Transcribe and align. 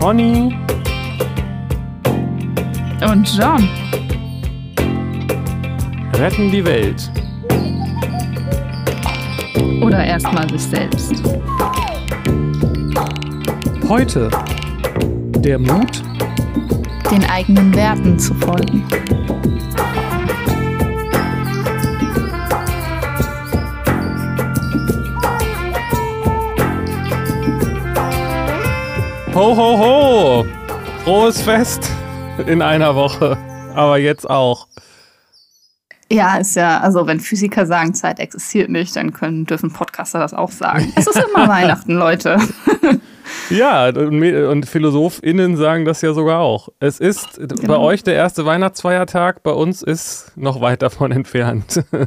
Conny 0.00 0.56
und 3.02 3.36
John 3.36 3.68
retten 6.14 6.52
die 6.52 6.64
Welt. 6.64 7.10
Oder 9.82 10.04
erstmal 10.04 10.48
sich 10.50 10.62
selbst. 10.62 11.12
Heute 13.88 14.30
der 15.38 15.58
Mut, 15.58 16.02
den 17.10 17.24
eigenen 17.24 17.74
Werten 17.74 18.18
zu 18.18 18.34
folgen. 18.34 18.84
Ho, 29.38 29.56
ho, 29.56 29.78
ho! 29.78 30.46
Frohes 31.04 31.40
Fest 31.40 31.88
in 32.48 32.60
einer 32.60 32.96
Woche. 32.96 33.38
Aber 33.72 33.96
jetzt 33.96 34.28
auch. 34.28 34.66
Ja, 36.10 36.38
ist 36.38 36.56
ja, 36.56 36.80
also 36.80 37.06
wenn 37.06 37.20
Physiker 37.20 37.64
sagen, 37.64 37.94
Zeit 37.94 38.18
existiert 38.18 38.68
nicht, 38.68 38.96
dann 38.96 39.12
können, 39.12 39.46
dürfen 39.46 39.72
Podcaster 39.72 40.18
das 40.18 40.34
auch 40.34 40.50
sagen. 40.50 40.92
Es 40.96 41.06
ist 41.06 41.22
immer 41.32 41.46
Weihnachten, 41.48 41.94
Leute. 41.94 42.38
Ja, 43.48 43.90
und 43.90 44.66
PhilosophInnen 44.66 45.56
sagen 45.56 45.84
das 45.84 46.02
ja 46.02 46.14
sogar 46.14 46.40
auch. 46.40 46.70
Es 46.80 46.98
ist 46.98 47.36
genau. 47.36 47.54
bei 47.64 47.76
euch 47.76 48.02
der 48.02 48.14
erste 48.14 48.44
Weihnachtsfeiertag, 48.44 49.44
bei 49.44 49.52
uns 49.52 49.82
ist 49.82 50.32
noch 50.34 50.60
weit 50.60 50.82
davon 50.82 51.12
entfernt. 51.12 51.84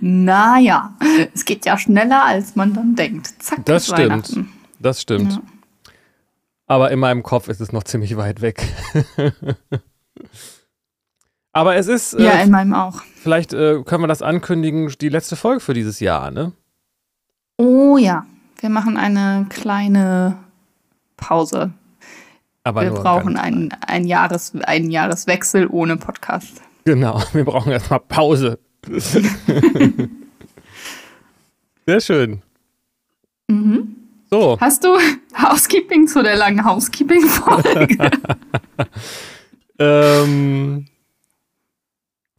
naja, 0.00 0.94
es 1.34 1.44
geht 1.44 1.66
ja 1.66 1.76
schneller, 1.76 2.24
als 2.24 2.56
man 2.56 2.72
dann 2.72 2.94
denkt. 2.94 3.42
Zack, 3.42 3.66
das 3.66 3.88
stimmt. 3.88 4.32
Das 4.84 5.00
stimmt. 5.00 5.32
Ja. 5.32 5.40
Aber 6.66 6.90
in 6.90 6.98
meinem 6.98 7.22
Kopf 7.22 7.48
ist 7.48 7.62
es 7.62 7.72
noch 7.72 7.84
ziemlich 7.84 8.18
weit 8.18 8.42
weg. 8.42 8.62
Aber 11.52 11.76
es 11.76 11.86
ist. 11.86 12.12
Ja, 12.18 12.32
äh, 12.32 12.42
in 12.44 12.50
meinem 12.50 12.74
auch. 12.74 13.00
Vielleicht 13.14 13.54
äh, 13.54 13.82
können 13.82 14.02
wir 14.02 14.08
das 14.08 14.20
ankündigen, 14.20 14.92
die 15.00 15.08
letzte 15.08 15.36
Folge 15.36 15.60
für 15.60 15.72
dieses 15.72 16.00
Jahr, 16.00 16.30
ne? 16.30 16.52
Oh 17.56 17.96
ja. 17.96 18.26
Wir 18.60 18.68
machen 18.68 18.98
eine 18.98 19.46
kleine 19.48 20.36
Pause. 21.16 21.72
Aber 22.62 22.82
wir 22.82 22.90
brauchen 22.90 23.38
einen, 23.38 23.72
einen, 23.86 24.06
Jahres, 24.06 24.52
einen 24.64 24.90
Jahreswechsel 24.90 25.66
ohne 25.66 25.96
Podcast. 25.96 26.60
Genau, 26.84 27.22
wir 27.32 27.46
brauchen 27.46 27.72
erstmal 27.72 28.00
Pause. 28.00 28.58
Sehr 31.86 32.00
schön. 32.02 32.42
Mhm. 33.48 34.03
So. 34.34 34.58
Hast 34.60 34.82
du 34.82 34.88
Housekeeping 35.40 36.08
zu 36.08 36.20
der 36.24 36.34
langen 36.34 36.64
Housekeeping-Folge? 36.64 38.10
ähm, 39.78 40.86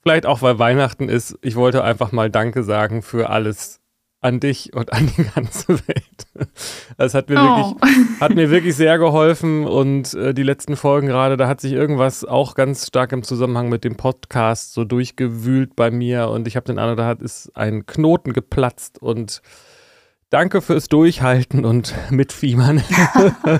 vielleicht 0.03 0.25
auch, 0.25 0.41
weil 0.41 0.59
Weihnachten 0.59 1.07
ist. 1.07 1.39
Ich 1.41 1.55
wollte 1.55 1.85
einfach 1.85 2.11
mal 2.11 2.29
Danke 2.29 2.63
sagen 2.63 3.01
für 3.01 3.29
alles 3.29 3.79
an 4.19 4.41
dich 4.41 4.73
und 4.73 4.91
an 4.91 5.09
die 5.15 5.23
ganze 5.23 5.69
Welt. 5.87 6.49
Das 6.97 7.13
hat 7.13 7.29
mir, 7.29 7.37
oh. 7.37 7.75
wirklich, 7.79 8.19
hat 8.19 8.35
mir 8.35 8.51
wirklich 8.51 8.75
sehr 8.75 8.97
geholfen 8.97 9.65
und 9.65 10.13
äh, 10.15 10.33
die 10.33 10.43
letzten 10.43 10.75
Folgen 10.75 11.07
gerade, 11.07 11.37
da 11.37 11.47
hat 11.47 11.61
sich 11.61 11.71
irgendwas 11.71 12.25
auch 12.25 12.55
ganz 12.55 12.87
stark 12.87 13.13
im 13.13 13.23
Zusammenhang 13.23 13.69
mit 13.69 13.85
dem 13.85 13.95
Podcast 13.95 14.73
so 14.73 14.83
durchgewühlt 14.83 15.77
bei 15.77 15.91
mir 15.91 16.27
und 16.27 16.45
ich 16.45 16.57
habe 16.57 16.65
den 16.65 16.77
Eindruck, 16.77 16.97
da 16.97 17.07
hat 17.07 17.21
ist 17.21 17.55
ein 17.55 17.85
Knoten 17.85 18.33
geplatzt 18.33 19.01
und 19.01 19.41
danke 20.35 20.61
fürs 20.61 20.89
Durchhalten 20.89 21.63
und 21.63 21.95
Mitfiebern. 22.09 22.83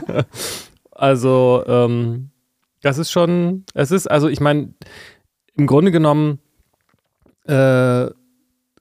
also, 0.92 1.64
ähm, 1.66 2.32
das 2.82 2.98
ist 2.98 3.12
schon, 3.12 3.64
es 3.74 3.92
ist, 3.92 4.12
also 4.12 4.28
ich 4.28 4.42
meine, 4.42 4.74
im 5.56 5.68
Grunde 5.68 5.92
genommen, 5.92 6.40
äh, 7.46 8.08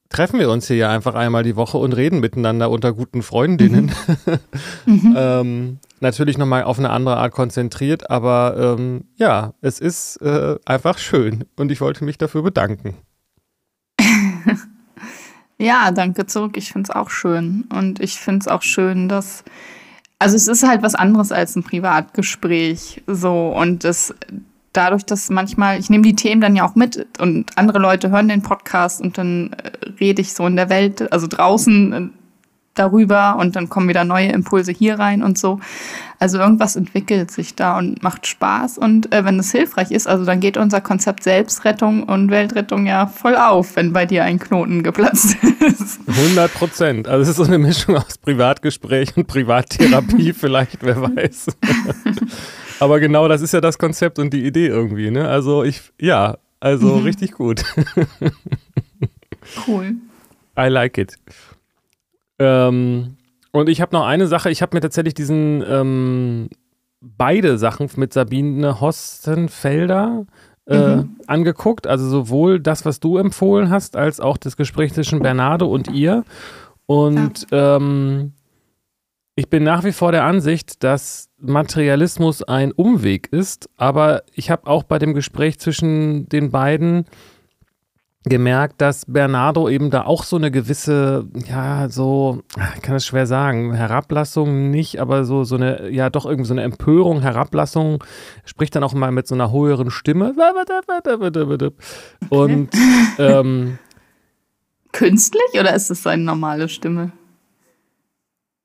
treffen 0.08 0.40
wir 0.40 0.50
uns 0.50 0.66
hier 0.66 0.76
ja 0.76 0.90
einfach 0.90 1.14
einmal 1.14 1.44
die 1.44 1.54
Woche 1.54 1.78
und 1.78 1.92
reden 1.92 2.18
miteinander 2.18 2.68
unter 2.68 2.92
guten 2.92 3.22
Freundinnen. 3.22 3.92
Mhm. 4.26 4.38
mhm. 4.86 5.14
ähm, 5.16 5.78
natürlich 6.00 6.36
nochmal 6.36 6.64
auf 6.64 6.80
eine 6.80 6.90
andere 6.90 7.18
Art 7.18 7.32
konzentriert, 7.32 8.10
aber 8.10 8.76
ähm, 8.76 9.04
ja, 9.14 9.54
es 9.60 9.78
ist 9.78 10.16
äh, 10.16 10.56
einfach 10.64 10.98
schön 10.98 11.44
und 11.56 11.70
ich 11.70 11.80
wollte 11.80 12.04
mich 12.04 12.18
dafür 12.18 12.42
bedanken. 12.42 12.96
Ja, 15.58 15.90
danke 15.90 16.26
zurück. 16.26 16.56
Ich 16.56 16.72
finde 16.72 16.90
es 16.90 16.96
auch 16.96 17.10
schön 17.10 17.64
und 17.72 18.00
ich 18.00 18.18
finde 18.18 18.40
es 18.40 18.48
auch 18.48 18.62
schön, 18.62 19.08
dass 19.08 19.44
also 20.18 20.36
es 20.36 20.48
ist 20.48 20.66
halt 20.66 20.82
was 20.82 20.94
anderes 20.94 21.32
als 21.32 21.56
ein 21.56 21.64
Privatgespräch 21.64 23.02
so 23.06 23.48
und 23.48 23.84
das 23.84 24.14
dadurch, 24.74 25.04
dass 25.04 25.30
manchmal, 25.30 25.78
ich 25.78 25.88
nehme 25.88 26.02
die 26.02 26.16
Themen 26.16 26.40
dann 26.40 26.56
ja 26.56 26.66
auch 26.66 26.74
mit 26.74 27.06
und 27.20 27.56
andere 27.56 27.78
Leute 27.78 28.10
hören 28.10 28.28
den 28.28 28.42
Podcast 28.42 29.00
und 29.00 29.16
dann 29.16 29.52
äh, 29.52 29.70
rede 30.00 30.20
ich 30.20 30.34
so 30.34 30.46
in 30.46 30.56
der 30.56 30.68
Welt, 30.68 31.10
also 31.12 31.26
draußen 31.26 31.92
äh, 31.92 32.08
darüber 32.74 33.36
und 33.38 33.56
dann 33.56 33.68
kommen 33.68 33.88
wieder 33.88 34.04
neue 34.04 34.28
Impulse 34.28 34.72
hier 34.72 34.98
rein 34.98 35.22
und 35.22 35.38
so. 35.38 35.60
Also 36.18 36.38
irgendwas 36.38 36.76
entwickelt 36.76 37.30
sich 37.30 37.54
da 37.54 37.78
und 37.78 38.02
macht 38.02 38.26
Spaß 38.26 38.78
und 38.78 39.12
äh, 39.12 39.24
wenn 39.24 39.38
es 39.38 39.50
hilfreich 39.50 39.90
ist, 39.90 40.06
also 40.06 40.24
dann 40.24 40.40
geht 40.40 40.56
unser 40.56 40.80
Konzept 40.80 41.22
Selbstrettung 41.22 42.04
und 42.04 42.30
Weltrettung 42.30 42.86
ja 42.86 43.06
voll 43.06 43.36
auf, 43.36 43.76
wenn 43.76 43.92
bei 43.92 44.06
dir 44.06 44.24
ein 44.24 44.38
Knoten 44.38 44.82
geplatzt 44.82 45.36
ist. 45.60 46.00
100 46.06 46.54
Prozent. 46.54 47.08
Also 47.08 47.22
es 47.22 47.28
ist 47.30 47.36
so 47.36 47.44
eine 47.44 47.58
Mischung 47.58 47.96
aus 47.96 48.18
Privatgespräch 48.18 49.16
und 49.16 49.26
Privattherapie 49.26 50.32
vielleicht, 50.38 50.82
wer 50.82 51.00
weiß. 51.02 51.46
Aber 52.80 53.00
genau 53.00 53.28
das 53.28 53.40
ist 53.40 53.52
ja 53.52 53.60
das 53.60 53.78
Konzept 53.78 54.18
und 54.18 54.32
die 54.32 54.44
Idee 54.44 54.66
irgendwie, 54.66 55.10
ne? 55.10 55.28
Also 55.28 55.64
ich, 55.64 55.80
ja, 56.00 56.38
also 56.60 56.96
mhm. 56.96 57.04
richtig 57.04 57.32
gut. 57.32 57.62
cool. 59.66 59.96
I 60.58 60.68
like 60.68 60.98
it. 60.98 61.14
Ähm, 62.44 63.16
und 63.52 63.68
ich 63.68 63.80
habe 63.80 63.94
noch 63.94 64.04
eine 64.04 64.26
Sache, 64.26 64.50
ich 64.50 64.62
habe 64.62 64.76
mir 64.76 64.80
tatsächlich 64.80 65.14
diesen 65.14 65.62
ähm, 65.68 66.48
beide 67.00 67.58
Sachen 67.58 67.88
mit 67.96 68.12
Sabine 68.12 68.80
Hostenfelder 68.80 70.26
äh, 70.66 70.96
mhm. 70.96 71.16
angeguckt. 71.26 71.86
Also 71.86 72.08
sowohl 72.08 72.60
das, 72.60 72.84
was 72.84 73.00
du 73.00 73.18
empfohlen 73.18 73.70
hast, 73.70 73.96
als 73.96 74.20
auch 74.20 74.36
das 74.36 74.56
Gespräch 74.56 74.92
zwischen 74.94 75.20
Bernardo 75.20 75.66
und 75.66 75.88
ihr. 75.88 76.24
Und 76.86 77.46
ja. 77.50 77.76
ähm, 77.76 78.32
ich 79.36 79.48
bin 79.48 79.64
nach 79.64 79.84
wie 79.84 79.92
vor 79.92 80.12
der 80.12 80.24
Ansicht, 80.24 80.84
dass 80.84 81.28
Materialismus 81.40 82.42
ein 82.42 82.72
Umweg 82.72 83.28
ist, 83.32 83.68
aber 83.76 84.22
ich 84.32 84.50
habe 84.50 84.68
auch 84.68 84.84
bei 84.84 84.98
dem 84.98 85.12
Gespräch 85.12 85.58
zwischen 85.58 86.28
den 86.28 86.50
beiden 86.50 87.06
gemerkt, 88.24 88.80
dass 88.80 89.04
Bernardo 89.06 89.68
eben 89.68 89.90
da 89.90 90.04
auch 90.04 90.24
so 90.24 90.36
eine 90.36 90.50
gewisse, 90.50 91.26
ja, 91.46 91.88
so, 91.90 92.42
ich 92.74 92.82
kann 92.82 92.94
das 92.94 93.04
schwer 93.04 93.26
sagen, 93.26 93.74
Herablassung 93.74 94.70
nicht, 94.70 94.98
aber 94.98 95.24
so, 95.24 95.44
so 95.44 95.56
eine, 95.56 95.90
ja, 95.90 96.08
doch 96.08 96.24
irgendwie 96.24 96.48
so 96.48 96.54
eine 96.54 96.62
Empörung, 96.62 97.20
Herablassung, 97.20 98.02
spricht 98.44 98.74
dann 98.74 98.84
auch 98.84 98.94
mal 98.94 99.12
mit 99.12 99.26
so 99.26 99.34
einer 99.34 99.52
höheren 99.52 99.90
Stimme. 99.90 100.34
Und 102.30 102.70
ähm, 103.18 103.78
künstlich 104.92 105.60
oder 105.60 105.74
ist 105.74 105.90
es 105.90 106.02
seine 106.02 106.22
normale 106.22 106.68
Stimme? 106.70 107.12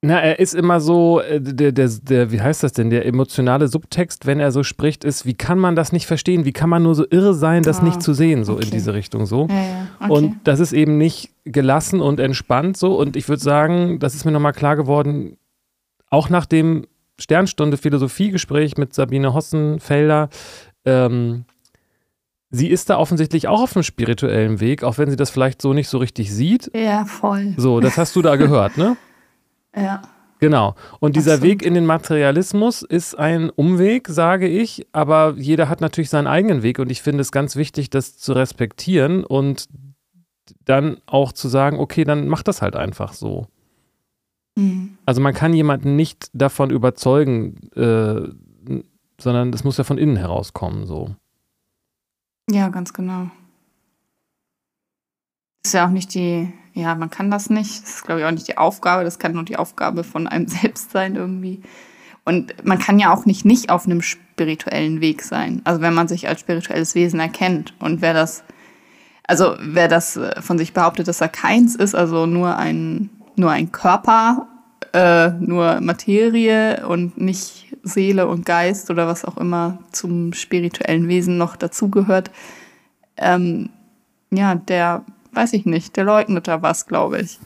Na, 0.01 0.21
er 0.21 0.39
ist 0.39 0.55
immer 0.55 0.79
so, 0.79 1.19
äh, 1.19 1.41
der, 1.41 1.73
der, 1.73 1.89
der, 1.89 2.31
wie 2.31 2.39
heißt 2.39 2.63
das 2.63 2.71
denn, 2.71 2.89
der 2.89 3.05
emotionale 3.05 3.67
Subtext, 3.67 4.25
wenn 4.25 4.39
er 4.39 4.53
so 4.53 4.63
spricht, 4.63 5.03
ist, 5.03 5.25
wie 5.25 5.33
kann 5.33 5.59
man 5.59 5.75
das 5.75 5.91
nicht 5.91 6.05
verstehen? 6.05 6.45
Wie 6.45 6.53
kann 6.53 6.69
man 6.69 6.83
nur 6.83 6.95
so 6.95 7.05
irre 7.09 7.33
sein, 7.33 7.63
das 7.63 7.81
oh, 7.81 7.83
nicht 7.83 8.01
zu 8.01 8.13
sehen, 8.13 8.45
so 8.45 8.53
okay. 8.53 8.65
in 8.65 8.71
diese 8.71 8.93
Richtung 8.93 9.25
so. 9.25 9.47
Ja, 9.49 9.55
ja. 9.55 9.87
Okay. 9.99 10.11
Und 10.11 10.35
das 10.45 10.61
ist 10.61 10.71
eben 10.71 10.97
nicht 10.97 11.31
gelassen 11.43 11.99
und 11.99 12.21
entspannt 12.21 12.77
so. 12.77 12.97
Und 12.97 13.17
ich 13.17 13.27
würde 13.27 13.43
sagen, 13.43 13.99
das 13.99 14.15
ist 14.15 14.23
mir 14.23 14.31
nochmal 14.31 14.53
klar 14.53 14.77
geworden, 14.77 15.35
auch 16.09 16.29
nach 16.29 16.45
dem 16.45 16.87
Sternstunde 17.19 17.75
Philosophiegespräch 17.75 18.77
mit 18.77 18.93
Sabine 18.93 19.33
Hossenfelder, 19.33 20.29
ähm, 20.85 21.43
sie 22.51 22.69
ist 22.69 22.89
da 22.89 22.97
offensichtlich 22.97 23.49
auch 23.49 23.61
auf 23.61 23.75
einem 23.75 23.83
spirituellen 23.83 24.61
Weg, 24.61 24.83
auch 24.83 24.97
wenn 24.97 25.09
sie 25.09 25.17
das 25.17 25.29
vielleicht 25.29 25.61
so 25.61 25.73
nicht 25.73 25.89
so 25.89 25.97
richtig 25.97 26.33
sieht. 26.33 26.71
Ja, 26.73 27.03
voll. 27.03 27.53
So, 27.57 27.81
das 27.81 27.97
hast 27.97 28.15
du 28.15 28.21
da 28.21 28.37
gehört, 28.37 28.77
ne? 28.77 28.95
Ja. 29.75 30.01
Genau. 30.39 30.75
Und 30.99 31.17
dieser 31.17 31.41
Weg 31.41 31.63
in 31.63 31.73
den 31.73 31.85
Materialismus 31.85 32.81
ist 32.81 33.19
ein 33.19 33.49
Umweg, 33.49 34.07
sage 34.07 34.47
ich, 34.47 34.87
aber 34.93 35.33
jeder 35.37 35.67
hat 35.67 35.81
natürlich 35.81 36.09
seinen 36.09 36.27
eigenen 36.27 36.63
Weg 36.63 36.79
und 36.79 36.89
ich 36.89 37.01
finde 37.01 37.21
es 37.21 37.31
ganz 37.31 37.57
wichtig, 37.57 37.89
das 37.89 38.17
zu 38.17 38.31
respektieren 38.31 39.25
und 39.25 39.67
dann 40.63 40.97
auch 41.07 41.33
zu 41.33 41.49
sagen, 41.49 41.77
okay, 41.77 42.05
dann 42.05 42.29
mach 42.29 42.41
das 42.41 42.61
halt 42.61 42.77
einfach 42.77 43.13
so. 43.13 43.47
Mhm. 44.55 44.97
Also 45.05 45.19
man 45.19 45.33
kann 45.33 45.53
jemanden 45.53 45.97
nicht 45.97 46.29
davon 46.33 46.69
überzeugen, 46.69 47.69
äh, 47.75 48.29
sondern 49.19 49.51
es 49.53 49.65
muss 49.65 49.77
ja 49.77 49.83
von 49.83 49.97
innen 49.97 50.15
herauskommen, 50.15 50.85
so. 50.85 51.15
Ja, 52.49 52.69
ganz 52.69 52.93
genau. 52.93 53.29
Ist 55.65 55.73
ja 55.73 55.85
auch 55.85 55.91
nicht 55.91 56.13
die 56.13 56.51
ja, 56.79 56.95
man 56.95 57.09
kann 57.09 57.29
das 57.29 57.49
nicht. 57.49 57.83
Das 57.83 57.95
ist, 57.95 58.05
glaube 58.05 58.21
ich, 58.21 58.25
auch 58.25 58.31
nicht 58.31 58.47
die 58.47 58.57
Aufgabe. 58.57 59.03
Das 59.03 59.19
kann 59.19 59.33
nur 59.33 59.43
die 59.43 59.57
Aufgabe 59.57 60.03
von 60.03 60.27
einem 60.27 60.47
selbst 60.47 60.91
sein 60.91 61.15
irgendwie. 61.15 61.61
Und 62.25 62.53
man 62.63 62.79
kann 62.79 62.99
ja 62.99 63.11
auch 63.11 63.25
nicht 63.25 63.45
nicht 63.45 63.69
auf 63.69 63.85
einem 63.85 64.01
spirituellen 64.01 65.01
Weg 65.01 65.23
sein. 65.23 65.61
Also 65.63 65.81
wenn 65.81 65.93
man 65.93 66.07
sich 66.07 66.27
als 66.27 66.41
spirituelles 66.41 66.93
Wesen 66.95 67.19
erkennt 67.19 67.73
und 67.79 68.01
wer 68.01 68.13
das, 68.13 68.43
also 69.23 69.55
wer 69.59 69.87
das 69.87 70.15
äh, 70.15 70.41
von 70.41 70.57
sich 70.57 70.73
behauptet, 70.73 71.07
dass 71.07 71.21
er 71.21 71.29
keins 71.29 71.75
ist, 71.75 71.95
also 71.95 72.25
nur 72.25 72.55
ein, 72.57 73.09
nur 73.35 73.51
ein 73.51 73.71
Körper, 73.71 74.47
äh, 74.93 75.29
nur 75.39 75.81
Materie 75.81 76.85
und 76.87 77.17
nicht 77.17 77.75
Seele 77.83 78.27
und 78.27 78.45
Geist 78.45 78.91
oder 78.91 79.07
was 79.07 79.25
auch 79.25 79.37
immer 79.37 79.79
zum 79.91 80.33
spirituellen 80.33 81.07
Wesen 81.07 81.37
noch 81.37 81.55
dazugehört, 81.55 82.31
ähm, 83.17 83.69
ja, 84.31 84.55
der 84.55 85.03
weiß 85.33 85.53
ich 85.53 85.65
nicht, 85.65 85.95
der 85.95 86.03
leugnet 86.03 86.47
da 86.47 86.61
was, 86.61 86.85
glaube 86.85 87.21
ich. 87.21 87.39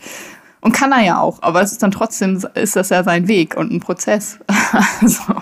Und 0.62 0.72
kann 0.72 0.94
er 0.94 1.04
ja 1.04 1.20
auch, 1.20 1.42
aber 1.42 1.62
es 1.62 1.74
ist 1.74 1.84
dann 1.84 1.92
trotzdem, 1.92 2.42
ist 2.54 2.76
das 2.76 2.90
ja 2.90 3.04
sein 3.04 3.28
Weg 3.28 3.58
und 3.58 3.72
ein 3.72 3.82
Prozess. 3.82 4.40
also. 5.02 5.34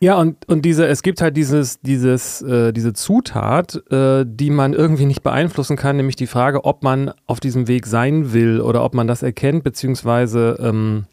Ja, 0.00 0.18
und, 0.18 0.46
und 0.48 0.66
diese, 0.66 0.86
es 0.86 1.02
gibt 1.02 1.22
halt 1.22 1.34
dieses, 1.34 1.80
dieses, 1.80 2.42
äh, 2.42 2.72
diese 2.72 2.92
Zutat, 2.92 3.82
äh, 3.90 4.26
die 4.28 4.50
man 4.50 4.74
irgendwie 4.74 5.06
nicht 5.06 5.22
beeinflussen 5.22 5.78
kann, 5.78 5.96
nämlich 5.96 6.16
die 6.16 6.26
Frage, 6.26 6.66
ob 6.66 6.82
man 6.82 7.12
auf 7.26 7.40
diesem 7.40 7.68
Weg 7.68 7.86
sein 7.86 8.34
will 8.34 8.60
oder 8.60 8.84
ob 8.84 8.92
man 8.92 9.06
das 9.06 9.22
erkennt, 9.22 9.64
beziehungsweise, 9.64 10.58
ähm, 10.60 11.06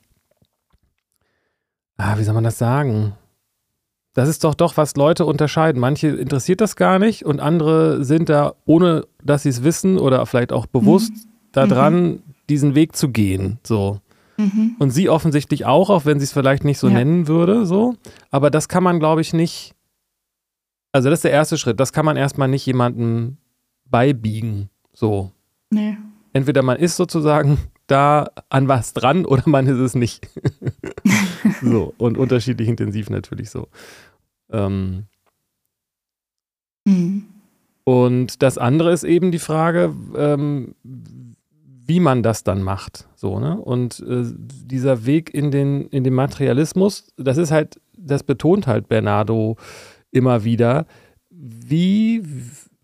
ah, 1.98 2.18
wie 2.18 2.24
soll 2.26 2.34
man 2.34 2.44
das 2.44 2.58
sagen? 2.58 3.14
Das 4.14 4.28
ist 4.28 4.44
doch 4.44 4.56
doch, 4.56 4.76
was 4.76 4.96
Leute 4.96 5.26
unterscheiden. 5.26 5.80
Manche 5.80 6.10
interessiert 6.10 6.60
das 6.60 6.76
gar 6.76 7.00
nicht 7.00 7.26
und 7.26 7.40
andere 7.40 8.04
sind 8.04 8.30
da, 8.30 8.56
ohne 8.66 9.06
dass 9.24 9.44
sie 9.44 9.50
es 9.50 9.64
wissen 9.64 9.98
oder 9.98 10.26
vielleicht 10.26 10.52
auch 10.52 10.66
bewusst 10.66 11.12
mhm. 11.12 11.30
daran, 11.54 12.04
mhm. 12.04 12.20
diesen 12.50 12.76
Weg 12.76 12.96
zu 12.96 13.10
gehen. 13.10 13.60
So. 13.64 14.00
Mhm. 14.38 14.76
Und 14.80 14.90
sie 14.90 15.10
offensichtlich 15.10 15.66
auch, 15.66 15.90
auch 15.90 16.06
wenn 16.06 16.20
sie 16.20 16.26
es 16.26 16.34
vielleicht 16.34 16.66
nicht 16.66 16.80
so 16.80 16.88
ja. 16.88 16.96
nennen 16.96 17.28
würde, 17.28 17.66
so. 17.66 17.96
Aber 18.32 18.50
das 18.50 18.68
kann 18.68 18.84
man, 18.84 19.00
glaube 19.00 19.22
ich, 19.22 19.34
nicht. 19.34 19.74
Also, 20.92 21.10
das 21.10 21.20
ist 21.20 21.24
der 21.24 21.32
erste 21.32 21.58
Schritt. 21.58 21.80
Das 21.80 21.94
kann 21.94 22.06
man 22.06 22.18
erstmal 22.18 22.50
nicht 22.50 22.66
jemandem 22.66 23.38
beibiegen. 23.86 24.70
So. 24.94 25.32
Nee. 25.70 25.98
Entweder 26.34 26.64
man 26.64 26.78
ist 26.78 26.98
sozusagen 26.98 27.60
da 27.88 28.30
an 28.50 28.68
was 28.68 28.94
dran 28.94 29.26
oder 29.26 29.44
man 29.46 29.68
ist 29.68 29.80
es 29.80 29.96
nicht. 29.96 30.28
so. 31.62 31.94
Und 31.98 32.18
unterschiedlich 32.18 32.68
intensiv 32.68 33.10
natürlich 33.10 33.50
so. 33.50 33.68
Ähm. 34.52 35.06
Mhm. 36.86 37.26
Und 37.84 38.44
das 38.44 38.58
andere 38.58 38.92
ist 38.94 39.04
eben 39.04 39.32
die 39.32 39.40
Frage, 39.40 39.94
ähm, 40.16 40.76
wie 40.84 42.00
man 42.00 42.24
das 42.24 42.44
dann 42.44 42.62
macht. 42.62 43.08
So, 43.16 43.40
ne? 43.40 43.60
Und 43.60 44.00
äh, 44.08 44.24
dieser 44.36 45.06
Weg 45.06 45.34
in 45.34 45.52
den, 45.52 45.88
in 45.88 46.04
den 46.04 46.14
Materialismus, 46.14 47.12
das 47.18 47.38
ist 47.38 47.52
halt, 47.52 47.82
das 47.98 48.24
betont 48.24 48.68
halt 48.68 48.88
Bernardo 48.88 49.58
immer 50.12 50.44
wieder, 50.44 50.86
wie 51.30 52.24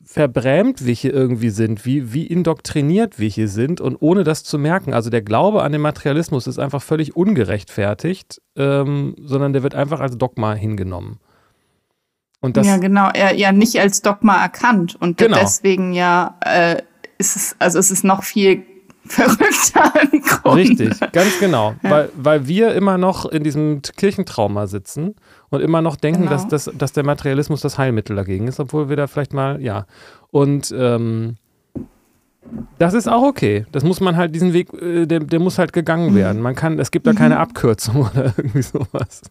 verbrämt 0.07 0.86
wir 0.86 0.94
hier 0.94 1.13
irgendwie 1.13 1.50
sind, 1.50 1.86
wie, 1.86 2.13
wie 2.13 2.25
indoktriniert 2.25 3.19
wir 3.19 3.27
hier 3.27 3.50
sind 3.50 3.81
und 3.81 3.98
ohne 4.00 4.24
das 4.24 4.44
zu 4.44 4.57
merken. 4.57 4.94
Also 4.94 5.09
der 5.09 5.21
Glaube 5.21 5.63
an 5.63 5.74
den 5.74 5.81
Materialismus 5.81 6.48
ist 6.48 6.59
einfach 6.59 6.81
völlig 6.81 7.18
ungerechtfertigt, 7.18 8.42
ähm, 8.56 9.15
sondern 9.19 9.51
der 9.51 9.63
wird 9.63 9.75
einfach 9.75 10.00
als 10.00 10.18
Dogma 10.18 10.54
hingenommen. 10.54 11.19
Und 12.39 12.56
das, 12.56 12.65
ja, 12.65 12.77
genau, 12.77 13.09
er 13.13 13.36
ja 13.36 13.51
nicht 13.51 13.80
als 13.80 14.01
Dogma 14.01 14.42
erkannt 14.42 14.95
und 14.98 15.18
genau. 15.18 15.38
deswegen 15.39 15.92
ja 15.92 16.38
äh, 16.39 16.81
ist 17.18 17.36
es, 17.36 17.56
also 17.59 17.77
es 17.77 17.92
ist 17.92 18.06
noch 18.06 18.24
viel 18.24 18.63
verrückter 19.07 19.92
im 20.12 20.21
Grunde. 20.21 20.62
Richtig, 20.62 21.00
ganz 21.12 21.39
genau. 21.39 21.75
Ja. 21.83 21.89
Weil, 21.89 22.09
weil 22.15 22.48
wir 22.48 22.74
immer 22.74 22.98
noch 22.98 23.25
in 23.25 23.44
diesem 23.44 23.81
Kirchentrauma 23.81 24.68
sitzen 24.68 25.15
und 25.50 25.62
immer 25.62 25.81
noch 25.81 25.95
denken, 25.95 26.24
genau. 26.24 26.31
dass, 26.31 26.48
dass, 26.48 26.71
dass 26.77 26.94
der 26.94 27.04
Materialismus 27.04 27.62
das 27.62 27.77
Heilmittel 27.77 28.15
dagegen 28.15 28.48
ist, 28.48 28.59
obwohl 28.59 28.89
wir 28.89 28.95
da 28.95 29.07
vielleicht 29.07 29.33
mal, 29.33 29.62
ja. 29.62 29.86
Und 30.31 30.74
ähm, 30.77 31.36
das 32.77 32.94
ist 32.94 33.07
auch 33.07 33.24
okay. 33.24 33.65
Das 33.71 33.83
muss 33.83 34.00
man 34.00 34.15
halt, 34.15 34.33
diesen 34.36 34.54
Weg, 34.54 34.74
äh, 34.74 35.06
der, 35.06 35.19
der 35.19 35.39
muss 35.39 35.57
halt 35.57 35.74
gegangen 35.74 36.12
mhm. 36.12 36.15
werden. 36.15 36.42
Man 36.42 36.56
kann, 36.56 36.80
es 36.80 36.92
gibt 36.92 37.07
da 37.07 37.13
keine 37.13 37.36
mhm. 37.36 37.42
Abkürzung 37.42 37.95
oder 38.12 38.33
irgendwie 38.38 38.62
sowas. 38.62 39.21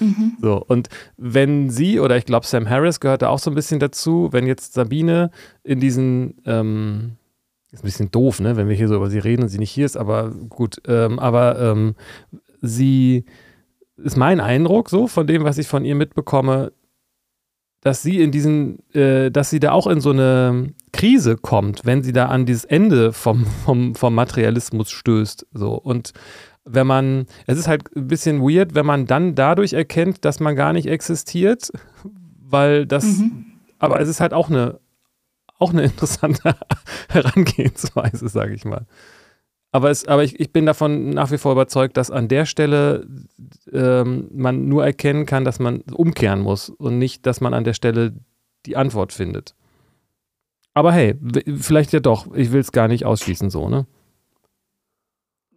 Mhm. 0.00 0.36
So, 0.40 0.64
und 0.66 0.88
wenn 1.16 1.70
sie, 1.70 2.00
oder 2.00 2.16
ich 2.16 2.24
glaube 2.24 2.46
Sam 2.46 2.68
Harris 2.68 3.00
gehört 3.00 3.22
da 3.22 3.28
auch 3.28 3.38
so 3.38 3.50
ein 3.50 3.54
bisschen 3.54 3.80
dazu, 3.80 4.28
wenn 4.32 4.46
jetzt 4.46 4.74
Sabine 4.74 5.30
in 5.62 5.80
diesen 5.80 6.34
ähm, 6.46 7.16
ist 7.72 7.82
ein 7.82 7.86
bisschen 7.86 8.10
doof, 8.10 8.40
ne, 8.40 8.56
wenn 8.56 8.68
wir 8.68 8.76
hier 8.76 8.88
so 8.88 8.96
über 8.96 9.10
sie 9.10 9.18
reden 9.18 9.42
und 9.42 9.48
sie 9.48 9.58
nicht 9.58 9.70
hier 9.70 9.86
ist, 9.86 9.96
aber 9.96 10.30
gut. 10.30 10.80
Ähm, 10.86 11.18
aber 11.18 11.58
ähm, 11.58 11.94
sie 12.60 13.24
ist 13.96 14.16
mein 14.16 14.40
Eindruck 14.40 14.90
so 14.90 15.06
von 15.06 15.26
dem, 15.26 15.44
was 15.44 15.58
ich 15.58 15.68
von 15.68 15.84
ihr 15.84 15.94
mitbekomme, 15.94 16.72
dass 17.80 18.02
sie 18.02 18.20
in 18.20 18.30
diesen, 18.30 18.78
äh, 18.94 19.30
dass 19.30 19.50
sie 19.50 19.60
da 19.60 19.72
auch 19.72 19.86
in 19.86 20.00
so 20.00 20.10
eine 20.10 20.72
Krise 20.92 21.36
kommt, 21.36 21.84
wenn 21.84 22.02
sie 22.02 22.12
da 22.12 22.26
an 22.26 22.46
dieses 22.46 22.64
Ende 22.64 23.12
vom, 23.12 23.46
vom, 23.64 23.94
vom 23.94 24.14
Materialismus 24.14 24.90
stößt. 24.90 25.46
So. 25.52 25.74
Und 25.74 26.12
wenn 26.64 26.86
man, 26.86 27.26
es 27.46 27.58
ist 27.58 27.68
halt 27.68 27.94
ein 27.94 28.08
bisschen 28.08 28.40
weird, 28.40 28.74
wenn 28.74 28.86
man 28.86 29.06
dann 29.06 29.34
dadurch 29.34 29.72
erkennt, 29.72 30.24
dass 30.24 30.40
man 30.40 30.56
gar 30.56 30.72
nicht 30.72 30.86
existiert, 30.88 31.70
weil 32.40 32.86
das, 32.86 33.04
mhm. 33.04 33.46
aber 33.78 34.00
es 34.00 34.08
ist 34.08 34.20
halt 34.20 34.32
auch 34.32 34.50
eine 34.50 34.80
auch 35.58 35.72
eine 35.72 35.82
interessante 35.84 36.56
Herangehensweise, 37.08 38.28
sage 38.28 38.54
ich 38.54 38.64
mal. 38.64 38.86
Aber, 39.72 39.90
es, 39.90 40.06
aber 40.06 40.24
ich, 40.24 40.40
ich, 40.40 40.52
bin 40.52 40.64
davon 40.64 41.10
nach 41.10 41.30
wie 41.30 41.38
vor 41.38 41.52
überzeugt, 41.52 41.96
dass 41.96 42.10
an 42.10 42.28
der 42.28 42.46
Stelle 42.46 43.06
ähm, 43.72 44.28
man 44.32 44.68
nur 44.68 44.84
erkennen 44.84 45.26
kann, 45.26 45.44
dass 45.44 45.58
man 45.58 45.82
umkehren 45.92 46.40
muss 46.40 46.70
und 46.70 46.98
nicht, 46.98 47.26
dass 47.26 47.40
man 47.40 47.52
an 47.52 47.64
der 47.64 47.74
Stelle 47.74 48.14
die 48.64 48.76
Antwort 48.76 49.12
findet. 49.12 49.54
Aber 50.72 50.92
hey, 50.92 51.14
vielleicht 51.58 51.92
ja 51.92 52.00
doch. 52.00 52.34
Ich 52.34 52.52
will 52.52 52.60
es 52.60 52.72
gar 52.72 52.88
nicht 52.88 53.04
ausschließen, 53.04 53.50
so, 53.50 53.68
ne? 53.68 53.86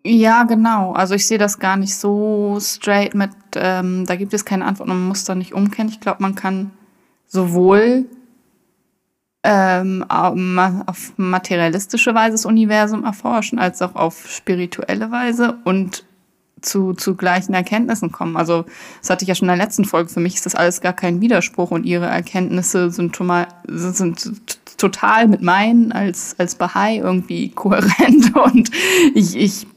Ja, 0.05 0.43
genau. 0.43 0.93
Also 0.93 1.13
ich 1.13 1.27
sehe 1.27 1.37
das 1.37 1.59
gar 1.59 1.77
nicht 1.77 1.95
so 1.95 2.57
straight 2.59 3.15
mit, 3.15 3.31
ähm, 3.55 4.05
da 4.05 4.15
gibt 4.15 4.33
es 4.33 4.45
keine 4.45 4.65
Antwort 4.65 4.89
und 4.89 4.97
man 4.97 5.07
muss 5.07 5.25
da 5.25 5.35
nicht 5.35 5.53
umkehren. 5.53 5.89
Ich 5.89 5.99
glaube, 5.99 6.21
man 6.21 6.35
kann 6.35 6.71
sowohl 7.27 8.05
ähm, 9.43 10.03
auf 10.09 11.13
materialistische 11.17 12.13
Weise 12.13 12.33
das 12.33 12.45
Universum 12.45 13.05
erforschen, 13.05 13.59
als 13.59 13.81
auch 13.81 13.95
auf 13.95 14.29
spirituelle 14.29 15.11
Weise 15.11 15.57
und 15.63 16.03
zu, 16.61 16.93
zu 16.93 17.15
gleichen 17.15 17.53
Erkenntnissen 17.53 18.11
kommen. 18.11 18.35
Also, 18.35 18.65
das 18.99 19.09
hatte 19.09 19.23
ich 19.23 19.29
ja 19.29 19.35
schon 19.35 19.47
in 19.47 19.57
der 19.57 19.65
letzten 19.65 19.85
Folge. 19.85 20.09
Für 20.09 20.19
mich 20.19 20.35
ist 20.35 20.45
das 20.45 20.55
alles 20.55 20.81
gar 20.81 20.93
kein 20.93 21.21
Widerspruch 21.21 21.71
und 21.71 21.85
ihre 21.85 22.07
Erkenntnisse 22.07 22.91
sind, 22.91 23.15
sind 23.67 24.77
total 24.77 25.27
mit 25.27 25.41
meinen 25.41 25.91
als, 25.91 26.35
als 26.37 26.55
Bahai 26.55 26.97
irgendwie 26.97 27.49
kohärent 27.49 28.35
und 28.53 28.71
ich, 29.13 29.35
ich 29.35 29.67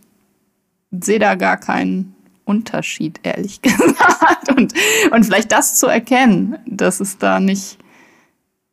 sehe 0.90 1.18
da 1.18 1.34
gar 1.34 1.56
keinen 1.56 2.14
Unterschied, 2.44 3.20
ehrlich 3.22 3.62
gesagt. 3.62 4.48
Und, 4.56 4.74
und 5.10 5.24
vielleicht 5.24 5.52
das 5.52 5.76
zu 5.78 5.86
erkennen, 5.86 6.56
dass 6.66 7.00
es 7.00 7.18
da 7.18 7.40
nicht 7.40 7.78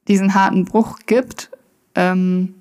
diesen 0.09 0.33
harten 0.33 0.65
Bruch 0.65 0.99
gibt, 1.05 1.51
ähm, 1.95 2.55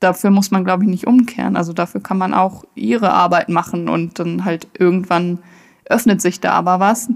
dafür 0.00 0.30
muss 0.30 0.50
man, 0.50 0.64
glaube 0.64 0.84
ich, 0.84 0.88
nicht 0.88 1.06
umkehren. 1.06 1.56
Also 1.56 1.72
dafür 1.72 2.02
kann 2.02 2.16
man 2.16 2.32
auch 2.32 2.64
ihre 2.74 3.12
Arbeit 3.12 3.48
machen 3.48 3.88
und 3.88 4.18
dann 4.18 4.44
halt 4.44 4.68
irgendwann 4.78 5.40
öffnet 5.84 6.22
sich 6.22 6.40
da 6.40 6.52
aber 6.52 6.80
was. 6.80 7.08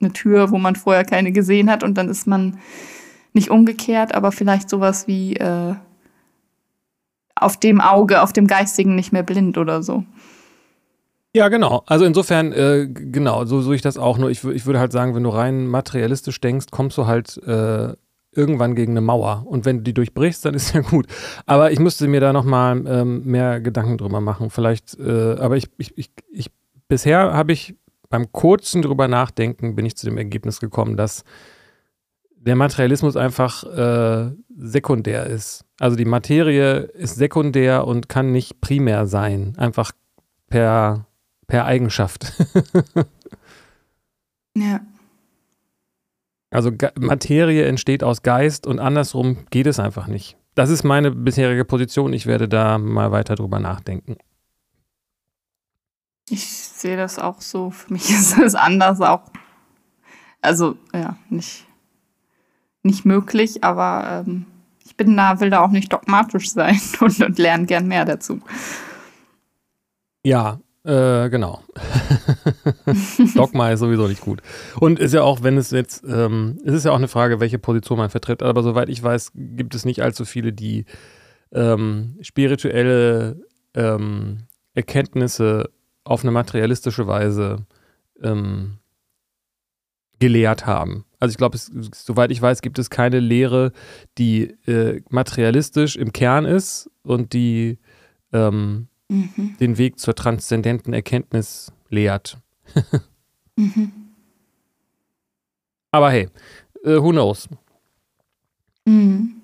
Eine 0.00 0.12
Tür, 0.12 0.50
wo 0.50 0.58
man 0.58 0.76
vorher 0.76 1.04
keine 1.04 1.32
gesehen 1.32 1.70
hat 1.70 1.82
und 1.82 1.96
dann 1.96 2.08
ist 2.08 2.26
man 2.26 2.58
nicht 3.32 3.50
umgekehrt, 3.50 4.14
aber 4.14 4.32
vielleicht 4.32 4.68
sowas 4.68 5.06
wie 5.06 5.36
äh, 5.36 5.74
auf 7.36 7.56
dem 7.58 7.80
Auge, 7.80 8.22
auf 8.22 8.32
dem 8.32 8.46
Geistigen 8.46 8.94
nicht 8.94 9.12
mehr 9.12 9.22
blind 9.22 9.56
oder 9.56 9.82
so. 9.82 10.04
Ja, 11.32 11.48
genau. 11.48 11.84
Also 11.86 12.04
insofern, 12.06 12.52
äh, 12.52 12.88
genau, 12.88 13.44
so, 13.44 13.60
so 13.60 13.72
ich 13.72 13.82
das 13.82 13.98
auch. 13.98 14.18
Nur 14.18 14.30
ich, 14.30 14.42
ich 14.42 14.66
würde 14.66 14.80
halt 14.80 14.90
sagen, 14.90 15.14
wenn 15.14 15.22
du 15.22 15.30
rein 15.30 15.68
materialistisch 15.68 16.40
denkst, 16.40 16.66
kommst 16.72 16.98
du 16.98 17.06
halt 17.06 17.36
äh, 17.46 17.94
irgendwann 18.32 18.74
gegen 18.74 18.92
eine 18.92 19.00
Mauer. 19.00 19.44
Und 19.46 19.64
wenn 19.64 19.78
du 19.78 19.82
die 19.82 19.94
durchbrichst, 19.94 20.44
dann 20.44 20.54
ist 20.54 20.74
ja 20.74 20.80
gut. 20.80 21.06
Aber 21.46 21.72
ich 21.72 21.78
müsste 21.78 22.08
mir 22.08 22.20
da 22.20 22.32
nochmal 22.32 22.82
ähm, 22.86 23.24
mehr 23.24 23.60
Gedanken 23.60 23.98
drüber 23.98 24.20
machen. 24.20 24.50
Vielleicht, 24.50 24.98
äh, 24.98 25.36
aber 25.38 25.56
ich, 25.56 25.68
ich, 25.78 25.96
ich, 25.98 26.10
ich 26.30 26.50
bisher 26.88 27.32
habe 27.32 27.52
ich 27.52 27.76
beim 28.08 28.32
kurzen 28.32 28.82
drüber 28.82 29.08
nachdenken, 29.08 29.74
bin 29.76 29.86
ich 29.86 29.96
zu 29.96 30.06
dem 30.06 30.18
Ergebnis 30.18 30.60
gekommen, 30.60 30.96
dass 30.96 31.24
der 32.36 32.56
Materialismus 32.56 33.16
einfach 33.16 33.64
äh, 33.64 34.32
sekundär 34.56 35.26
ist. 35.26 35.64
Also 35.78 35.96
die 35.96 36.06
Materie 36.06 36.78
ist 36.78 37.16
sekundär 37.16 37.86
und 37.86 38.08
kann 38.08 38.32
nicht 38.32 38.60
primär 38.60 39.06
sein. 39.06 39.54
Einfach 39.56 39.92
per, 40.48 41.06
per 41.46 41.66
Eigenschaft. 41.66 42.32
ja. 44.56 44.80
Also 46.50 46.72
Ge 46.72 46.90
Materie 46.98 47.64
entsteht 47.64 48.02
aus 48.02 48.22
Geist 48.22 48.66
und 48.66 48.80
andersrum 48.80 49.38
geht 49.50 49.66
es 49.66 49.78
einfach 49.78 50.08
nicht. 50.08 50.36
Das 50.54 50.68
ist 50.68 50.82
meine 50.82 51.12
bisherige 51.12 51.64
Position. 51.64 52.12
Ich 52.12 52.26
werde 52.26 52.48
da 52.48 52.76
mal 52.78 53.12
weiter 53.12 53.36
drüber 53.36 53.60
nachdenken. 53.60 54.16
Ich 56.28 56.46
sehe 56.46 56.96
das 56.96 57.18
auch 57.18 57.40
so. 57.40 57.70
Für 57.70 57.92
mich 57.92 58.10
ist 58.10 58.36
es 58.38 58.54
anders 58.54 59.00
auch 59.00 59.22
Also, 60.42 60.76
ja, 60.92 61.16
nicht, 61.28 61.66
nicht 62.82 63.04
möglich, 63.04 63.62
aber 63.62 64.24
ähm, 64.26 64.46
ich 64.84 64.96
bin 64.96 65.16
da, 65.16 65.38
will 65.40 65.50
da 65.50 65.60
auch 65.60 65.70
nicht 65.70 65.92
dogmatisch 65.92 66.50
sein 66.50 66.80
und, 67.00 67.20
und 67.20 67.38
lerne 67.38 67.66
gern 67.66 67.86
mehr 67.86 68.04
dazu. 68.04 68.40
Ja, 70.24 70.60
äh, 70.84 71.28
genau. 71.28 71.62
Dogma 73.34 73.70
ist 73.70 73.80
sowieso 73.80 74.08
nicht 74.08 74.22
gut. 74.22 74.40
Und 74.76 74.98
ist 74.98 75.12
ja 75.12 75.22
auch, 75.22 75.42
wenn 75.42 75.58
es 75.58 75.70
jetzt, 75.70 76.04
ähm, 76.08 76.58
es 76.64 76.72
ist 76.72 76.84
ja 76.84 76.92
auch 76.92 76.96
eine 76.96 77.08
Frage, 77.08 77.40
welche 77.40 77.58
Position 77.58 77.98
man 77.98 78.10
vertritt. 78.10 78.42
Aber 78.42 78.62
soweit 78.62 78.88
ich 78.88 79.02
weiß, 79.02 79.32
gibt 79.34 79.74
es 79.74 79.84
nicht 79.84 80.02
allzu 80.02 80.24
viele, 80.24 80.52
die 80.52 80.86
ähm, 81.52 82.16
spirituelle 82.22 83.44
ähm, 83.74 84.46
Erkenntnisse 84.74 85.70
auf 86.04 86.22
eine 86.22 86.30
materialistische 86.30 87.06
Weise 87.06 87.66
ähm, 88.22 88.78
gelehrt 90.18 90.66
haben. 90.66 91.04
Also 91.18 91.32
ich 91.32 91.36
glaube, 91.36 91.58
soweit 91.58 92.30
ich 92.30 92.40
weiß, 92.40 92.62
gibt 92.62 92.78
es 92.78 92.88
keine 92.88 93.20
Lehre, 93.20 93.72
die 94.16 94.44
äh, 94.66 95.02
materialistisch 95.10 95.96
im 95.96 96.12
Kern 96.12 96.46
ist 96.46 96.90
und 97.02 97.34
die 97.34 97.78
ähm, 98.32 98.88
mhm. 99.10 99.56
den 99.58 99.76
Weg 99.76 99.98
zur 99.98 100.14
transzendenten 100.14 100.92
Erkenntnis 100.92 101.72
lehrt. 101.88 102.38
mhm. 103.56 103.92
Aber 105.90 106.10
hey, 106.10 106.28
äh, 106.84 106.96
who 106.96 107.10
knows? 107.10 107.48
Mhm. 108.84 109.34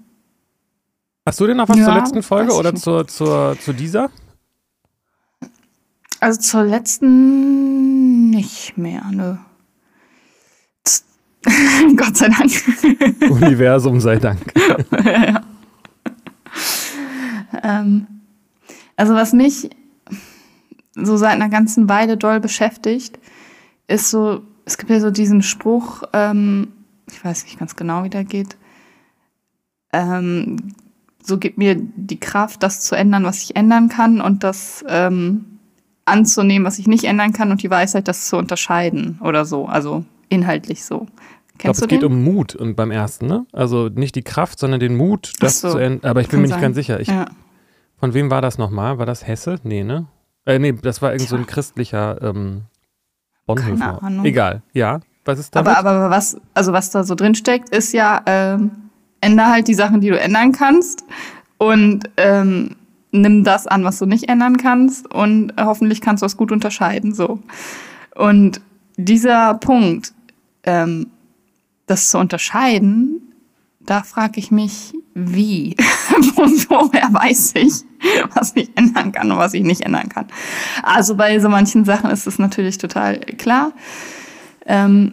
Hast 1.26 1.40
du 1.40 1.46
denn 1.46 1.56
noch 1.56 1.68
was 1.68 1.76
ja, 1.76 1.84
zur 1.86 1.94
letzten 1.94 2.22
Folge 2.22 2.52
oder 2.52 2.74
zur, 2.74 3.08
zur, 3.08 3.58
zu 3.58 3.72
dieser? 3.72 4.10
Also 6.20 6.40
zur 6.40 6.62
letzten 6.62 8.30
nicht 8.30 8.78
mehr, 8.78 9.04
ne. 9.10 9.40
Gott 11.96 12.16
sei 12.16 12.28
Dank. 12.28 12.50
Universum 13.30 14.00
sei 14.00 14.16
Dank. 14.16 14.40
ja. 15.04 15.42
ähm, 17.62 18.15
also 18.96 19.14
was 19.14 19.32
mich 19.32 19.70
so 20.94 21.16
seit 21.16 21.32
einer 21.32 21.48
ganzen 21.48 21.88
Weile 21.88 22.16
doll 22.16 22.40
beschäftigt, 22.40 23.18
ist 23.86 24.10
so, 24.10 24.42
es 24.64 24.78
gibt 24.78 24.90
ja 24.90 25.00
so 25.00 25.10
diesen 25.10 25.42
Spruch, 25.42 26.02
ähm, 26.12 26.68
ich 27.10 27.22
weiß 27.24 27.44
nicht 27.44 27.58
ganz 27.58 27.76
genau, 27.76 28.04
wie 28.04 28.10
der 28.10 28.24
geht, 28.24 28.56
ähm, 29.92 30.74
so 31.22 31.38
gibt 31.38 31.58
mir 31.58 31.76
die 31.76 32.20
Kraft, 32.20 32.62
das 32.62 32.80
zu 32.80 32.94
ändern, 32.94 33.24
was 33.24 33.42
ich 33.42 33.56
ändern 33.56 33.88
kann 33.88 34.20
und 34.20 34.44
das 34.44 34.84
ähm, 34.88 35.58
anzunehmen, 36.04 36.66
was 36.66 36.78
ich 36.78 36.86
nicht 36.86 37.04
ändern 37.04 37.32
kann 37.32 37.50
und 37.50 37.62
die 37.62 37.70
Weisheit, 37.70 38.08
das 38.08 38.28
zu 38.28 38.36
unterscheiden 38.36 39.18
oder 39.22 39.44
so, 39.44 39.66
also 39.66 40.04
inhaltlich 40.28 40.84
so. 40.84 41.06
Kennst 41.58 41.82
ich 41.82 41.88
glaube, 41.88 41.94
es 41.94 42.00
geht 42.00 42.04
um 42.04 42.22
Mut 42.22 42.54
und 42.54 42.76
beim 42.76 42.90
ersten, 42.90 43.26
ne? 43.26 43.46
Also 43.52 43.88
nicht 43.88 44.14
die 44.14 44.22
Kraft, 44.22 44.58
sondern 44.58 44.78
den 44.78 44.96
Mut, 44.96 45.32
das 45.40 45.60
so, 45.60 45.72
zu 45.72 45.78
ändern. 45.78 46.08
Aber 46.08 46.20
ich 46.20 46.28
bin 46.28 46.40
mir 46.40 46.46
nicht 46.46 46.54
sein. 46.54 46.62
ganz 46.62 46.76
sicher. 46.76 47.00
Ich, 47.00 47.08
ja. 47.08 47.26
Von 47.98 48.14
wem 48.14 48.30
war 48.30 48.42
das 48.42 48.58
nochmal? 48.58 48.98
War 48.98 49.06
das 49.06 49.26
Hesse? 49.26 49.56
Nee, 49.62 49.84
ne? 49.84 50.06
Äh, 50.44 50.58
nee, 50.58 50.72
das 50.72 51.02
war 51.02 51.12
irgend 51.12 51.28
so 51.28 51.36
ein 51.36 51.46
christlicher 51.46 52.20
ähm, 52.22 52.62
Bonhoeffer. 53.46 54.00
Egal, 54.22 54.62
ja. 54.72 55.00
Was 55.24 55.38
ist 55.38 55.54
da? 55.54 55.60
Aber, 55.60 55.78
aber 55.78 56.10
was, 56.10 56.40
also 56.54 56.72
was 56.72 56.90
da 56.90 57.02
so 57.04 57.14
drin 57.14 57.34
steckt, 57.34 57.70
ist 57.70 57.92
ja, 57.92 58.22
ähm, 58.26 58.70
ändere 59.20 59.48
halt 59.48 59.68
die 59.68 59.74
Sachen, 59.74 60.00
die 60.00 60.08
du 60.08 60.18
ändern 60.18 60.52
kannst 60.52 61.04
und 61.58 62.08
ähm, 62.16 62.76
nimm 63.12 63.44
das 63.44 63.66
an, 63.66 63.82
was 63.84 63.98
du 63.98 64.06
nicht 64.06 64.28
ändern 64.28 64.56
kannst 64.56 65.12
und 65.12 65.52
hoffentlich 65.58 66.00
kannst 66.00 66.22
du 66.22 66.26
es 66.26 66.36
gut 66.36 66.52
unterscheiden. 66.52 67.14
So. 67.14 67.40
Und 68.14 68.60
dieser 68.96 69.54
Punkt, 69.54 70.12
ähm, 70.64 71.08
das 71.86 72.10
zu 72.10 72.18
unterscheiden, 72.18 73.34
da 73.86 74.02
frage 74.02 74.40
ich 74.40 74.50
mich, 74.50 74.92
wie? 75.14 75.76
Woher 76.68 77.12
weiß 77.12 77.52
ich, 77.54 77.72
was 78.34 78.52
ich 78.54 78.70
ändern 78.76 79.12
kann 79.12 79.32
und 79.32 79.38
was 79.38 79.54
ich 79.54 79.62
nicht 79.62 79.82
ändern 79.82 80.08
kann? 80.08 80.26
Also 80.82 81.14
bei 81.14 81.38
so 81.38 81.48
manchen 81.48 81.84
Sachen 81.84 82.10
ist 82.10 82.26
es 82.26 82.38
natürlich 82.38 82.78
total 82.78 83.20
klar. 83.20 83.72
Ähm, 84.66 85.12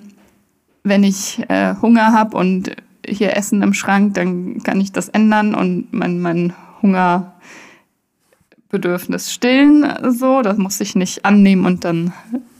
wenn 0.83 1.03
ich 1.03 1.43
äh, 1.47 1.75
Hunger 1.81 2.11
habe 2.11 2.35
und 2.35 2.75
hier 3.07 3.37
Essen 3.37 3.61
im 3.61 3.73
Schrank, 3.73 4.15
dann 4.15 4.61
kann 4.63 4.81
ich 4.81 4.91
das 4.91 5.07
ändern 5.09 5.55
und 5.55 5.93
mein, 5.93 6.19
mein 6.19 6.53
Hungerbedürfnis 6.81 9.31
stillen. 9.31 9.85
So, 10.11 10.41
das 10.41 10.57
muss 10.57 10.81
ich 10.81 10.95
nicht 10.95 11.25
annehmen 11.25 11.65
und 11.65 11.85
dann 11.85 12.11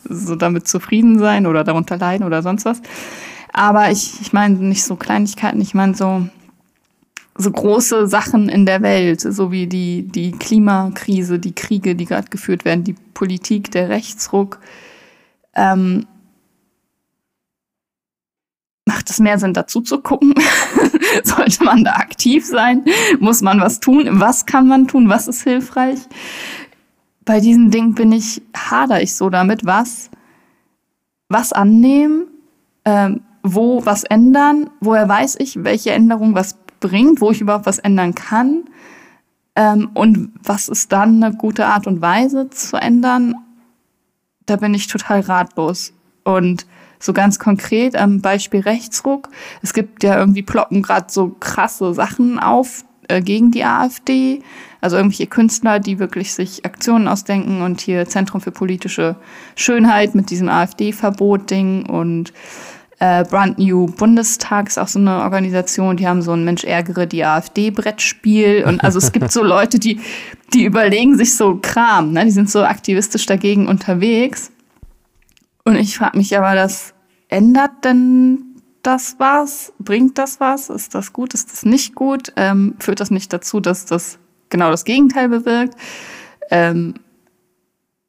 so 0.07 0.35
damit 0.35 0.67
zufrieden 0.67 1.19
sein 1.19 1.47
oder 1.47 1.63
darunter 1.63 1.97
leiden 1.97 2.25
oder 2.25 2.41
sonst 2.41 2.65
was. 2.65 2.81
Aber 3.53 3.91
ich, 3.91 4.19
ich 4.19 4.33
meine 4.33 4.55
nicht 4.55 4.83
so 4.83 4.95
Kleinigkeiten, 4.95 5.61
ich 5.61 5.75
meine 5.75 5.95
so, 5.95 6.27
so 7.37 7.51
große 7.51 8.07
Sachen 8.07 8.49
in 8.49 8.65
der 8.65 8.81
Welt, 8.81 9.21
so 9.21 9.51
wie 9.51 9.67
die, 9.67 10.07
die 10.07 10.31
Klimakrise, 10.31 11.37
die 11.37 11.53
Kriege, 11.53 11.95
die 11.95 12.05
gerade 12.05 12.29
geführt 12.29 12.65
werden, 12.65 12.83
die 12.83 12.95
Politik, 13.13 13.69
der 13.69 13.89
Rechtsruck. 13.89 14.59
Ähm, 15.53 16.07
macht 18.85 19.11
es 19.11 19.19
mehr 19.19 19.37
Sinn, 19.37 19.53
dazu 19.53 19.81
zu 19.81 20.01
gucken? 20.01 20.33
Sollte 21.23 21.63
man 21.63 21.83
da 21.83 21.91
aktiv 21.93 22.43
sein? 22.43 22.83
Muss 23.19 23.41
man 23.41 23.61
was 23.61 23.79
tun? 23.79 24.19
Was 24.19 24.47
kann 24.47 24.67
man 24.67 24.87
tun? 24.87 25.09
Was 25.09 25.27
ist 25.27 25.43
hilfreich? 25.43 25.99
Bei 27.23 27.39
diesen 27.39 27.69
Dingen 27.69 27.93
bin 27.93 28.11
ich, 28.11 28.41
hader 28.57 29.01
ich 29.01 29.13
so 29.13 29.29
damit, 29.29 29.63
was, 29.63 30.09
was 31.29 31.53
annehmen, 31.53 32.25
ähm, 32.83 33.21
wo 33.43 33.85
was 33.85 34.03
ändern, 34.03 34.69
woher 34.79 35.07
weiß 35.07 35.35
ich, 35.39 35.63
welche 35.63 35.91
Änderung 35.91 36.33
was 36.33 36.57
bringt, 36.79 37.21
wo 37.21 37.31
ich 37.31 37.41
überhaupt 37.41 37.65
was 37.65 37.79
ändern 37.79 38.15
kann 38.15 38.63
ähm, 39.55 39.91
und 39.93 40.31
was 40.43 40.67
ist 40.67 40.91
dann 40.91 41.23
eine 41.23 41.35
gute 41.35 41.65
Art 41.65 41.87
und 41.87 42.01
Weise 42.01 42.49
zu 42.49 42.77
ändern, 42.77 43.35
da 44.45 44.55
bin 44.55 44.73
ich 44.73 44.87
total 44.87 45.21
ratlos. 45.21 45.93
Und 46.23 46.65
so 46.99 47.13
ganz 47.13 47.37
konkret 47.37 47.95
am 47.95 48.21
Beispiel 48.21 48.61
Rechtsruck, 48.61 49.29
es 49.61 49.73
gibt 49.73 50.03
ja 50.03 50.17
irgendwie 50.17 50.41
ploppen 50.41 50.81
gerade 50.81 51.07
so 51.09 51.35
krasse 51.39 51.93
Sachen 51.93 52.39
auf 52.39 52.85
äh, 53.09 53.21
gegen 53.21 53.51
die 53.51 53.65
AfD, 53.65 54.41
also 54.79 54.95
irgendwelche 54.95 55.27
Künstler, 55.27 55.79
die 55.79 55.99
wirklich 55.99 56.33
sich 56.33 56.65
Aktionen 56.65 57.07
ausdenken 57.07 57.61
und 57.61 57.81
hier 57.81 58.07
Zentrum 58.07 58.41
für 58.41 58.51
politische 58.51 59.17
Schönheit 59.55 60.15
mit 60.15 60.29
diesem 60.29 60.49
AfD-Verbot-Ding 60.49 61.85
und 61.85 62.33
äh, 63.03 63.25
Brand 63.25 63.59
New 63.59 63.87
Bundestag 63.87 64.69
ist 64.69 64.77
auch 64.77 64.87
so 64.87 64.97
eine 64.97 65.23
Organisation, 65.23 65.97
die 65.97 66.07
haben 66.07 66.21
so 66.21 66.31
ein 66.31 66.45
Mensch 66.45 66.63
ärgere 66.63 67.05
die 67.05 67.25
AfD-Brettspiel. 67.25 68.63
Und 68.65 68.81
also 68.81 68.97
es 68.97 69.11
gibt 69.11 69.29
so 69.29 69.43
Leute, 69.43 69.77
die, 69.77 69.99
die 70.53 70.63
überlegen 70.63 71.17
sich 71.17 71.35
so 71.35 71.59
Kram, 71.61 72.13
ne? 72.13 72.23
die 72.23 72.31
sind 72.31 72.49
so 72.49 72.63
aktivistisch 72.63 73.25
dagegen 73.25 73.67
unterwegs. 73.67 74.53
Und 75.65 75.75
ich 75.75 75.97
frage 75.97 76.17
mich 76.17 76.37
aber, 76.37 76.55
das 76.55 76.93
ändert 77.27 77.83
denn 77.83 78.61
das 78.83 79.17
was? 79.17 79.73
Bringt 79.79 80.17
das 80.17 80.39
was? 80.39 80.69
Ist 80.69 80.95
das 80.95 81.11
gut? 81.11 81.33
Ist 81.33 81.51
das 81.51 81.65
nicht 81.65 81.95
gut? 81.95 82.31
Ähm, 82.37 82.75
führt 82.79 83.01
das 83.01 83.11
nicht 83.11 83.33
dazu, 83.33 83.59
dass 83.59 83.85
das 83.85 84.17
genau 84.47 84.71
das 84.71 84.85
Gegenteil 84.85 85.27
bewirkt? 85.27 85.75
Ähm, 86.49 86.93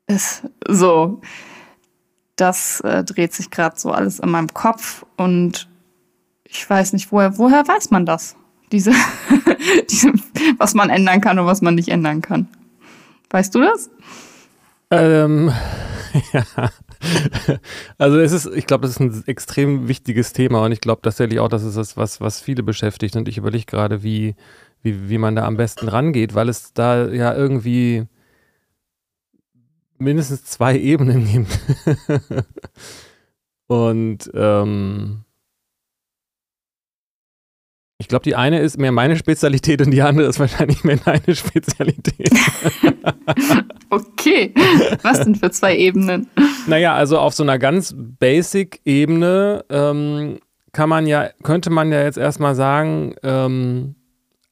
ist 0.07 0.45
so 0.69 1.21
das 2.37 2.81
äh, 2.81 3.05
dreht 3.05 3.33
sich 3.33 3.51
gerade 3.51 3.79
so 3.79 3.93
alles 3.93 4.19
in 4.19 4.31
meinem 4.31 4.53
Kopf 4.53 5.05
und 5.17 5.69
ich 6.45 6.69
weiß 6.69 6.93
nicht, 6.93 7.11
woher, 7.13 7.39
woher 7.39 7.67
weiß 7.67 7.91
man 7.91 8.07
das? 8.07 8.37
Diese, 8.73 8.93
diese, 9.91 10.13
was 10.59 10.75
man 10.75 10.91
ändern 10.91 11.21
kann 11.21 11.39
und 11.39 11.47
was 11.47 11.63
man 11.63 11.75
nicht 11.75 11.89
ändern 11.89 12.23
kann. 12.23 12.49
Weißt 13.31 13.55
du 13.55 13.61
das? 13.61 13.91
Ähm, 14.91 15.53
ja. 16.33 16.45
Also 17.99 18.19
es 18.19 18.33
ist, 18.33 18.47
ich 18.55 18.67
glaube, 18.67 18.83
das 18.83 18.93
ist 18.93 19.01
ein 19.01 19.25
extrem 19.27 19.89
wichtiges 19.89 20.33
Thema 20.33 20.65
und 20.65 20.73
ich 20.73 20.81
glaube 20.81 21.03
tatsächlich 21.03 21.41
auch, 21.41 21.49
dass 21.49 21.63
es 21.63 21.75
das, 21.75 21.97
was, 21.97 22.21
was 22.21 22.41
viele 22.41 22.63
beschäftigt 22.63 23.17
und 23.17 23.29
ich 23.29 23.37
überlege 23.37 23.67
gerade, 23.67 24.03
wie, 24.03 24.35
wie, 24.83 25.09
wie 25.09 25.19
man 25.19 25.37
da 25.37 25.45
am 25.45 25.57
besten 25.57 25.89
rangeht, 25.89 26.35
weil 26.35 26.49
es 26.49 26.73
da 26.73 27.09
ja 27.09 27.35
irgendwie 27.35 28.07
mindestens 30.05 30.45
zwei 30.45 30.79
Ebenen 30.79 31.27
gibt. 31.27 31.59
und 33.67 34.31
ähm, 34.35 35.25
ich 37.99 38.09
glaube, 38.09 38.25
die 38.25 38.35
eine 38.35 38.61
ist 38.61 38.79
mehr 38.79 38.93
meine 38.93 39.17
Spezialität 39.17 39.81
und 39.81 39.91
die 39.91 40.03
andere 40.03 40.29
ist 40.29 40.39
wahrscheinlich 40.39 40.85
mehr 40.85 40.99
deine 40.99 41.35
Spezialität. 41.35 42.29
okay. 43.91 44.53
Was 45.03 45.25
denn 45.25 45.37
für 45.37 45.51
zwei 45.51 45.77
Ebenen? 45.77 46.29
Naja, 46.67 46.95
also 46.95 47.19
auf 47.19 47.35
so 47.35 47.43
einer 47.43 47.59
ganz 47.59 47.95
Basic-Ebene 47.97 49.65
ähm, 49.71 50.39
kann 50.73 50.89
man 50.89 51.07
ja, 51.07 51.31
könnte 51.45 51.71
man 51.71 51.93
ja 51.93 52.03
jetzt 52.03 52.19
erstmal 52.19 52.55
sagen, 52.55 53.15
ähm, 53.23 53.95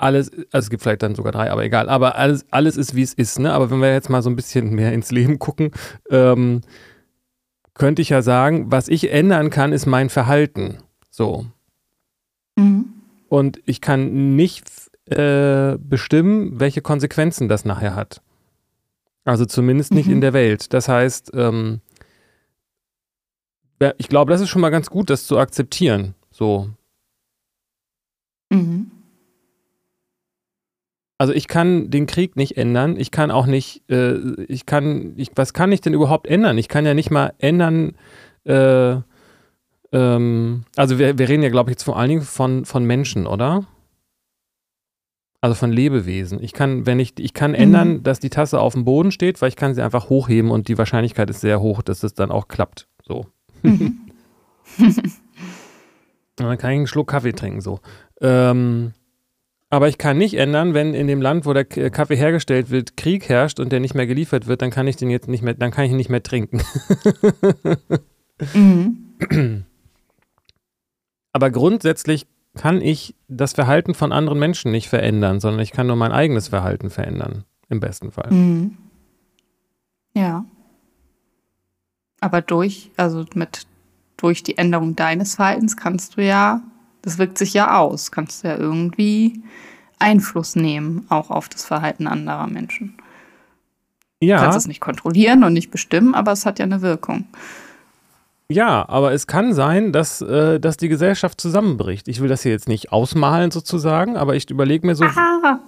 alles, 0.02 0.30
also 0.52 0.66
es 0.66 0.70
gibt 0.70 0.82
vielleicht 0.82 1.02
dann 1.02 1.14
sogar 1.14 1.32
drei, 1.32 1.50
aber 1.50 1.64
egal, 1.64 1.88
aber 1.88 2.16
alles, 2.16 2.44
alles 2.50 2.76
ist, 2.76 2.94
wie 2.94 3.02
es 3.02 3.14
ist, 3.14 3.38
ne? 3.38 3.52
Aber 3.52 3.70
wenn 3.70 3.80
wir 3.80 3.92
jetzt 3.92 4.10
mal 4.10 4.22
so 4.22 4.30
ein 4.30 4.36
bisschen 4.36 4.74
mehr 4.74 4.92
ins 4.92 5.10
Leben 5.10 5.38
gucken, 5.38 5.70
ähm, 6.10 6.60
könnte 7.74 8.02
ich 8.02 8.08
ja 8.10 8.20
sagen, 8.22 8.70
was 8.70 8.88
ich 8.88 9.10
ändern 9.12 9.50
kann, 9.50 9.72
ist 9.72 9.86
mein 9.86 10.10
Verhalten. 10.10 10.78
So. 11.10 11.46
Mhm. 12.56 12.92
Und 13.28 13.60
ich 13.64 13.80
kann 13.80 14.36
nicht 14.36 14.68
äh, 15.06 15.78
bestimmen, 15.78 16.60
welche 16.60 16.82
Konsequenzen 16.82 17.48
das 17.48 17.64
nachher 17.64 17.94
hat. 17.94 18.20
Also 19.24 19.46
zumindest 19.46 19.92
nicht 19.94 20.06
Mhm. 20.06 20.14
in 20.14 20.20
der 20.20 20.32
Welt. 20.32 20.72
Das 20.74 20.88
heißt, 20.88 21.30
ähm, 21.34 21.80
ich 23.98 24.08
glaube, 24.08 24.30
das 24.32 24.40
ist 24.40 24.48
schon 24.48 24.60
mal 24.62 24.70
ganz 24.70 24.90
gut, 24.90 25.10
das 25.10 25.26
zu 25.26 25.38
akzeptieren. 25.38 26.14
So. 26.30 26.68
Mhm. 28.50 28.90
Also 31.22 31.34
ich 31.34 31.46
kann 31.46 31.88
den 31.88 32.06
Krieg 32.06 32.34
nicht 32.34 32.56
ändern. 32.56 32.96
Ich 32.98 33.12
kann 33.12 33.30
auch 33.30 33.46
nicht, 33.46 33.88
äh, 33.88 34.16
ich 34.48 34.66
kann, 34.66 35.12
ich, 35.16 35.30
was 35.36 35.52
kann 35.52 35.70
ich 35.70 35.80
denn 35.80 35.94
überhaupt 35.94 36.26
ändern? 36.26 36.58
Ich 36.58 36.66
kann 36.66 36.84
ja 36.84 36.94
nicht 36.94 37.12
mal 37.12 37.32
ändern, 37.38 37.94
äh, 38.42 38.96
ähm, 39.92 40.64
also 40.74 40.98
wir, 40.98 41.18
wir 41.18 41.28
reden 41.28 41.44
ja, 41.44 41.48
glaube 41.50 41.70
ich, 41.70 41.74
jetzt 41.74 41.84
vor 41.84 41.96
allen 41.96 42.08
Dingen 42.08 42.22
von, 42.22 42.64
von 42.64 42.84
Menschen, 42.84 43.28
oder? 43.28 43.68
Also 45.40 45.54
von 45.54 45.70
Lebewesen. 45.70 46.42
Ich 46.42 46.54
kann, 46.54 46.86
wenn 46.86 46.98
ich, 46.98 47.12
ich 47.20 47.34
kann 47.34 47.54
ändern, 47.54 48.02
dass 48.02 48.18
die 48.18 48.30
Tasse 48.30 48.58
auf 48.58 48.72
dem 48.72 48.84
Boden 48.84 49.12
steht, 49.12 49.40
weil 49.40 49.48
ich 49.48 49.54
kann 49.54 49.74
sie 49.74 49.82
einfach 49.82 50.08
hochheben 50.08 50.50
und 50.50 50.66
die 50.66 50.76
Wahrscheinlichkeit 50.76 51.30
ist 51.30 51.40
sehr 51.40 51.60
hoch, 51.60 51.82
dass 51.82 52.02
es 52.02 52.14
dann 52.14 52.32
auch 52.32 52.48
klappt. 52.48 52.88
So. 53.06 53.26
Mhm. 53.62 54.10
Dann 56.34 56.58
kann 56.58 56.72
ich 56.72 56.78
einen 56.78 56.86
Schluck 56.88 57.10
Kaffee 57.10 57.32
trinken, 57.32 57.60
so. 57.60 57.78
Ähm, 58.20 58.92
aber 59.72 59.88
ich 59.88 59.96
kann 59.96 60.18
nicht 60.18 60.34
ändern, 60.34 60.74
wenn 60.74 60.92
in 60.92 61.06
dem 61.06 61.22
Land, 61.22 61.46
wo 61.46 61.54
der 61.54 61.64
Kaffee 61.64 62.14
hergestellt 62.14 62.68
wird, 62.68 62.98
Krieg 62.98 63.30
herrscht 63.30 63.58
und 63.58 63.72
der 63.72 63.80
nicht 63.80 63.94
mehr 63.94 64.06
geliefert 64.06 64.46
wird, 64.46 64.60
dann 64.60 64.70
kann 64.70 64.86
ich 64.86 64.96
den 64.96 65.08
jetzt 65.08 65.28
nicht 65.28 65.42
mehr, 65.42 65.54
dann 65.54 65.70
kann 65.70 65.86
ich 65.86 65.92
ihn 65.92 65.96
nicht 65.96 66.10
mehr 66.10 66.22
trinken. 66.22 66.60
Mhm. 68.54 69.64
Aber 71.32 71.50
grundsätzlich 71.50 72.26
kann 72.54 72.82
ich 72.82 73.14
das 73.28 73.54
Verhalten 73.54 73.94
von 73.94 74.12
anderen 74.12 74.38
Menschen 74.38 74.72
nicht 74.72 74.90
verändern, 74.90 75.40
sondern 75.40 75.62
ich 75.62 75.70
kann 75.70 75.86
nur 75.86 75.96
mein 75.96 76.12
eigenes 76.12 76.48
Verhalten 76.48 76.90
verändern, 76.90 77.44
im 77.70 77.80
besten 77.80 78.10
Fall. 78.10 78.30
Mhm. 78.30 78.76
Ja. 80.12 80.44
Aber 82.20 82.42
durch, 82.42 82.90
also 82.98 83.24
mit 83.34 83.66
durch 84.18 84.42
die 84.42 84.58
Änderung 84.58 84.96
deines 84.96 85.36
Verhaltens 85.36 85.78
kannst 85.78 86.18
du 86.18 86.22
ja, 86.22 86.60
das 87.02 87.18
wirkt 87.18 87.38
sich 87.38 87.52
ja 87.54 87.78
aus, 87.78 88.10
kannst 88.10 88.42
du 88.44 88.48
ja 88.48 88.56
irgendwie 88.56 89.42
Einfluss 89.98 90.56
nehmen, 90.56 91.06
auch 91.08 91.30
auf 91.30 91.48
das 91.48 91.64
Verhalten 91.64 92.06
anderer 92.06 92.46
Menschen. 92.46 92.94
Du 94.20 94.26
Ja, 94.28 94.38
kannst 94.38 94.58
es 94.58 94.66
nicht 94.68 94.80
kontrollieren 94.80 95.44
und 95.44 95.52
nicht 95.52 95.70
bestimmen, 95.70 96.14
aber 96.14 96.32
es 96.32 96.46
hat 96.46 96.58
ja 96.58 96.64
eine 96.64 96.80
Wirkung. 96.82 97.24
ja, 98.48 98.88
aber 98.88 99.12
es 99.12 99.26
kann 99.26 99.52
sein, 99.54 99.92
dass, 99.92 100.20
äh, 100.20 100.58
dass 100.60 100.76
die 100.76 100.88
Gesellschaft 100.88 101.40
zusammenbricht. 101.40 102.06
Ich 102.08 102.20
will 102.20 102.28
das 102.28 102.42
hier 102.42 102.52
jetzt 102.52 102.68
nicht 102.68 102.92
ausmalen 102.92 103.50
sozusagen, 103.50 104.16
aber 104.16 104.34
ich 104.36 104.50
überlege 104.50 104.86
mir 104.86 104.94
so, 104.94 105.04
Ah, 105.04 105.58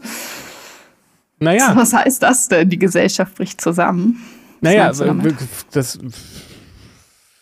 naja, 1.39 1.73
was 1.75 1.93
heißt 1.93 2.23
das 2.23 2.49
denn? 2.49 2.69
Die 2.71 2.79
Gesellschaft 2.79 3.35
bricht 3.37 3.61
zusammen. 3.61 4.23
Was 4.61 4.73
Naja, 4.73 4.93
du 4.93 5.35
das, 5.73 5.99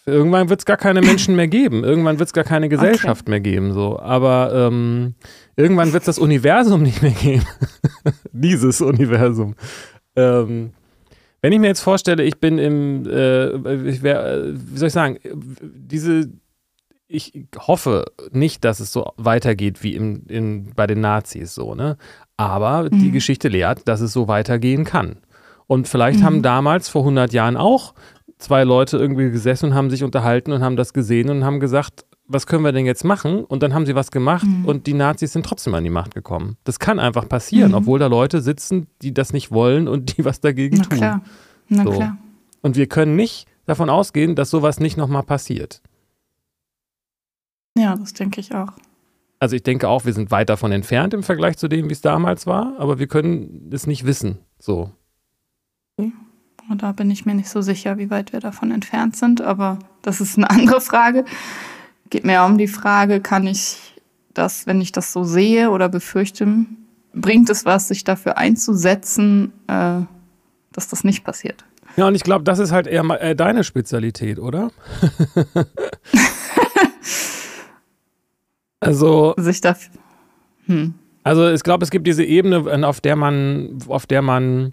irgendwann 0.07 0.49
wird 0.49 0.61
es 0.61 0.67
gar 0.67 0.77
keine 0.77 1.01
Menschen 1.01 1.37
mehr 1.37 1.49
geben. 1.49 1.85
Irgendwann 1.85 2.19
wird 2.19 2.29
es 2.29 2.33
gar 2.33 2.45
keine 2.45 2.69
Gesellschaft 2.69 3.29
mehr 3.29 3.41
geben. 3.41 3.73
So. 3.73 3.99
Aber 4.01 4.53
ähm, 4.55 5.15
irgendwann 5.57 5.93
wird 5.93 6.03
es 6.03 6.07
das 6.07 6.19
Universum 6.19 6.83
nicht 6.83 7.03
mehr 7.03 7.13
geben. 7.13 7.47
Dieses 8.33 8.81
Universum. 8.81 9.55
Ähm, 10.17 10.71
wenn 11.41 11.53
ich 11.53 11.59
mir 11.59 11.67
jetzt 11.69 11.81
vorstelle, 11.81 12.23
ich 12.23 12.39
bin 12.39 12.59
im, 12.59 13.07
äh, 13.07 13.89
ich 13.89 14.03
wär, 14.03 14.53
wie 14.55 14.77
soll 14.79 14.89
ich 14.89 14.93
sagen, 14.95 15.19
diese, 15.63 16.31
ich 17.09 17.33
hoffe 17.59 18.05
nicht, 18.31 18.65
dass 18.65 18.79
es 18.81 18.93
so 18.93 19.13
weitergeht 19.17 19.83
wie 19.83 19.95
im, 19.97 20.25
in, 20.29 20.71
bei 20.77 20.87
den 20.87 21.01
Nazis 21.01 21.55
so, 21.55 21.75
ne? 21.75 21.97
Aber 22.37 22.89
die 22.91 23.09
Mhm. 23.09 23.13
Geschichte 23.13 23.49
lehrt, 23.49 23.87
dass 23.89 24.01
es 24.01 24.13
so 24.13 24.29
weitergehen 24.29 24.85
kann. 24.85 25.17
Und 25.67 25.89
vielleicht 25.89 26.21
Mhm. 26.21 26.25
haben 26.25 26.43
damals 26.43 26.89
vor 26.89 27.03
100 27.03 27.33
Jahren 27.33 27.57
auch 27.57 27.95
zwei 28.43 28.65
Leute 28.65 28.97
irgendwie 28.99 29.31
gesessen 29.31 29.67
und 29.71 29.75
haben 29.75 29.91
sich 29.91 30.05
unterhalten 30.05 30.53
und 30.53 30.63
haben 30.63 30.77
das 30.77 30.93
gesehen 30.93 31.31
und 31.31 31.45
haben 31.45 31.61
gesagt, 31.61 32.05
was 32.27 32.47
können 32.47 32.65
wir 32.65 32.73
denn 32.73 32.87
jetzt 32.87 33.05
machen? 33.05 33.45
Und 33.45 33.63
dann 33.63 33.75
haben 33.75 33.85
sie 33.87 33.95
was 33.95 34.11
gemacht 34.11 34.47
Mhm. 34.47 34.65
und 34.67 34.87
die 34.87 34.95
Nazis 34.95 35.33
sind 35.33 35.45
trotzdem 35.45 35.75
an 35.75 35.85
die 35.85 35.91
Macht 35.91 36.15
gekommen. 36.15 36.57
Das 36.65 36.79
kann 36.79 36.99
einfach 36.99 37.29
passieren, 37.29 37.71
Mhm. 37.73 37.77
obwohl 37.79 37.99
da 37.99 38.07
Leute 38.07 38.41
sitzen, 38.41 38.87
die 39.03 39.13
das 39.13 39.33
nicht 39.33 39.51
wollen 39.51 39.89
und 39.89 40.17
die 40.17 40.25
was 40.25 40.41
dagegen 40.41 40.77
Na 40.79 40.85
tun. 40.85 40.99
klar. 40.99 41.23
Na 41.69 41.85
So. 41.85 41.91
klar. 41.91 42.17
Und 42.63 42.77
wir 42.77 42.87
können 42.87 43.17
nicht 43.17 43.47
davon 43.67 43.91
ausgehen, 43.91 44.35
dass 44.35 44.51
sowas 44.51 44.81
nicht 44.81 44.97
nochmal 44.97 45.23
passiert. 45.25 45.83
Ja, 47.77 47.97
das 47.97 48.13
denke 48.13 48.41
ich 48.41 48.55
auch. 48.55 48.73
Also 49.39 49.57
ich 49.57 49.63
denke 49.63 49.89
auch, 49.89 50.05
wir 50.05 50.13
sind 50.13 50.31
weit 50.31 50.49
davon 50.49 50.71
entfernt 50.73 51.15
im 51.15 51.23
Vergleich 51.25 51.57
zu 51.59 51.67
dem, 51.69 51.89
wie 51.89 51.93
es 51.93 52.01
damals 52.01 52.47
war, 52.47 52.75
aber 52.79 52.99
wir 52.99 53.09
können 53.09 53.69
es 53.73 53.87
nicht 53.87 54.05
wissen. 54.07 54.39
So. 54.59 54.91
Und 56.69 56.83
da 56.83 56.93
bin 56.93 57.11
ich 57.11 57.27
mir 57.27 57.35
nicht 57.35 57.49
so 57.49 57.61
sicher, 57.61 57.99
wie 57.99 58.11
weit 58.11 58.33
wir 58.33 58.41
davon 58.41 58.71
entfernt 58.71 59.17
sind, 59.17 59.41
aber 59.41 59.79
das 60.03 60.21
ist 60.21 60.37
eine 60.37 60.51
andere 60.51 60.81
Frage. 60.81 61.25
Geht 62.11 62.25
mir 62.25 62.45
um 62.45 62.59
die 62.59 62.69
Frage, 62.69 63.21
kann 63.21 63.47
ich 63.47 63.79
das, 64.35 64.67
wenn 64.67 64.81
ich 64.81 64.93
das 64.93 65.13
so 65.13 65.25
sehe 65.25 65.71
oder 65.71 65.89
befürchte, 65.89 66.47
bringt 67.15 67.51
es 67.51 67.65
was, 67.65 67.89
sich 67.89 68.05
dafür 68.05 68.39
einzusetzen, 68.39 69.53
äh, 69.67 70.01
dass 70.73 70.89
das 70.89 71.05
nicht 71.05 71.25
passiert? 71.25 71.65
Ja, 71.97 72.09
und 72.09 72.15
ich 72.15 72.23
glaube, 72.23 72.45
das 72.45 72.59
ist 72.59 72.73
halt 72.73 72.87
eher 72.87 73.03
mal, 73.03 73.17
äh, 73.17 73.37
deine 73.37 73.65
Spezialität, 73.65 74.39
oder? 74.39 74.71
also, 78.81 79.35
Sich 79.37 79.61
dafür. 79.61 79.93
Hm. 80.67 80.95
also 81.25 81.51
ich 81.51 81.63
glaube, 81.65 81.85
es 81.85 81.91
gibt 81.91 82.07
diese 82.07 82.25
Ebene, 82.25 82.87
auf 82.87 83.01
der 83.01 83.17
man, 83.17 83.79
auf 83.89 84.07
der 84.07 84.23
man 84.23 84.73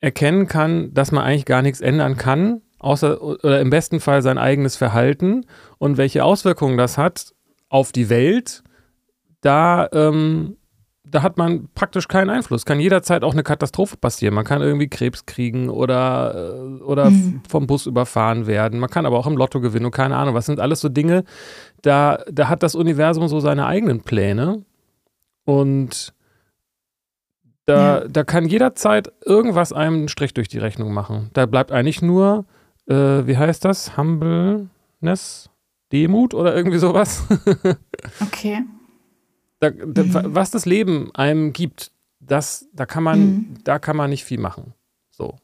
erkennen 0.00 0.46
kann, 0.46 0.92
dass 0.94 1.12
man 1.12 1.24
eigentlich 1.24 1.44
gar 1.44 1.62
nichts 1.62 1.80
ändern 1.80 2.16
kann, 2.16 2.62
außer 2.78 3.20
oder 3.22 3.60
im 3.60 3.70
besten 3.70 4.00
Fall 4.00 4.22
sein 4.22 4.38
eigenes 4.38 4.76
Verhalten 4.76 5.44
und 5.78 5.96
welche 5.98 6.24
Auswirkungen 6.24 6.78
das 6.78 6.96
hat 6.98 7.34
auf 7.68 7.92
die 7.92 8.08
Welt. 8.08 8.62
Da 9.42 9.88
ähm, 9.92 10.56
da 11.12 11.22
hat 11.22 11.38
man 11.38 11.68
praktisch 11.74 12.06
keinen 12.06 12.30
Einfluss. 12.30 12.64
Kann 12.64 12.78
jederzeit 12.78 13.24
auch 13.24 13.32
eine 13.32 13.42
Katastrophe 13.42 13.96
passieren. 13.96 14.32
Man 14.32 14.44
kann 14.44 14.62
irgendwie 14.62 14.86
Krebs 14.88 15.26
kriegen 15.26 15.68
oder, 15.68 16.52
äh, 16.54 16.82
oder 16.84 17.10
Mhm. 17.10 17.42
vom 17.48 17.66
Bus 17.66 17.86
überfahren 17.86 18.46
werden. 18.46 18.78
Man 18.78 18.90
kann 18.90 19.06
aber 19.06 19.18
auch 19.18 19.26
im 19.26 19.36
Lotto 19.36 19.60
gewinnen 19.60 19.86
und 19.86 19.90
keine 19.90 20.16
Ahnung. 20.16 20.34
Was 20.36 20.46
sind 20.46 20.60
alles 20.60 20.80
so 20.80 20.88
Dinge, 20.88 21.24
da, 21.82 22.20
da 22.30 22.48
hat 22.48 22.62
das 22.62 22.76
Universum 22.76 23.26
so 23.26 23.40
seine 23.40 23.66
eigenen 23.66 24.02
Pläne. 24.02 24.62
Und 25.44 26.12
da, 27.70 28.00
Ja. 28.02 28.08
da 28.08 28.24
kann 28.24 28.46
jederzeit 28.46 29.12
irgendwas 29.24 29.72
einem 29.72 29.94
einen 29.94 30.08
Strich 30.08 30.34
durch 30.34 30.48
die 30.48 30.58
Rechnung 30.58 30.92
machen. 30.92 31.30
Da 31.32 31.46
bleibt 31.46 31.72
eigentlich 31.72 32.02
nur, 32.02 32.44
äh, 32.86 32.94
wie 33.26 33.36
heißt 33.36 33.64
das? 33.64 33.96
Humbleness? 33.96 35.50
Demut 35.92 36.34
oder 36.34 36.54
irgendwie 36.54 36.78
sowas? 36.78 37.24
Okay. 38.22 38.62
Da, 39.60 39.70
da, 39.70 40.02
Mhm. 40.02 40.34
Was 40.34 40.50
das 40.50 40.64
Leben 40.64 41.10
einem 41.14 41.52
gibt, 41.52 41.92
das, 42.20 42.66
da 42.72 42.86
kann 42.86 43.02
man, 43.02 43.20
Mhm. 43.20 43.54
da 43.64 43.78
kann 43.78 43.96
man 43.96 44.08
nicht 44.10 44.24
viel 44.24 44.38
machen. 44.40 44.72
So. 45.10 45.36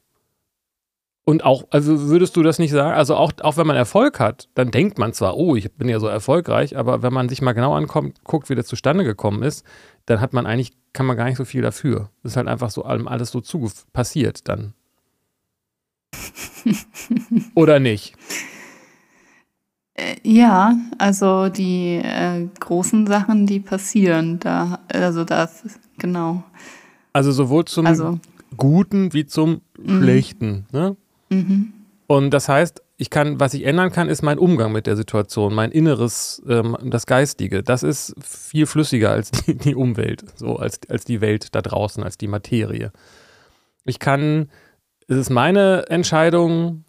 Und 1.29 1.43
auch, 1.45 1.65
also 1.71 2.03
würdest 2.09 2.37
du 2.37 2.45
das 2.45 2.61
nicht 2.61 2.71
sagen? 2.71 2.97
Also 2.97 3.17
auch, 3.17 3.33
auch 3.43 3.57
wenn 3.57 3.67
man 3.67 3.75
Erfolg 3.75 4.21
hat, 4.21 4.49
dann 4.55 4.71
denkt 4.71 4.97
man 4.97 5.13
zwar, 5.13 5.37
oh, 5.37 5.57
ich 5.57 5.73
bin 5.73 5.89
ja 5.89 5.99
so 5.99 6.07
erfolgreich, 6.07 6.77
aber 6.79 7.03
wenn 7.03 7.13
man 7.13 7.29
sich 7.29 7.43
mal 7.43 7.53
genau 7.53 7.75
ankommt, 7.75 8.23
guckt, 8.23 8.49
wie 8.49 8.55
das 8.55 8.69
zustande 8.69 9.03
gekommen 9.03 9.43
ist, 9.43 9.67
dann 10.07 10.21
hat 10.21 10.33
man 10.33 10.47
eigentlich, 10.47 10.71
kann 10.93 11.05
man 11.05 11.17
gar 11.17 11.25
nicht 11.25 11.37
so 11.37 11.45
viel 11.45 11.63
dafür. 11.63 12.11
Das 12.23 12.33
ist 12.33 12.37
halt 12.37 12.47
einfach 12.47 12.71
so 12.71 12.85
allem 12.85 13.09
alles 13.09 13.33
so 13.33 13.41
zu 13.41 13.69
passiert 13.93 14.49
dann. 14.49 14.73
Oder 17.57 17.81
nicht? 17.81 18.15
Äh, 19.95 20.15
Ja, 20.23 20.77
also 20.99 21.49
die 21.49 21.97
äh, 22.05 22.47
großen 22.61 23.09
Sachen, 23.09 23.47
die 23.47 23.59
passieren, 23.59 24.39
da, 24.39 24.79
also 24.93 25.25
das, 25.25 25.65
genau. 25.99 26.45
Also 27.13 27.33
sowohl 27.33 27.65
zum 27.65 27.85
Also, 27.87 28.21
Guten 28.57 29.13
wie 29.13 29.27
zum 29.27 29.61
Mhm. 29.77 29.99
Schlechten. 29.99 30.67
Ne? 30.71 30.97
Mhm. 31.29 31.73
Und 32.07 32.31
das 32.31 32.49
heißt, 32.49 32.83
ich 32.99 33.11
kann, 33.11 33.41
was 33.41 33.53
ich 33.55 33.65
ändern 33.65 33.91
kann, 33.91 34.09
ist 34.09 34.23
mein 34.23 34.39
Umgang 34.39 34.73
mit 34.73 34.87
der 34.87 34.97
Situation, 34.97 35.55
mein 35.55 35.71
Inneres, 35.71 36.43
ähm, 36.49 36.77
das 36.85 37.07
Geistige. 37.07 37.63
Das 37.63 37.83
ist 37.83 38.15
viel 38.23 38.67
flüssiger 38.67 39.11
als 39.11 39.31
die, 39.31 39.57
die 39.57 39.75
Umwelt, 39.75 40.25
so 40.37 40.57
als, 40.57 40.81
als 40.89 41.05
die 41.05 41.21
Welt 41.21 41.55
da 41.55 41.63
draußen, 41.63 42.03
als 42.03 42.17
die 42.17 42.29
Materie. 42.29 42.93
Ich 43.85 43.99
kann, 43.99 44.51
es 45.09 45.17
ist 45.17 45.31
meine 45.31 45.87
Entscheidung, 45.89 46.85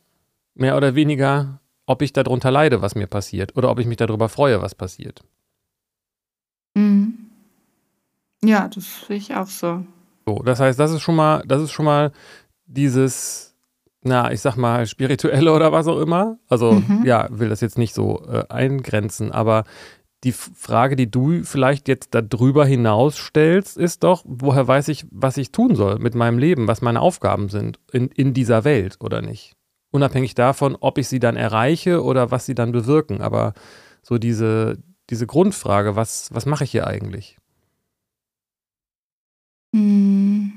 mehr 0.53 0.77
oder 0.77 0.95
weniger, 0.95 1.59
ob 1.85 2.01
ich 2.01 2.13
darunter 2.13 2.51
leide, 2.51 2.81
was 2.81 2.95
mir 2.95 3.07
passiert, 3.07 3.55
oder 3.55 3.69
ob 3.69 3.79
ich 3.79 3.87
mich 3.87 3.97
darüber 3.97 4.29
freue, 4.29 4.61
was 4.61 4.75
passiert. 4.75 5.23
Mhm. 6.75 7.27
Ja, 8.43 8.67
das 8.67 9.07
sehe 9.07 9.17
ich 9.17 9.35
auch 9.35 9.47
so. 9.47 9.85
So, 10.25 10.39
das 10.43 10.59
heißt, 10.59 10.79
das 10.79 10.91
ist 10.91 11.01
schon 11.01 11.15
mal, 11.15 11.43
das 11.47 11.61
ist 11.61 11.71
schon 11.71 11.85
mal 11.85 12.11
dieses 12.65 13.46
na, 14.07 14.31
ich 14.31 14.41
sag 14.41 14.55
mal, 14.55 14.85
spirituelle 14.85 15.51
oder 15.55 15.71
was 15.71 15.87
auch 15.87 15.99
immer. 15.99 16.37
Also, 16.47 16.73
mhm. 16.73 17.05
ja, 17.05 17.27
will 17.29 17.49
das 17.49 17.61
jetzt 17.61 17.77
nicht 17.77 17.93
so 17.93 18.25
äh, 18.27 18.45
eingrenzen, 18.49 19.31
aber 19.31 19.63
die 20.23 20.31
Frage, 20.31 20.95
die 20.95 21.09
du 21.09 21.43
vielleicht 21.43 21.87
jetzt 21.87 22.09
darüber 22.11 22.65
hinaus 22.65 23.17
stellst, 23.17 23.77
ist 23.77 24.03
doch, 24.03 24.23
woher 24.25 24.67
weiß 24.67 24.87
ich, 24.87 25.05
was 25.11 25.37
ich 25.37 25.51
tun 25.51 25.75
soll 25.75 25.99
mit 25.99 26.15
meinem 26.15 26.39
Leben, 26.39 26.67
was 26.67 26.81
meine 26.81 27.01
Aufgaben 27.01 27.49
sind 27.49 27.79
in, 27.91 28.07
in 28.07 28.33
dieser 28.33 28.63
Welt 28.63 28.97
oder 28.99 29.21
nicht? 29.21 29.53
Unabhängig 29.91 30.33
davon, 30.33 30.75
ob 30.79 30.97
ich 30.97 31.07
sie 31.07 31.19
dann 31.19 31.35
erreiche 31.35 32.03
oder 32.03 32.31
was 32.31 32.45
sie 32.45 32.55
dann 32.55 32.71
bewirken. 32.71 33.21
Aber 33.21 33.53
so 34.01 34.17
diese, 34.17 34.79
diese 35.09 35.27
Grundfrage, 35.27 35.95
was, 35.95 36.29
was 36.33 36.45
mache 36.45 36.63
ich 36.63 36.71
hier 36.71 36.87
eigentlich? 36.87 37.37
Hm. 39.73 40.53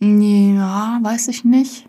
Ja, 0.00 1.00
weiß 1.02 1.28
ich 1.28 1.44
nicht. 1.44 1.88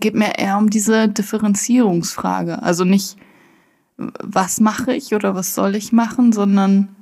Geht 0.00 0.14
mir 0.14 0.38
eher 0.38 0.58
um 0.58 0.70
diese 0.70 1.08
Differenzierungsfrage. 1.08 2.62
Also 2.62 2.84
nicht, 2.84 3.16
was 3.96 4.60
mache 4.60 4.94
ich 4.94 5.14
oder 5.14 5.34
was 5.34 5.54
soll 5.54 5.74
ich 5.74 5.92
machen, 5.92 6.32
sondern 6.32 6.94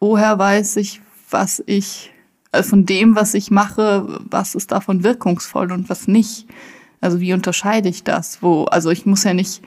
woher 0.00 0.38
weiß 0.38 0.76
ich, 0.76 1.00
was 1.30 1.62
ich, 1.66 2.12
also 2.50 2.70
von 2.70 2.86
dem, 2.86 3.16
was 3.16 3.34
ich 3.34 3.50
mache, 3.50 4.20
was 4.28 4.54
ist 4.54 4.72
davon 4.72 5.04
wirkungsvoll 5.04 5.72
und 5.72 5.88
was 5.88 6.08
nicht. 6.08 6.46
Also 7.00 7.20
wie 7.20 7.32
unterscheide 7.32 7.88
ich 7.88 8.04
das? 8.04 8.42
Wo, 8.42 8.64
also 8.64 8.90
ich 8.90 9.06
muss 9.06 9.24
ja 9.24 9.34
nicht, 9.34 9.62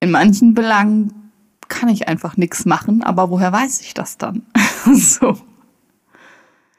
in 0.00 0.10
manchen 0.10 0.54
Belangen 0.54 1.32
kann 1.68 1.88
ich 1.88 2.08
einfach 2.08 2.36
nichts 2.36 2.64
machen, 2.64 3.02
aber 3.02 3.30
woher 3.30 3.52
weiß 3.52 3.80
ich 3.80 3.94
das 3.94 4.18
dann? 4.18 4.42
so. 4.92 5.36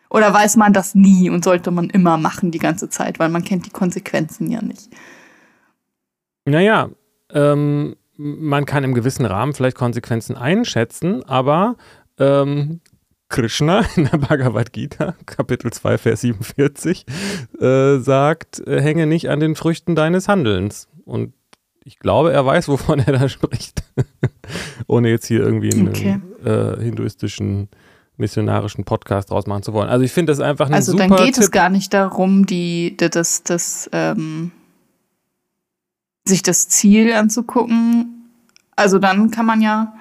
Oder 0.09 0.33
weiß 0.33 0.55
man 0.55 0.73
das 0.73 0.95
nie 0.95 1.29
und 1.29 1.43
sollte 1.43 1.71
man 1.71 1.89
immer 1.89 2.17
machen 2.17 2.51
die 2.51 2.59
ganze 2.59 2.89
Zeit, 2.89 3.19
weil 3.19 3.29
man 3.29 3.43
kennt 3.43 3.65
die 3.65 3.71
Konsequenzen 3.71 4.49
ja 4.49 4.61
nicht. 4.61 4.89
Naja, 6.45 6.89
ähm, 7.33 7.95
man 8.15 8.65
kann 8.65 8.83
im 8.83 8.93
gewissen 8.93 9.25
Rahmen 9.25 9.53
vielleicht 9.53 9.77
Konsequenzen 9.77 10.35
einschätzen, 10.35 11.23
aber 11.23 11.75
ähm, 12.17 12.81
Krishna 13.29 13.83
in 13.95 14.05
der 14.05 14.17
Bhagavad 14.17 14.73
Gita, 14.73 15.15
Kapitel 15.25 15.71
2, 15.71 15.97
Vers 15.97 16.21
47, 16.21 17.05
äh, 17.59 17.97
sagt, 17.97 18.65
äh, 18.65 18.81
hänge 18.81 19.05
nicht 19.05 19.29
an 19.29 19.39
den 19.39 19.55
Früchten 19.55 19.95
deines 19.95 20.27
Handelns. 20.27 20.87
Und 21.05 21.33
ich 21.83 21.99
glaube, 21.99 22.33
er 22.33 22.45
weiß, 22.45 22.67
wovon 22.67 22.99
er 22.99 23.13
da 23.13 23.29
spricht. 23.29 23.83
Ohne 24.87 25.09
jetzt 25.09 25.27
hier 25.27 25.41
irgendwie 25.41 25.73
einen 25.73 25.89
okay. 25.89 26.19
äh, 26.43 26.81
hinduistischen 26.81 27.69
missionarischen 28.17 28.83
Podcast 28.83 29.29
draus 29.29 29.45
machen 29.45 29.63
zu 29.63 29.73
wollen. 29.73 29.89
Also 29.89 30.03
ich 30.03 30.11
finde 30.11 30.31
das 30.31 30.39
einfach 30.39 30.67
ein 30.67 30.73
Also 30.73 30.91
super 30.93 31.07
dann 31.07 31.17
geht 31.17 31.35
Tipp. 31.35 31.43
es 31.43 31.51
gar 31.51 31.69
nicht 31.69 31.93
darum, 31.93 32.45
die, 32.45 32.97
das, 32.97 33.43
das, 33.43 33.89
ähm, 33.93 34.51
sich 36.25 36.41
das 36.41 36.67
Ziel 36.67 37.13
anzugucken. 37.13 38.29
Also 38.75 38.99
dann 38.99 39.31
kann 39.31 39.45
man 39.45 39.61
ja, 39.61 39.93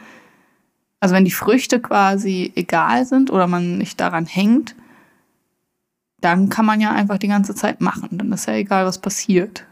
also 1.01 1.15
wenn 1.15 1.25
die 1.25 1.31
Früchte 1.31 1.81
quasi 1.81 2.53
egal 2.57 3.05
sind 3.07 3.31
oder 3.31 3.47
man 3.47 3.79
nicht 3.79 4.01
daran 4.01 4.27
hängt, 4.27 4.75
dann 6.21 6.49
kann 6.49 6.67
man 6.67 6.81
ja 6.81 6.93
einfach 6.93 7.19
die 7.19 7.29
ganze 7.29 7.55
Zeit 7.55 7.81
machen. 7.81 8.09
Dann 8.13 8.33
ist 8.33 8.47
ja 8.47 8.55
egal, 8.55 8.87
was 8.87 8.99
passiert. 8.99 9.65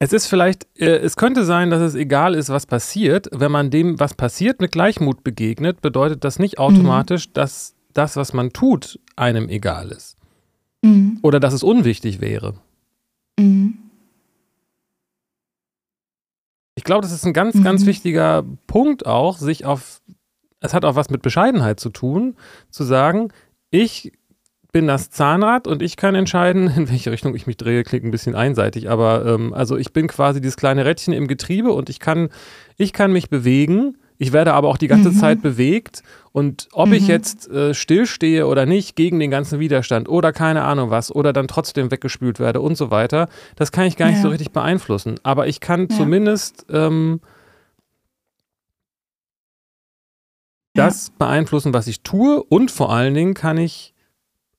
Es 0.00 0.12
ist 0.12 0.26
vielleicht, 0.26 0.66
äh, 0.78 0.98
es 0.98 1.16
könnte 1.16 1.44
sein, 1.44 1.70
dass 1.70 1.80
es 1.80 1.94
egal 1.94 2.34
ist, 2.34 2.50
was 2.50 2.66
passiert. 2.66 3.28
Wenn 3.32 3.50
man 3.50 3.70
dem, 3.70 3.98
was 3.98 4.14
passiert, 4.14 4.60
mit 4.60 4.72
Gleichmut 4.72 5.24
begegnet, 5.24 5.80
bedeutet 5.80 6.24
das 6.24 6.38
nicht 6.38 6.58
automatisch, 6.58 7.28
mhm. 7.28 7.32
dass 7.34 7.74
das, 7.94 8.16
was 8.16 8.32
man 8.32 8.52
tut, 8.52 9.00
einem 9.16 9.48
egal 9.48 9.90
ist. 9.90 10.16
Mhm. 10.82 11.18
Oder 11.22 11.40
dass 11.40 11.52
es 11.52 11.64
unwichtig 11.64 12.20
wäre. 12.20 12.54
Mhm. 13.38 13.78
Ich 16.76 16.84
glaube, 16.84 17.02
das 17.02 17.12
ist 17.12 17.26
ein 17.26 17.32
ganz, 17.32 17.60
ganz 17.64 17.82
mhm. 17.82 17.86
wichtiger 17.86 18.44
Punkt 18.68 19.04
auch, 19.04 19.36
sich 19.38 19.64
auf, 19.64 20.00
es 20.60 20.74
hat 20.74 20.84
auch 20.84 20.94
was 20.94 21.10
mit 21.10 21.22
Bescheidenheit 21.22 21.80
zu 21.80 21.90
tun, 21.90 22.36
zu 22.70 22.84
sagen, 22.84 23.32
ich 23.70 24.12
bin 24.72 24.86
das 24.86 25.10
Zahnrad 25.10 25.66
und 25.66 25.82
ich 25.82 25.96
kann 25.96 26.14
entscheiden, 26.14 26.68
in 26.76 26.90
welche 26.90 27.10
Richtung 27.10 27.34
ich 27.34 27.46
mich 27.46 27.56
drehe. 27.56 27.84
Klingt 27.84 28.04
ein 28.04 28.10
bisschen 28.10 28.34
einseitig, 28.34 28.90
aber 28.90 29.26
ähm, 29.26 29.52
also 29.52 29.76
ich 29.76 29.92
bin 29.92 30.08
quasi 30.08 30.40
dieses 30.40 30.56
kleine 30.56 30.84
Rädchen 30.84 31.12
im 31.12 31.26
Getriebe 31.26 31.72
und 31.72 31.90
ich 31.90 32.00
kann, 32.00 32.28
ich 32.76 32.92
kann 32.92 33.12
mich 33.12 33.30
bewegen. 33.30 33.96
Ich 34.20 34.32
werde 34.32 34.52
aber 34.54 34.66
auch 34.66 34.78
die 34.78 34.88
ganze 34.88 35.10
mhm. 35.10 35.14
Zeit 35.14 35.42
bewegt 35.42 36.02
und 36.32 36.68
ob 36.72 36.88
mhm. 36.88 36.94
ich 36.94 37.06
jetzt 37.06 37.48
äh, 37.50 37.72
stillstehe 37.72 38.48
oder 38.48 38.66
nicht 38.66 38.96
gegen 38.96 39.20
den 39.20 39.30
ganzen 39.30 39.60
Widerstand 39.60 40.08
oder 40.08 40.32
keine 40.32 40.64
Ahnung 40.64 40.90
was 40.90 41.14
oder 41.14 41.32
dann 41.32 41.46
trotzdem 41.46 41.92
weggespült 41.92 42.40
werde 42.40 42.60
und 42.60 42.76
so 42.76 42.90
weiter, 42.90 43.28
das 43.54 43.70
kann 43.70 43.86
ich 43.86 43.96
gar 43.96 44.08
nicht 44.08 44.16
ja. 44.16 44.22
so 44.22 44.28
richtig 44.28 44.50
beeinflussen. 44.50 45.20
Aber 45.22 45.46
ich 45.46 45.60
kann 45.60 45.86
ja. 45.88 45.96
zumindest 45.96 46.66
ähm, 46.68 47.20
das 50.74 51.08
ja. 51.08 51.14
beeinflussen, 51.18 51.72
was 51.72 51.86
ich 51.86 52.02
tue 52.02 52.42
und 52.42 52.72
vor 52.72 52.92
allen 52.92 53.14
Dingen 53.14 53.34
kann 53.34 53.56
ich 53.56 53.94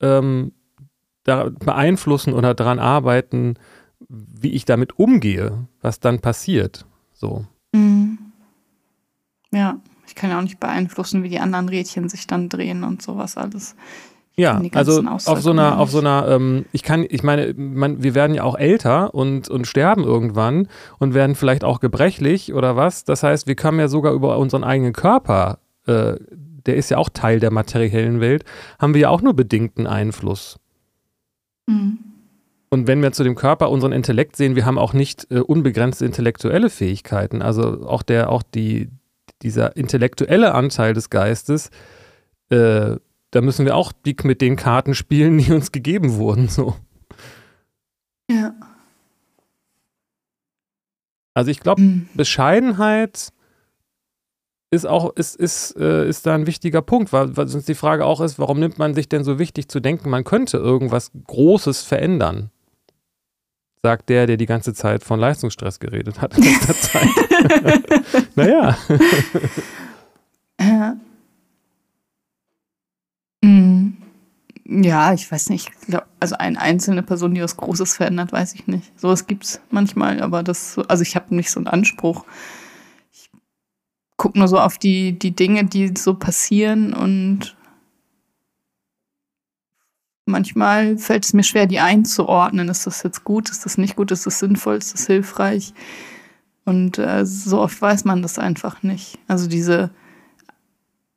ähm, 0.01 0.51
da 1.23 1.49
beeinflussen 1.49 2.33
oder 2.33 2.53
daran 2.53 2.79
arbeiten, 2.79 3.55
wie 4.07 4.51
ich 4.51 4.65
damit 4.65 4.97
umgehe, 4.97 5.67
was 5.81 5.99
dann 5.99 6.19
passiert. 6.19 6.85
So. 7.13 7.45
Mhm. 7.73 8.17
Ja, 9.51 9.79
ich 10.07 10.15
kann 10.15 10.29
ja 10.29 10.37
auch 10.37 10.43
nicht 10.43 10.59
beeinflussen, 10.59 11.23
wie 11.23 11.29
die 11.29 11.39
anderen 11.39 11.69
Rädchen 11.69 12.09
sich 12.09 12.27
dann 12.27 12.49
drehen 12.49 12.83
und 12.83 13.01
sowas 13.01 13.37
alles. 13.37 13.75
ja, 14.35 14.61
also 14.73 15.03
auf 15.03 15.41
so 15.41 15.51
einer, 15.51 15.79
auf 15.79 15.91
so 15.91 15.99
einer, 15.99 16.27
ähm, 16.29 16.65
ich 16.71 16.83
kann, 16.83 17.05
ich 17.07 17.23
meine, 17.23 17.53
man, 17.55 18.01
wir 18.01 18.15
werden 18.15 18.33
ja 18.35 18.43
auch 18.43 18.57
älter 18.57 19.13
und, 19.13 19.49
und 19.49 19.67
sterben 19.67 20.03
irgendwann 20.03 20.67
und 20.97 21.13
werden 21.13 21.35
vielleicht 21.35 21.63
auch 21.63 21.79
gebrechlich 21.79 22.53
oder 22.53 22.75
was. 22.75 23.03
Das 23.03 23.21
heißt, 23.21 23.47
wir 23.47 23.55
können 23.55 23.79
ja 23.79 23.87
sogar 23.87 24.13
über 24.13 24.37
unseren 24.37 24.63
eigenen 24.63 24.93
Körper 24.93 25.59
äh, 25.87 26.15
der 26.69 26.77
ist 26.77 26.91
ja 26.91 26.97
auch 26.97 27.09
Teil 27.09 27.39
der 27.39 27.51
materiellen 27.51 28.19
Welt, 28.21 28.45
haben 28.77 28.93
wir 28.93 29.01
ja 29.01 29.09
auch 29.09 29.23
nur 29.23 29.33
bedingten 29.33 29.87
Einfluss. 29.87 30.59
Mhm. 31.65 31.97
Und 32.69 32.85
wenn 32.85 33.01
wir 33.01 33.11
zu 33.11 33.23
dem 33.23 33.33
Körper 33.33 33.71
unseren 33.71 33.91
Intellekt 33.91 34.35
sehen, 34.35 34.55
wir 34.55 34.67
haben 34.67 34.77
auch 34.77 34.93
nicht 34.93 35.25
äh, 35.31 35.39
unbegrenzte 35.39 36.05
intellektuelle 36.05 36.69
Fähigkeiten. 36.69 37.41
Also 37.41 37.87
auch 37.87 38.03
der, 38.03 38.29
auch 38.29 38.43
die, 38.43 38.89
dieser 39.41 39.75
intellektuelle 39.75 40.53
Anteil 40.53 40.93
des 40.93 41.09
Geistes, 41.09 41.71
äh, 42.49 42.97
da 43.31 43.41
müssen 43.41 43.65
wir 43.65 43.75
auch 43.75 43.91
die, 44.05 44.15
mit 44.23 44.41
den 44.41 44.55
Karten 44.55 44.93
spielen, 44.93 45.39
die 45.39 45.51
uns 45.51 45.71
gegeben 45.71 46.17
wurden. 46.17 46.47
So. 46.47 46.75
Ja. 48.29 48.53
Also 51.33 51.49
ich 51.49 51.61
glaube, 51.61 51.81
mhm. 51.81 52.09
Bescheidenheit 52.13 53.33
ist 54.71 54.85
auch, 54.85 55.15
ist, 55.15 55.35
ist, 55.35 55.75
äh, 55.77 56.07
ist 56.07 56.25
da 56.25 56.35
ein 56.35 56.45
wichtiger 56.45 56.81
Punkt, 56.81 57.11
weil, 57.11 57.35
weil 57.35 57.47
sonst 57.47 57.67
die 57.67 57.75
Frage 57.75 58.05
auch 58.05 58.21
ist, 58.21 58.37
warum 58.37 58.59
nimmt 58.59 58.77
man 58.77 58.93
sich 58.93 59.09
denn 59.09 59.23
so 59.23 59.39
wichtig 59.39 59.67
zu 59.67 59.79
denken, 59.79 60.09
man 60.09 60.23
könnte 60.23 60.57
irgendwas 60.57 61.11
Großes 61.27 61.81
verändern? 61.81 62.51
Sagt 63.81 64.09
der, 64.09 64.27
der 64.27 64.37
die 64.37 64.45
ganze 64.45 64.73
Zeit 64.73 65.03
von 65.03 65.19
Leistungsstress 65.19 65.79
geredet 65.79 66.21
hat 66.21 66.37
in 66.37 66.43
letzter 66.43 66.75
Zeit. 66.81 67.07
naja. 68.35 68.77
Ja. 70.59 70.97
Mhm. 73.41 73.97
Ja, 74.65 75.13
ich 75.13 75.31
weiß 75.31 75.49
nicht. 75.49 75.71
Ich 75.81 75.87
glaub, 75.87 76.05
also 76.19 76.35
eine 76.35 76.59
einzelne 76.59 77.01
Person, 77.01 77.33
die 77.33 77.41
was 77.41 77.57
Großes 77.57 77.95
verändert, 77.95 78.31
weiß 78.31 78.53
ich 78.53 78.67
nicht. 78.67 78.91
Sowas 78.99 79.25
gibt 79.25 79.45
es 79.45 79.61
manchmal, 79.71 80.21
aber 80.21 80.43
das, 80.43 80.77
also 80.87 81.01
ich 81.01 81.15
habe 81.15 81.33
nicht 81.33 81.49
so 81.49 81.59
einen 81.59 81.67
Anspruch 81.67 82.25
gucke 84.19 84.37
nur 84.37 84.47
so 84.47 84.59
auf 84.59 84.77
die, 84.77 85.17
die 85.17 85.31
Dinge, 85.31 85.63
die 85.63 85.93
so 85.97 86.13
passieren 86.13 86.93
und 86.93 87.55
manchmal 90.25 90.97
fällt 90.97 91.25
es 91.25 91.33
mir 91.33 91.43
schwer, 91.43 91.65
die 91.65 91.79
einzuordnen. 91.79 92.67
Ist 92.67 92.85
das 92.85 93.01
jetzt 93.01 93.23
gut? 93.23 93.49
Ist 93.49 93.65
das 93.65 93.79
nicht 93.79 93.95
gut? 93.95 94.11
Ist 94.11 94.27
das 94.27 94.37
sinnvoll? 94.37 94.75
Ist 94.75 94.93
das 94.93 95.07
hilfreich? 95.07 95.73
Und 96.65 96.99
äh, 96.99 97.25
so 97.25 97.61
oft 97.61 97.81
weiß 97.81 98.05
man 98.05 98.21
das 98.21 98.37
einfach 98.37 98.83
nicht. 98.83 99.17
Also 99.27 99.47
diese, 99.47 99.89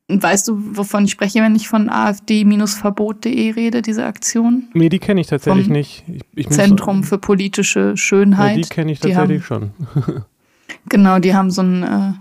weißt 0.08 0.46
du, 0.46 0.76
wovon 0.76 1.04
ich 1.04 1.10
spreche, 1.10 1.42
wenn 1.42 1.56
ich 1.56 1.68
von 1.68 1.90
afd-verbot.de 1.90 3.50
rede, 3.50 3.82
diese 3.82 4.06
Aktion? 4.06 4.68
Nee, 4.74 4.88
die 4.88 5.00
kenne 5.00 5.20
ich 5.20 5.26
tatsächlich 5.26 5.66
Vom 5.66 5.72
nicht. 5.72 6.04
Ich, 6.06 6.22
ich 6.36 6.48
Zentrum 6.50 7.02
für 7.02 7.18
politische 7.18 7.96
Schönheit. 7.96 8.56
Ja, 8.56 8.62
die 8.62 8.68
kenne 8.68 8.92
ich 8.92 9.00
tatsächlich 9.00 9.50
haben, 9.50 9.72
schon. 9.92 10.24
genau, 10.88 11.18
die 11.18 11.34
haben 11.34 11.50
so 11.50 11.62
ein 11.62 11.82
äh, 11.82 12.12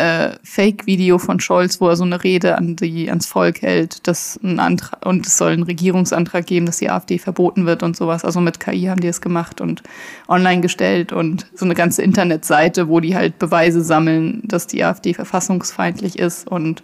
äh, 0.00 0.38
Fake-Video 0.42 1.18
von 1.18 1.40
Scholz, 1.40 1.80
wo 1.80 1.88
er 1.88 1.96
so 1.96 2.04
eine 2.04 2.24
Rede 2.24 2.56
an 2.56 2.76
die, 2.76 3.10
ans 3.10 3.26
Volk 3.26 3.60
hält, 3.60 4.06
dass 4.08 4.40
ein 4.42 4.58
Antrag, 4.58 5.04
und 5.04 5.26
es 5.26 5.36
soll 5.36 5.52
einen 5.52 5.62
Regierungsantrag 5.62 6.46
geben, 6.46 6.64
dass 6.64 6.78
die 6.78 6.88
AfD 6.88 7.18
verboten 7.18 7.66
wird 7.66 7.82
und 7.82 7.96
sowas. 7.96 8.24
Also 8.24 8.40
mit 8.40 8.60
KI 8.60 8.84
haben 8.84 9.00
die 9.00 9.08
es 9.08 9.20
gemacht 9.20 9.60
und 9.60 9.82
online 10.26 10.62
gestellt 10.62 11.12
und 11.12 11.46
so 11.54 11.66
eine 11.66 11.74
ganze 11.74 12.02
Internetseite, 12.02 12.88
wo 12.88 13.00
die 13.00 13.14
halt 13.14 13.38
Beweise 13.38 13.82
sammeln, 13.82 14.40
dass 14.44 14.66
die 14.66 14.82
AfD 14.82 15.12
verfassungsfeindlich 15.12 16.18
ist 16.18 16.48
und 16.48 16.82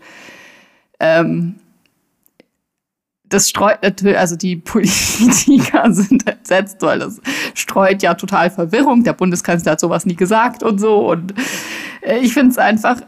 ähm, 1.00 1.56
das 3.28 3.48
streut 3.48 3.82
natürlich, 3.82 4.18
also 4.18 4.36
die 4.36 4.56
Politiker 4.56 5.84
sind 5.92 6.26
entsetzt, 6.28 6.80
weil 6.82 7.00
das 7.00 7.20
streut 7.54 8.02
ja 8.02 8.14
total 8.14 8.50
Verwirrung. 8.50 9.04
Der 9.04 9.12
Bundeskanzler 9.12 9.72
hat 9.72 9.80
sowas 9.80 10.06
nie 10.06 10.16
gesagt 10.16 10.62
und 10.62 10.78
so. 10.78 11.10
Und 11.10 11.34
äh, 12.02 12.18
ich 12.18 12.34
finde 12.34 12.50
es 12.50 12.58
einfach, 12.58 13.00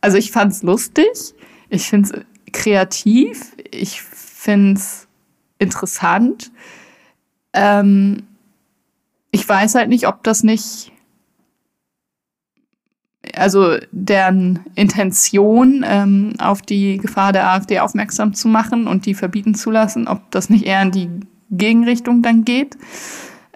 also 0.00 0.16
ich 0.16 0.30
fand 0.30 0.52
es 0.52 0.62
lustig, 0.62 1.34
ich 1.70 1.88
finde 1.88 2.08
es 2.08 2.52
kreativ, 2.52 3.52
ich 3.70 4.02
finde 4.02 4.80
es 4.80 5.08
interessant. 5.58 6.52
Ähm, 7.52 8.24
ich 9.30 9.48
weiß 9.48 9.74
halt 9.74 9.88
nicht, 9.88 10.06
ob 10.06 10.22
das 10.22 10.42
nicht 10.42 10.92
also 13.34 13.76
deren 13.92 14.60
Intention, 14.74 15.84
ähm, 15.86 16.34
auf 16.38 16.62
die 16.62 16.98
Gefahr 16.98 17.32
der 17.32 17.50
AfD 17.50 17.80
aufmerksam 17.80 18.34
zu 18.34 18.48
machen 18.48 18.86
und 18.86 19.06
die 19.06 19.14
verbieten 19.14 19.54
zu 19.54 19.70
lassen, 19.70 20.08
ob 20.08 20.30
das 20.30 20.50
nicht 20.50 20.66
eher 20.66 20.82
in 20.82 20.90
die 20.90 21.10
Gegenrichtung 21.50 22.22
dann 22.22 22.44
geht 22.44 22.76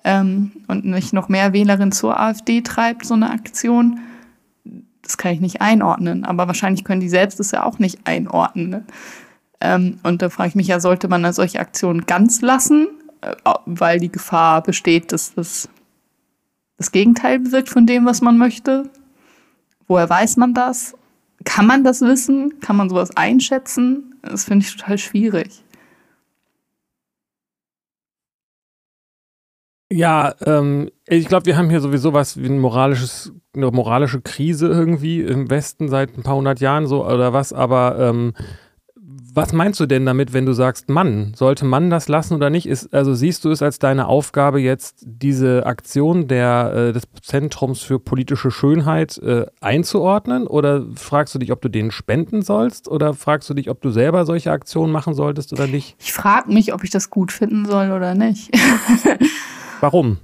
ähm, 0.04 0.52
und 0.68 0.85
nicht 0.85 1.12
noch 1.12 1.28
mehr 1.28 1.52
Wählerinnen 1.52 1.92
zur 1.92 2.18
AfD 2.18 2.62
treibt, 2.62 3.07
so 3.07 3.14
eine 3.14 3.31
Aktion. 3.31 4.00
Das 5.02 5.16
kann 5.16 5.33
ich 5.33 5.40
nicht 5.40 5.61
einordnen, 5.61 6.24
aber 6.24 6.46
wahrscheinlich 6.46 6.85
können 6.85 7.00
die 7.00 7.09
selbst 7.09 7.40
das 7.40 7.50
ja 7.50 7.64
auch 7.64 7.78
nicht 7.78 8.07
einordnen. 8.07 8.70
Ne? 8.70 8.85
Ähm, 9.61 9.98
und 10.02 10.22
da 10.22 10.28
frage 10.28 10.50
ich 10.50 10.54
mich 10.54 10.68
ja, 10.68 10.81
sollte 10.81 11.09
man 11.09 11.33
solche 11.33 11.61
Aktion 11.61 12.07
ganz 12.07 12.40
lassen, 12.42 12.88
äh, 13.22 13.35
weil 13.66 13.98
die 13.98 14.12
Gefahr 14.12 14.62
besteht, 14.62 15.12
dass 15.12 15.35
das 15.35 15.68
das 16.78 16.92
Gegenteil 16.92 17.40
bewirkt 17.40 17.68
von 17.68 17.87
dem, 17.87 18.07
was 18.07 18.22
man 18.22 18.38
möchte? 18.38 18.88
Woher 19.88 20.09
weiß 20.09 20.37
man 20.37 20.55
das? 20.55 20.94
Kann 21.44 21.66
man 21.66 21.83
das 21.83 22.03
wissen? 22.03 22.61
Kann 22.61 22.77
man 22.77 22.90
sowas 22.90 23.16
einschätzen? 23.16 24.14
Das 24.22 24.44
finde 24.44 24.66
ich 24.66 24.77
total 24.77 24.98
schwierig. 24.98 25.64
Ja, 29.90 30.35
ähm, 30.44 30.90
ich 31.07 31.29
glaube, 31.29 31.46
wir 31.46 31.57
haben 31.57 31.70
hier 31.70 31.81
sowieso 31.81 32.12
was 32.12 32.37
wie 32.37 32.46
ein 32.46 32.59
moralisches, 32.59 33.33
eine 33.57 33.70
moralische 33.70 34.20
Krise 34.20 34.66
irgendwie 34.66 35.22
im 35.22 35.48
Westen 35.48 35.88
seit 35.88 36.18
ein 36.18 36.22
paar 36.22 36.37
hundert 36.37 36.61
Jahren 36.61 36.87
so 36.87 37.07
oder 37.07 37.33
was, 37.33 37.55
aber 37.55 37.98
ähm, 37.98 38.35
was 39.35 39.53
meinst 39.53 39.79
du 39.81 39.87
denn 39.87 40.07
damit, 40.07 40.33
wenn 40.33 40.47
du 40.47 40.53
sagst, 40.53 40.88
Mann, 40.88 41.33
sollte 41.35 41.64
man 41.64 41.91
das 41.91 42.09
lassen 42.09 42.35
oder 42.35 42.51
nicht? 42.51 42.67
Ist, 42.67 42.95
also 42.95 43.14
siehst 43.14 43.45
du 43.45 43.51
es 43.51 43.62
als 43.62 43.79
deine 43.79 44.07
Aufgabe 44.07 44.61
jetzt, 44.61 45.05
diese 45.05 45.67
Aktion 45.67 46.29
der, 46.29 46.73
äh, 46.75 46.93
des 46.93 47.03
Zentrums 47.23 47.81
für 47.81 47.99
politische 47.99 48.51
Schönheit 48.51 49.19
äh, 49.19 49.47
einzuordnen? 49.61 50.47
Oder 50.47 50.87
fragst 50.95 51.35
du 51.35 51.38
dich, 51.38 51.53
ob 51.53 51.61
du 51.61 51.69
denen 51.69 51.91
spenden 51.91 52.43
sollst? 52.43 52.88
Oder 52.88 53.14
fragst 53.14 53.51
du 53.51 53.55
dich, 53.55 53.71
ob 53.71 53.81
du 53.81 53.91
selber 53.91 54.25
solche 54.25 54.51
Aktionen 54.51 54.93
machen 54.93 55.14
solltest 55.14 55.53
oder 55.53 55.67
nicht? 55.67 55.97
Ich 55.99 56.12
frage 56.12 56.53
mich, 56.53 56.73
ob 56.73 56.85
ich 56.85 56.91
das 56.91 57.11
gut 57.11 57.33
finden 57.33 57.67
soll 57.67 57.91
oder 57.91 58.14
nicht. 58.14 58.51
Warum? 59.81 60.19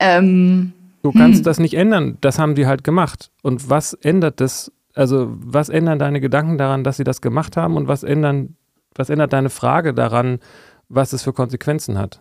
Ähm, 0.00 0.72
du 1.02 1.12
kannst 1.12 1.38
hm. 1.38 1.44
das 1.44 1.58
nicht 1.58 1.74
ändern. 1.74 2.18
Das 2.20 2.38
haben 2.38 2.54
die 2.54 2.66
halt 2.66 2.84
gemacht. 2.84 3.30
Und 3.42 3.70
was 3.70 3.94
ändert 3.94 4.40
das 4.40 4.72
also 4.98 5.28
was 5.38 5.68
ändern 5.68 6.00
deine 6.00 6.20
Gedanken 6.20 6.58
daran, 6.58 6.82
dass 6.82 6.96
sie 6.96 7.04
das 7.04 7.20
gemacht 7.20 7.56
haben 7.56 7.76
und 7.76 7.86
was 7.86 8.02
ändern, 8.02 8.56
was 8.96 9.10
ändert 9.10 9.32
deine 9.32 9.48
Frage 9.48 9.94
daran, 9.94 10.40
was 10.88 11.12
es 11.12 11.22
für 11.22 11.32
Konsequenzen 11.32 11.98
hat? 11.98 12.20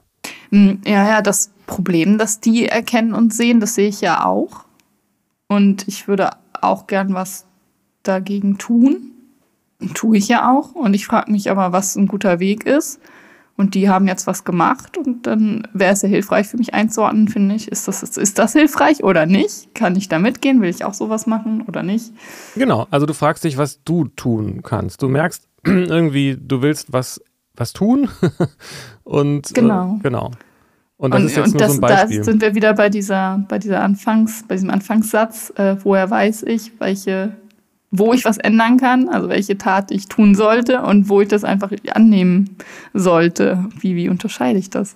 Hm, 0.52 0.82
ja, 0.86 1.08
ja, 1.08 1.22
das 1.22 1.52
Problem, 1.66 2.20
das 2.20 2.40
die 2.40 2.68
erkennen 2.68 3.14
und 3.14 3.34
sehen, 3.34 3.60
das 3.60 3.74
sehe 3.74 3.90
ich 3.90 4.02
ja 4.02 4.26
auch. 4.26 4.66
Und 5.48 5.88
ich 5.88 6.08
würde 6.08 6.30
auch 6.62 6.86
gern 6.86 7.14
was 7.16 7.46
dagegen 8.04 8.58
tun. 8.60 9.12
Tue 9.94 10.18
ich 10.18 10.28
ja 10.28 10.52
auch. 10.52 10.74
Und 10.74 10.94
ich 10.94 11.08
frage 11.08 11.32
mich 11.32 11.50
aber, 11.50 11.72
was 11.72 11.96
ein 11.96 12.08
guter 12.08 12.40
Weg 12.40 12.66
ist. 12.66 13.00
Und 13.58 13.74
die 13.74 13.90
haben 13.90 14.08
jetzt 14.08 14.28
was 14.28 14.44
gemacht 14.44 15.00
und 15.00 15.26
dann 15.26 15.68
wäre 15.74 15.92
es 15.92 16.04
ja 16.04 16.08
hilfreich 16.08 16.48
für 16.48 16.58
mich 16.58 16.76
einzuordnen, 16.76 17.28
finde 17.28 17.56
ich. 17.56 17.68
Ist 17.68 17.88
das, 17.88 18.04
ist 18.04 18.38
das 18.38 18.54
hilfreich 18.54 19.04
oder 19.04 19.26
nicht? 19.26 19.74
Kann 19.74 19.96
ich 19.96 20.08
da 20.08 20.20
mitgehen? 20.20 20.62
Will 20.62 20.70
ich 20.70 20.86
auch 20.86 20.94
sowas 20.94 21.26
machen 21.26 21.64
oder 21.68 21.82
nicht? 21.82 22.14
Genau, 22.56 22.86
also 22.92 23.08
du 23.08 23.16
fragst 23.16 23.44
dich, 23.44 23.58
was 23.58 23.84
du 23.84 24.10
tun 24.10 24.62
kannst. 24.62 25.02
Du 25.02 25.10
merkst 25.10 25.48
irgendwie, 25.66 26.38
du 26.40 26.62
willst 26.62 26.94
was, 26.94 27.20
was 27.56 27.74
tun 27.74 28.10
und 29.04 29.52
genau. 29.56 29.96
Äh, 29.96 30.04
genau. 30.04 30.32
Und 30.98 31.16
das 31.16 31.22
und, 31.22 31.28
ist 31.28 31.38
jetzt 31.38 31.52
nur 31.54 31.60
das, 31.60 31.72
so 31.72 31.78
ein 31.78 31.82
Beispiel. 31.82 32.18
Da 32.18 32.24
sind 32.24 32.42
wir 32.42 32.54
wieder 32.54 32.74
bei 32.76 32.90
dieser, 32.90 33.44
bei 33.50 33.58
dieser 33.58 33.82
Anfangs, 33.82 34.44
bei 34.48 34.54
diesem 34.54 34.70
Anfangssatz, 34.70 35.52
äh, 35.56 35.78
woher 35.84 36.10
weiß 36.10 36.44
ich, 36.44 36.74
welche 36.80 37.36
wo 37.98 38.14
ich 38.14 38.26
was 38.26 38.38
ändern 38.38 38.78
kann, 38.78 39.10
also 39.10 39.30
welche 39.30 39.58
Tat 39.58 39.92
ich 39.92 40.08
tun 40.08 40.36
sollte 40.36 40.82
und 40.82 41.10
wo 41.10 41.22
ich 41.22 41.28
das 41.28 41.44
einfach 41.44 41.72
annehmen 41.92 42.58
sollte. 42.94 43.66
Wie, 43.80 43.96
wie 43.96 44.10
unterscheide 44.10 44.60
ich 44.60 44.70
das? 44.70 44.96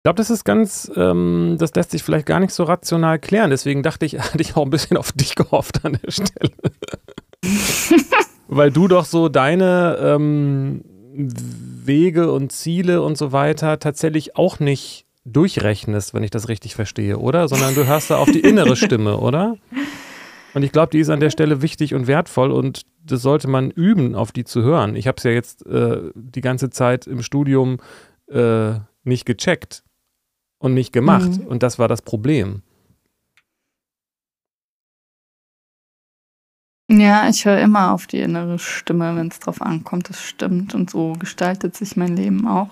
Ich 0.00 0.04
glaube, 0.04 0.16
das 0.16 0.30
ist 0.30 0.44
ganz, 0.44 0.90
ähm, 0.96 1.56
das 1.58 1.74
lässt 1.74 1.90
sich 1.90 2.02
vielleicht 2.02 2.24
gar 2.24 2.40
nicht 2.40 2.54
so 2.54 2.64
rational 2.64 3.18
klären. 3.18 3.50
Deswegen 3.50 3.82
dachte 3.82 4.06
ich, 4.06 4.18
hatte 4.18 4.40
ich 4.40 4.56
auch 4.56 4.64
ein 4.64 4.70
bisschen 4.70 4.96
auf 4.96 5.12
dich 5.12 5.34
gehofft 5.34 5.84
an 5.84 5.98
der 6.02 6.10
Stelle. 6.10 6.52
Weil 8.48 8.70
du 8.70 8.88
doch 8.88 9.04
so 9.04 9.28
deine 9.28 9.98
ähm, 10.00 10.82
Wege 11.12 12.32
und 12.32 12.50
Ziele 12.50 13.02
und 13.02 13.18
so 13.18 13.32
weiter 13.32 13.78
tatsächlich 13.78 14.36
auch 14.36 14.58
nicht 14.58 15.04
durchrechnest, 15.24 16.14
wenn 16.14 16.22
ich 16.22 16.30
das 16.30 16.48
richtig 16.48 16.74
verstehe, 16.74 17.18
oder? 17.18 17.48
Sondern 17.48 17.74
du 17.74 17.86
hörst 17.86 18.10
da 18.10 18.16
auf 18.16 18.30
die 18.30 18.40
innere 18.40 18.76
Stimme, 18.76 19.18
oder? 19.18 19.56
Und 20.54 20.62
ich 20.62 20.72
glaube, 20.72 20.90
die 20.90 20.98
ist 20.98 21.10
an 21.10 21.20
der 21.20 21.30
Stelle 21.30 21.62
wichtig 21.62 21.94
und 21.94 22.06
wertvoll 22.06 22.50
und 22.50 22.82
das 23.04 23.22
sollte 23.22 23.48
man 23.48 23.70
üben, 23.70 24.14
auf 24.14 24.32
die 24.32 24.44
zu 24.44 24.62
hören. 24.62 24.96
Ich 24.96 25.06
habe 25.06 25.16
es 25.18 25.24
ja 25.24 25.30
jetzt 25.30 25.64
äh, 25.66 26.10
die 26.14 26.40
ganze 26.40 26.70
Zeit 26.70 27.06
im 27.06 27.22
Studium 27.22 27.78
äh, 28.28 28.74
nicht 29.04 29.26
gecheckt 29.26 29.84
und 30.58 30.74
nicht 30.74 30.92
gemacht. 30.92 31.38
Mhm. 31.38 31.46
Und 31.46 31.62
das 31.62 31.78
war 31.78 31.88
das 31.88 32.02
Problem. 32.02 32.62
Ja, 36.90 37.28
ich 37.28 37.44
höre 37.44 37.60
immer 37.60 37.92
auf 37.92 38.08
die 38.08 38.18
innere 38.18 38.58
Stimme, 38.58 39.14
wenn 39.14 39.28
es 39.28 39.38
drauf 39.38 39.62
ankommt. 39.62 40.08
Das 40.08 40.20
stimmt. 40.20 40.74
Und 40.74 40.90
so 40.90 41.12
gestaltet 41.12 41.76
sich 41.76 41.96
mein 41.96 42.16
Leben 42.16 42.48
auch. 42.48 42.70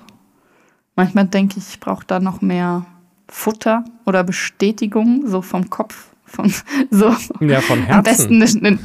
Manchmal 0.98 1.26
denke 1.26 1.58
ich, 1.58 1.68
ich 1.68 1.78
brauche 1.78 2.04
da 2.04 2.18
noch 2.18 2.40
mehr 2.40 2.84
Futter 3.28 3.84
oder 4.04 4.24
Bestätigung, 4.24 5.28
so 5.28 5.42
vom 5.42 5.70
Kopf. 5.70 6.08
Von, 6.24 6.52
so. 6.90 7.14
Ja, 7.38 7.60
von 7.60 7.84
Herzen. 7.84 7.92
Am 7.92 8.40
besten 8.40 8.66
eine, 8.66 8.78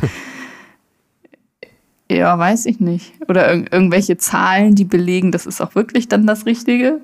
ja, 2.12 2.38
weiß 2.38 2.68
ich 2.68 2.80
nicht. 2.80 3.14
Oder 3.28 3.52
ir 3.52 3.74
irgendwelche 3.74 4.18
Zahlen, 4.18 4.76
die 4.76 4.86
belegen, 4.86 5.32
das 5.32 5.48
ist 5.48 5.60
auch 5.60 5.74
wirklich 5.74 6.08
dann 6.08 6.28
das 6.28 6.46
Richtige. 6.46 7.02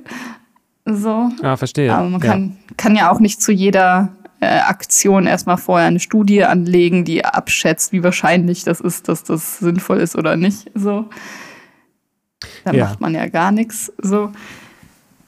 So. 0.86 1.32
Ja, 1.42 1.58
verstehe. 1.58 1.92
Aber 1.92 2.08
man 2.08 2.22
kann, 2.22 2.58
ja. 2.70 2.76
kann 2.78 2.96
ja 2.96 3.12
auch 3.12 3.20
nicht 3.20 3.42
zu 3.42 3.52
jeder 3.52 4.10
äh, 4.42 4.60
Aktion 4.60 5.26
erstmal 5.26 5.58
vorher 5.58 5.88
eine 5.88 6.00
Studie 6.00 6.44
anlegen, 6.44 7.04
die 7.04 7.26
abschätzt, 7.26 7.94
wie 7.94 8.04
wahrscheinlich 8.04 8.64
das 8.64 8.80
ist, 8.80 9.08
dass 9.08 9.24
das 9.24 9.58
sinnvoll 9.58 10.02
ist 10.02 10.16
oder 10.16 10.38
nicht. 10.38 10.70
So. 10.76 11.10
Dann 12.64 12.76
ja. 12.76 12.86
macht 12.86 13.02
man 13.02 13.16
ja 13.16 13.26
gar 13.26 13.52
nichts. 13.52 13.92
So. 13.98 14.32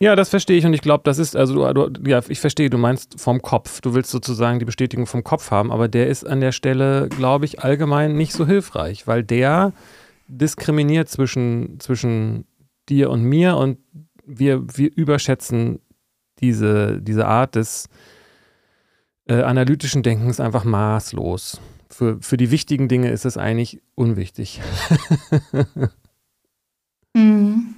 Ja, 0.02 0.16
das 0.16 0.30
verstehe 0.30 0.58
ich 0.58 0.66
und 0.66 0.74
ich 0.74 0.82
glaube, 0.82 1.04
das 1.04 1.20
ist, 1.20 1.36
also 1.36 1.72
du, 1.74 1.90
du, 1.90 2.10
ja, 2.10 2.22
ich 2.28 2.40
verstehe, 2.40 2.72
du 2.72 2.80
meinst 2.80 3.22
vom 3.22 3.40
Kopf. 3.44 3.82
Du 3.82 3.94
willst 3.94 4.10
sozusagen 4.10 4.58
die 4.58 4.66
Bestätigung 4.66 5.06
vom 5.06 5.24
Kopf 5.24 5.52
haben, 5.52 5.72
aber 5.72 5.88
der 5.88 6.08
ist 6.08 6.26
an 6.26 6.42
der 6.42 6.54
Stelle, 6.54 7.08
glaube 7.08 7.46
ich, 7.46 7.60
allgemein 7.60 8.18
nicht 8.18 8.34
so 8.34 8.48
hilfreich, 8.48 9.06
weil 9.06 9.24
der 9.24 9.74
diskriminiert 10.28 11.08
zwischen, 11.08 11.80
zwischen 11.80 12.46
dir 12.90 13.12
und 13.12 13.22
mir 13.22 13.58
und 13.58 13.78
wir, 14.26 14.64
wir 14.76 14.90
überschätzen 14.96 15.82
diese, 16.40 17.00
diese 17.00 17.28
Art 17.28 17.54
des 17.54 17.88
äh, 19.28 19.44
analytischen 19.44 20.02
Denkens 20.02 20.40
einfach 20.40 20.64
maßlos. 20.64 21.62
Für, 21.92 22.18
für 22.22 22.38
die 22.38 22.50
wichtigen 22.50 22.88
Dinge 22.88 23.12
ist 23.12 23.26
es 23.26 23.38
eigentlich 23.38 23.84
unwichtig. 23.94 24.62
mhm. 27.14 27.76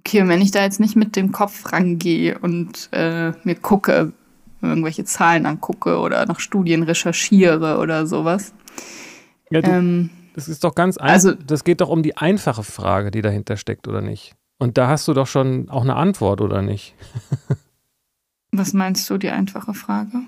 Okay, 0.00 0.26
wenn 0.26 0.40
ich 0.40 0.50
da 0.50 0.62
jetzt 0.62 0.80
nicht 0.80 0.96
mit 0.96 1.14
dem 1.16 1.30
Kopf 1.30 1.72
rangehe 1.72 2.38
und 2.38 2.88
äh, 2.92 3.32
mir 3.44 3.54
gucke, 3.54 4.12
irgendwelche 4.62 5.04
Zahlen 5.04 5.46
angucke 5.46 5.98
oder 5.98 6.26
nach 6.26 6.40
Studien 6.40 6.82
recherchiere 6.82 7.78
oder 7.78 8.06
sowas. 8.06 8.52
Ja, 9.50 9.62
du, 9.62 9.70
ähm, 9.70 10.10
das 10.34 10.48
ist 10.48 10.64
doch 10.64 10.74
ganz 10.74 10.96
einfach. 10.96 11.12
Also, 11.12 11.32
das 11.34 11.64
geht 11.64 11.80
doch 11.80 11.88
um 11.88 12.02
die 12.02 12.16
einfache 12.16 12.62
Frage, 12.62 13.10
die 13.10 13.22
dahinter 13.22 13.56
steckt, 13.56 13.88
oder 13.88 14.00
nicht? 14.00 14.34
Und 14.58 14.78
da 14.78 14.88
hast 14.88 15.08
du 15.08 15.14
doch 15.14 15.26
schon 15.26 15.68
auch 15.70 15.82
eine 15.82 15.96
Antwort, 15.96 16.40
oder 16.40 16.62
nicht? 16.62 16.94
was 18.52 18.72
meinst 18.72 19.08
du, 19.10 19.18
die 19.18 19.30
einfache 19.30 19.74
Frage? 19.74 20.22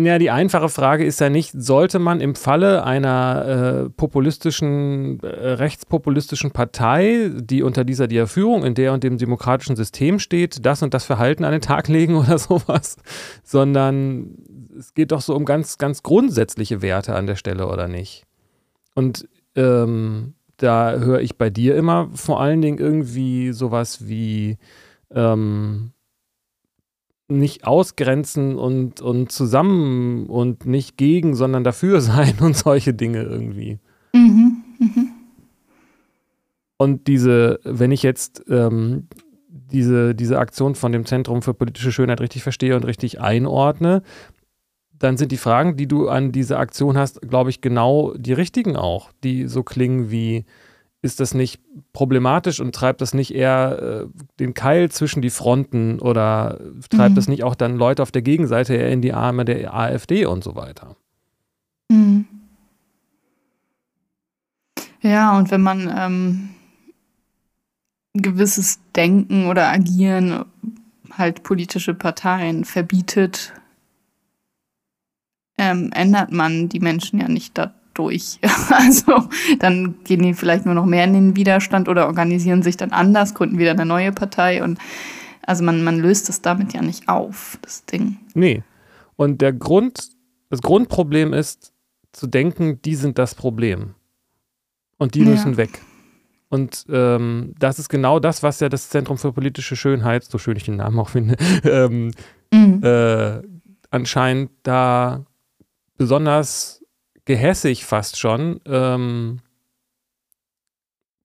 Ja, 0.00 0.20
die 0.20 0.30
einfache 0.30 0.68
Frage 0.68 1.04
ist 1.04 1.20
ja 1.20 1.28
nicht, 1.28 1.50
sollte 1.60 1.98
man 1.98 2.20
im 2.20 2.36
Falle 2.36 2.84
einer 2.84 3.86
äh, 3.86 3.90
populistischen, 3.90 5.18
äh, 5.24 5.26
rechtspopulistischen 5.26 6.52
Partei, 6.52 7.32
die 7.34 7.64
unter 7.64 7.82
dieser 7.82 8.06
der 8.06 8.28
Führung 8.28 8.64
in 8.64 8.74
der 8.74 8.92
und 8.92 9.02
dem 9.02 9.18
demokratischen 9.18 9.74
System 9.74 10.20
steht, 10.20 10.64
das 10.64 10.84
und 10.84 10.94
das 10.94 11.04
Verhalten 11.04 11.42
an 11.42 11.50
den 11.50 11.62
Tag 11.62 11.88
legen 11.88 12.14
oder 12.16 12.38
sowas, 12.38 12.96
sondern 13.42 14.36
es 14.78 14.94
geht 14.94 15.10
doch 15.10 15.20
so 15.20 15.34
um 15.34 15.44
ganz, 15.44 15.78
ganz 15.78 16.04
grundsätzliche 16.04 16.80
Werte 16.80 17.16
an 17.16 17.26
der 17.26 17.34
Stelle, 17.34 17.66
oder 17.66 17.88
nicht? 17.88 18.24
Und 18.94 19.28
ähm, 19.56 20.34
da 20.58 20.92
höre 20.92 21.22
ich 21.22 21.36
bei 21.38 21.50
dir 21.50 21.74
immer 21.74 22.08
vor 22.14 22.40
allen 22.40 22.62
Dingen 22.62 22.78
irgendwie 22.78 23.50
sowas 23.50 24.06
wie 24.06 24.58
ähm, 25.12 25.90
nicht 27.28 27.66
ausgrenzen 27.66 28.56
und, 28.56 29.00
und 29.00 29.30
zusammen 29.30 30.26
und 30.26 30.66
nicht 30.66 30.96
gegen, 30.96 31.34
sondern 31.34 31.62
dafür 31.64 32.00
sein 32.02 32.38
und 32.40 32.56
solche 32.56 32.94
Dinge 32.94 33.22
irgendwie. 33.22 33.78
Mhm, 34.12 34.64
mh. 34.78 35.02
Und 36.78 37.08
diese, 37.08 37.58
wenn 37.64 37.90
ich 37.90 38.04
jetzt 38.04 38.44
ähm, 38.48 39.08
diese, 39.48 40.14
diese 40.14 40.38
Aktion 40.38 40.74
von 40.74 40.92
dem 40.92 41.04
Zentrum 41.04 41.42
für 41.42 41.52
politische 41.52 41.92
Schönheit 41.92 42.20
richtig 42.20 42.42
verstehe 42.42 42.76
und 42.76 42.86
richtig 42.86 43.20
einordne, 43.20 44.02
dann 44.98 45.16
sind 45.16 45.32
die 45.32 45.36
Fragen, 45.36 45.76
die 45.76 45.86
du 45.86 46.08
an 46.08 46.32
diese 46.32 46.58
Aktion 46.58 46.96
hast, 46.96 47.20
glaube 47.22 47.50
ich, 47.50 47.60
genau 47.60 48.14
die 48.14 48.32
richtigen 48.32 48.76
auch, 48.76 49.10
die 49.22 49.46
so 49.46 49.62
klingen 49.62 50.10
wie, 50.10 50.44
ist 51.00 51.20
das 51.20 51.32
nicht 51.32 51.60
problematisch 51.92 52.60
und 52.60 52.74
treibt 52.74 53.00
das 53.00 53.14
nicht 53.14 53.34
eher 53.34 54.06
äh, 54.06 54.20
den 54.40 54.54
Keil 54.54 54.90
zwischen 54.90 55.22
die 55.22 55.30
Fronten 55.30 56.00
oder 56.00 56.58
treibt 56.90 57.12
mhm. 57.12 57.14
das 57.14 57.28
nicht 57.28 57.44
auch 57.44 57.54
dann 57.54 57.76
Leute 57.76 58.02
auf 58.02 58.10
der 58.10 58.22
Gegenseite 58.22 58.74
eher 58.74 58.90
in 58.90 59.02
die 59.02 59.12
Arme 59.12 59.44
der 59.44 59.74
AfD 59.74 60.26
und 60.26 60.42
so 60.42 60.56
weiter? 60.56 60.96
Mhm. 61.88 62.26
Ja, 65.00 65.38
und 65.38 65.50
wenn 65.52 65.62
man 65.62 65.92
ähm, 65.96 66.48
gewisses 68.14 68.80
Denken 68.96 69.46
oder 69.46 69.68
Agieren 69.68 70.44
halt 71.12 71.44
politische 71.44 71.94
Parteien 71.94 72.64
verbietet, 72.64 73.52
ähm, 75.56 75.90
ändert 75.94 76.32
man 76.32 76.68
die 76.68 76.80
Menschen 76.80 77.20
ja 77.20 77.28
nicht 77.28 77.56
da, 77.56 77.74
durch. 77.98 78.38
Also 78.70 79.28
dann 79.58 79.96
gehen 80.04 80.22
die 80.22 80.34
vielleicht 80.34 80.64
nur 80.64 80.74
noch 80.74 80.84
mehr 80.84 81.04
in 81.04 81.14
den 81.14 81.36
Widerstand 81.36 81.88
oder 81.88 82.06
organisieren 82.06 82.62
sich 82.62 82.76
dann 82.76 82.92
anders, 82.92 83.34
gründen 83.34 83.58
wieder 83.58 83.72
eine 83.72 83.86
neue 83.86 84.12
Partei 84.12 84.62
und 84.62 84.78
also 85.42 85.64
man, 85.64 85.82
man 85.82 85.98
löst 85.98 86.28
es 86.28 86.42
damit 86.42 86.74
ja 86.74 86.82
nicht 86.82 87.08
auf, 87.08 87.58
das 87.62 87.86
Ding. 87.86 88.18
Nee. 88.34 88.62
Und 89.16 89.40
der 89.40 89.52
Grund, 89.52 90.10
das 90.50 90.60
Grundproblem 90.60 91.32
ist 91.32 91.72
zu 92.12 92.26
denken, 92.26 92.82
die 92.82 92.94
sind 92.94 93.18
das 93.18 93.34
Problem. 93.34 93.94
Und 94.98 95.14
die 95.14 95.24
müssen 95.24 95.52
ja. 95.52 95.56
weg. 95.56 95.80
Und 96.50 96.86
ähm, 96.90 97.54
das 97.58 97.78
ist 97.78 97.88
genau 97.88 98.20
das, 98.20 98.42
was 98.42 98.60
ja 98.60 98.68
das 98.68 98.88
Zentrum 98.90 99.18
für 99.18 99.32
politische 99.32 99.76
Schönheit, 99.76 100.24
so 100.24 100.38
schön 100.38 100.56
ich 100.56 100.64
den 100.64 100.76
Namen 100.76 100.98
auch 100.98 101.10
finde, 101.10 101.36
ähm, 101.64 102.10
mhm. 102.52 102.82
äh, 102.82 103.40
anscheinend 103.90 104.50
da 104.62 105.24
besonders 105.96 106.84
gehässig 107.28 107.84
fast 107.84 108.18
schon 108.18 108.58
ähm, 108.64 109.40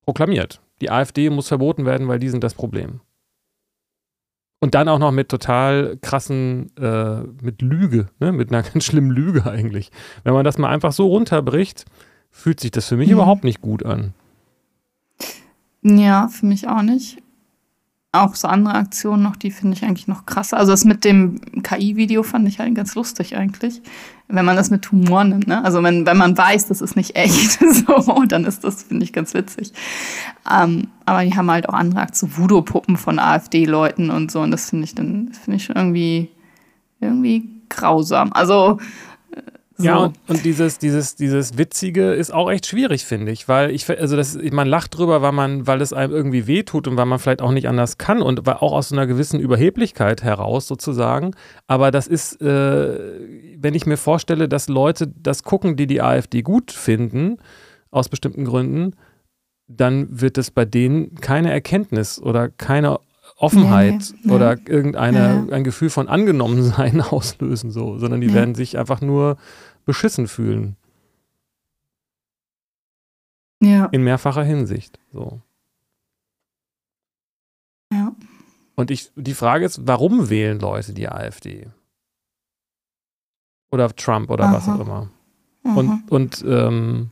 proklamiert. 0.01 0.61
Die 0.81 0.91
AfD 0.91 1.29
muss 1.29 1.47
verboten 1.47 1.85
werden, 1.85 2.09
weil 2.09 2.19
die 2.19 2.27
sind 2.27 2.43
das 2.43 2.53
Problem. 2.53 2.99
Und 4.59 4.75
dann 4.75 4.89
auch 4.89 4.99
noch 4.99 5.13
mit 5.13 5.29
total 5.29 5.97
krassen, 6.01 6.75
äh, 6.75 7.21
mit 7.41 7.61
Lüge, 7.61 8.09
ne? 8.19 8.33
mit 8.33 8.51
einer 8.51 8.63
ganz 8.69 8.83
schlimmen 8.83 9.11
Lüge 9.11 9.45
eigentlich. 9.49 9.91
Wenn 10.25 10.33
man 10.33 10.43
das 10.43 10.57
mal 10.57 10.69
einfach 10.69 10.91
so 10.91 11.07
runterbricht, 11.07 11.85
fühlt 12.31 12.59
sich 12.59 12.71
das 12.71 12.89
für 12.89 12.97
mich 12.97 13.07
mhm. 13.07 13.13
überhaupt 13.13 13.45
nicht 13.45 13.61
gut 13.61 13.85
an. 13.85 14.13
Ja, 15.83 16.27
für 16.27 16.45
mich 16.45 16.67
auch 16.67 16.81
nicht 16.81 17.22
auch 18.13 18.35
so 18.35 18.47
andere 18.47 18.75
Aktionen 18.75 19.23
noch, 19.23 19.35
die 19.35 19.49
finde 19.49 19.75
ich 19.75 19.83
eigentlich 19.83 20.07
noch 20.07 20.25
krasser. 20.27 20.57
Also 20.57 20.71
das 20.71 20.85
mit 20.85 21.03
dem 21.03 21.41
KI-Video 21.63 22.21
fand 22.21 22.47
ich 22.47 22.59
halt 22.59 22.75
ganz 22.75 22.93
lustig 22.93 23.35
eigentlich, 23.35 23.81
wenn 24.27 24.45
man 24.45 24.55
das 24.55 24.69
mit 24.69 24.91
Humor 24.91 25.23
nimmt. 25.23 25.47
Ne? 25.47 25.63
Also 25.63 25.81
wenn, 25.81 26.05
wenn 26.05 26.17
man 26.17 26.37
weiß, 26.37 26.67
das 26.67 26.81
ist 26.81 26.95
nicht 26.95 27.15
echt, 27.15 27.59
so, 27.87 28.23
dann 28.27 28.45
ist 28.45 28.63
das, 28.63 28.83
finde 28.83 29.03
ich, 29.03 29.13
ganz 29.13 29.33
witzig. 29.33 29.73
Ähm, 30.49 30.89
aber 31.05 31.25
die 31.25 31.35
haben 31.35 31.49
halt 31.49 31.67
auch 31.67 31.73
andere 31.73 32.01
Aktionen, 32.01 32.37
Voodoo-Puppen 32.37 32.97
von 32.97 33.17
AfD-Leuten 33.17 34.11
und 34.11 34.31
so. 34.31 34.41
Und 34.41 34.51
das 34.51 34.69
finde 34.69 34.85
ich 34.85 34.93
dann, 34.93 35.31
finde 35.33 35.57
ich 35.57 35.69
irgendwie, 35.69 36.29
irgendwie 36.99 37.49
grausam. 37.69 38.31
Also 38.31 38.77
so. 39.83 39.87
Ja, 39.87 39.97
und, 39.97 40.17
und, 40.27 40.45
dieses, 40.45 40.79
dieses, 40.79 41.15
dieses 41.15 41.57
Witzige 41.57 42.13
ist 42.13 42.33
auch 42.33 42.49
echt 42.49 42.65
schwierig, 42.65 43.05
finde 43.05 43.31
ich, 43.31 43.47
weil 43.47 43.71
ich, 43.71 43.89
also 43.89 44.15
das, 44.15 44.37
man 44.51 44.67
lacht 44.67 44.97
drüber, 44.97 45.21
weil 45.21 45.31
man, 45.31 45.67
weil 45.67 45.81
es 45.81 45.93
einem 45.93 46.13
irgendwie 46.13 46.47
wehtut 46.47 46.87
und 46.87 46.97
weil 46.97 47.05
man 47.05 47.19
vielleicht 47.19 47.41
auch 47.41 47.51
nicht 47.51 47.67
anders 47.67 47.97
kann 47.97 48.21
und 48.21 48.47
auch 48.47 48.73
aus 48.73 48.91
einer 48.91 49.07
gewissen 49.07 49.39
Überheblichkeit 49.39 50.23
heraus 50.23 50.67
sozusagen. 50.67 51.35
Aber 51.67 51.91
das 51.91 52.07
ist, 52.07 52.41
äh, 52.41 52.99
wenn 53.57 53.75
ich 53.75 53.85
mir 53.85 53.97
vorstelle, 53.97 54.49
dass 54.49 54.67
Leute 54.67 55.07
das 55.07 55.43
gucken, 55.43 55.75
die 55.75 55.87
die 55.87 56.01
AfD 56.01 56.41
gut 56.41 56.71
finden, 56.71 57.37
aus 57.91 58.09
bestimmten 58.09 58.45
Gründen, 58.45 58.95
dann 59.67 60.07
wird 60.09 60.37
es 60.37 60.51
bei 60.51 60.65
denen 60.65 61.15
keine 61.15 61.51
Erkenntnis 61.51 62.21
oder 62.21 62.49
keine 62.49 62.99
Offenheit 63.37 63.93
nee, 63.93 64.19
nee. 64.23 64.33
oder 64.33 64.57
irgendeine 64.67 65.45
ja. 65.47 65.55
ein 65.55 65.63
Gefühl 65.63 65.89
von 65.89 66.07
Angenommensein 66.07 67.01
auslösen, 67.11 67.71
so, 67.71 67.97
sondern 67.97 68.21
die 68.21 68.33
werden 68.33 68.55
sich 68.55 68.77
einfach 68.77 69.01
nur 69.01 69.37
beschissen 69.85 70.27
fühlen. 70.27 70.75
Ja. 73.61 73.85
In 73.85 74.03
mehrfacher 74.03 74.43
Hinsicht. 74.43 74.99
So. 75.13 75.41
Ja. 77.91 78.13
Und 78.75 78.91
ich, 78.91 79.11
die 79.15 79.33
Frage 79.33 79.65
ist, 79.65 79.87
warum 79.87 80.29
wählen 80.29 80.59
Leute 80.59 80.93
die 80.93 81.07
AfD? 81.07 81.69
Oder 83.71 83.95
Trump 83.95 84.29
oder 84.29 84.45
Aha. 84.45 84.53
was 84.53 84.67
auch 84.67 84.79
immer. 84.79 85.09
Aha. 85.63 85.79
Und, 85.79 86.11
und 86.11 86.43
ähm, 86.45 87.11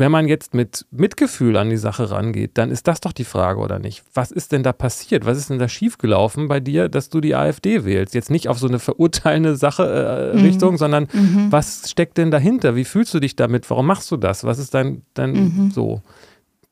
Wenn 0.00 0.10
man 0.10 0.28
jetzt 0.28 0.54
mit 0.54 0.86
Mitgefühl 0.90 1.58
an 1.58 1.68
die 1.68 1.76
Sache 1.76 2.10
rangeht, 2.10 2.52
dann 2.56 2.70
ist 2.70 2.88
das 2.88 3.02
doch 3.02 3.12
die 3.12 3.24
Frage, 3.24 3.60
oder 3.60 3.78
nicht? 3.78 4.02
Was 4.14 4.30
ist 4.30 4.50
denn 4.50 4.62
da 4.62 4.72
passiert? 4.72 5.26
Was 5.26 5.36
ist 5.36 5.50
denn 5.50 5.58
da 5.58 5.68
schiefgelaufen 5.68 6.48
bei 6.48 6.58
dir, 6.58 6.88
dass 6.88 7.10
du 7.10 7.20
die 7.20 7.34
AfD 7.34 7.84
wählst? 7.84 8.14
Jetzt 8.14 8.30
nicht 8.30 8.48
auf 8.48 8.58
so 8.58 8.66
eine 8.66 8.78
verurteilende 8.78 9.56
Sache 9.56 10.32
äh, 10.32 10.38
mhm. 10.38 10.42
Richtung, 10.42 10.78
sondern 10.78 11.06
mhm. 11.12 11.52
was 11.52 11.90
steckt 11.90 12.16
denn 12.16 12.30
dahinter? 12.30 12.76
Wie 12.76 12.86
fühlst 12.86 13.12
du 13.12 13.20
dich 13.20 13.36
damit? 13.36 13.68
Warum 13.68 13.84
machst 13.84 14.10
du 14.10 14.16
das? 14.16 14.42
Was 14.42 14.58
ist 14.58 14.72
dein, 14.72 15.02
dein 15.12 15.32
mhm. 15.32 15.70
so? 15.70 16.00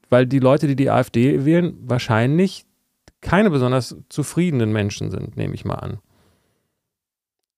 Weil 0.09 0.27
die 0.27 0.39
Leute, 0.39 0.67
die 0.67 0.77
die 0.77 0.91
AfD 0.91 1.45
wählen, 1.45 1.77
wahrscheinlich 1.83 2.65
keine 3.21 3.51
besonders 3.51 3.95
zufriedenen 4.09 4.73
Menschen 4.73 5.11
sind, 5.11 5.37
nehme 5.37 5.55
ich 5.55 5.67
mal 5.67 5.75
an. 5.75 5.99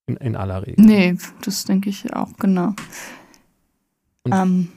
In, 0.07 0.17
in 0.17 0.35
aller 0.35 0.67
Regel. 0.67 0.85
Nee, 0.85 1.17
das 1.45 1.63
denke 1.63 1.91
ich 1.91 2.13
auch, 2.13 2.33
genau. 2.39 2.75
Und 4.25 4.35
ähm 4.35 4.69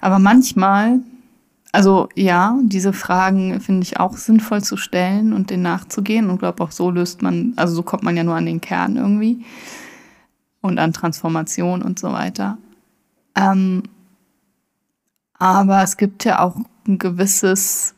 aber 0.00 0.18
manchmal, 0.18 1.00
also 1.72 2.08
ja, 2.14 2.58
diese 2.62 2.92
Fragen 2.92 3.60
finde 3.60 3.82
ich 3.82 4.00
auch 4.00 4.16
sinnvoll 4.16 4.62
zu 4.62 4.76
stellen 4.76 5.32
und 5.32 5.50
denen 5.50 5.62
nachzugehen 5.62 6.30
und 6.30 6.38
glaube 6.38 6.62
auch 6.62 6.70
so 6.70 6.90
löst 6.90 7.22
man, 7.22 7.52
also 7.56 7.74
so 7.74 7.82
kommt 7.82 8.02
man 8.02 8.16
ja 8.16 8.24
nur 8.24 8.36
an 8.36 8.46
den 8.46 8.60
Kern 8.60 8.96
irgendwie 8.96 9.44
und 10.60 10.78
an 10.78 10.92
Transformation 10.92 11.82
und 11.82 11.98
so 11.98 12.12
weiter. 12.12 12.58
Ähm, 13.34 13.82
aber 15.38 15.82
es 15.82 15.96
gibt 15.96 16.24
ja 16.24 16.40
auch 16.40 16.56
ein 16.86 16.98
gewisses 16.98 17.94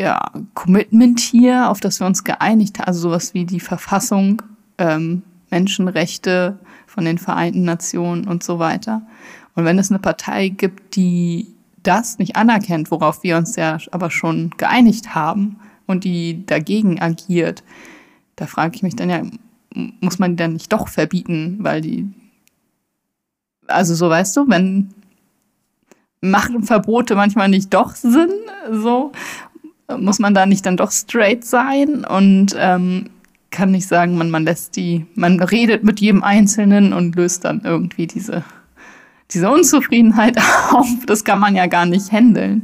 ja, 0.00 0.30
Commitment 0.54 1.20
hier, 1.20 1.68
auf 1.70 1.80
das 1.80 2.00
wir 2.00 2.06
uns 2.06 2.24
geeinigt 2.24 2.78
haben, 2.78 2.86
also 2.86 3.00
sowas 3.00 3.34
wie 3.34 3.44
die 3.44 3.60
Verfassung, 3.60 4.42
ähm, 4.78 5.22
Menschenrechte 5.50 6.58
von 6.86 7.04
den 7.04 7.18
Vereinten 7.18 7.64
Nationen 7.64 8.26
und 8.26 8.42
so 8.42 8.58
weiter. 8.58 9.02
Und 9.58 9.64
wenn 9.64 9.80
es 9.80 9.90
eine 9.90 9.98
Partei 9.98 10.50
gibt, 10.50 10.94
die 10.94 11.48
das 11.82 12.20
nicht 12.20 12.36
anerkennt, 12.36 12.92
worauf 12.92 13.24
wir 13.24 13.36
uns 13.36 13.56
ja 13.56 13.78
aber 13.90 14.08
schon 14.08 14.50
geeinigt 14.56 15.16
haben 15.16 15.56
und 15.88 16.04
die 16.04 16.46
dagegen 16.46 17.02
agiert, 17.02 17.64
da 18.36 18.46
frage 18.46 18.76
ich 18.76 18.84
mich 18.84 18.94
dann 18.94 19.10
ja, 19.10 19.22
muss 20.00 20.20
man 20.20 20.30
die 20.30 20.36
dann 20.36 20.52
nicht 20.52 20.72
doch 20.72 20.86
verbieten, 20.86 21.56
weil 21.58 21.80
die, 21.80 22.08
also 23.66 23.96
so 23.96 24.08
weißt 24.08 24.36
du, 24.36 24.48
wenn 24.48 24.90
machen 26.20 26.62
Verbote 26.62 27.16
manchmal 27.16 27.48
nicht 27.48 27.74
doch 27.74 27.96
Sinn, 27.96 28.30
so 28.70 29.10
muss 29.98 30.20
man 30.20 30.34
da 30.34 30.46
nicht 30.46 30.66
dann 30.66 30.76
doch 30.76 30.92
straight 30.92 31.44
sein 31.44 32.04
und 32.04 32.54
ähm, 32.56 33.10
kann 33.50 33.72
nicht 33.72 33.88
sagen, 33.88 34.16
man, 34.16 34.30
man 34.30 34.44
lässt 34.44 34.76
die, 34.76 35.06
man 35.16 35.42
redet 35.42 35.82
mit 35.82 35.98
jedem 35.98 36.22
Einzelnen 36.22 36.92
und 36.92 37.16
löst 37.16 37.44
dann 37.44 37.62
irgendwie 37.64 38.06
diese 38.06 38.44
diese 39.30 39.50
Unzufriedenheit 39.50 40.36
auf, 40.72 40.86
das 41.06 41.24
kann 41.24 41.40
man 41.40 41.54
ja 41.54 41.66
gar 41.66 41.86
nicht 41.86 42.12
handeln. 42.12 42.62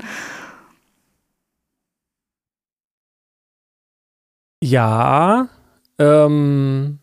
Ja, 4.63 5.49
ähm, 5.99 6.99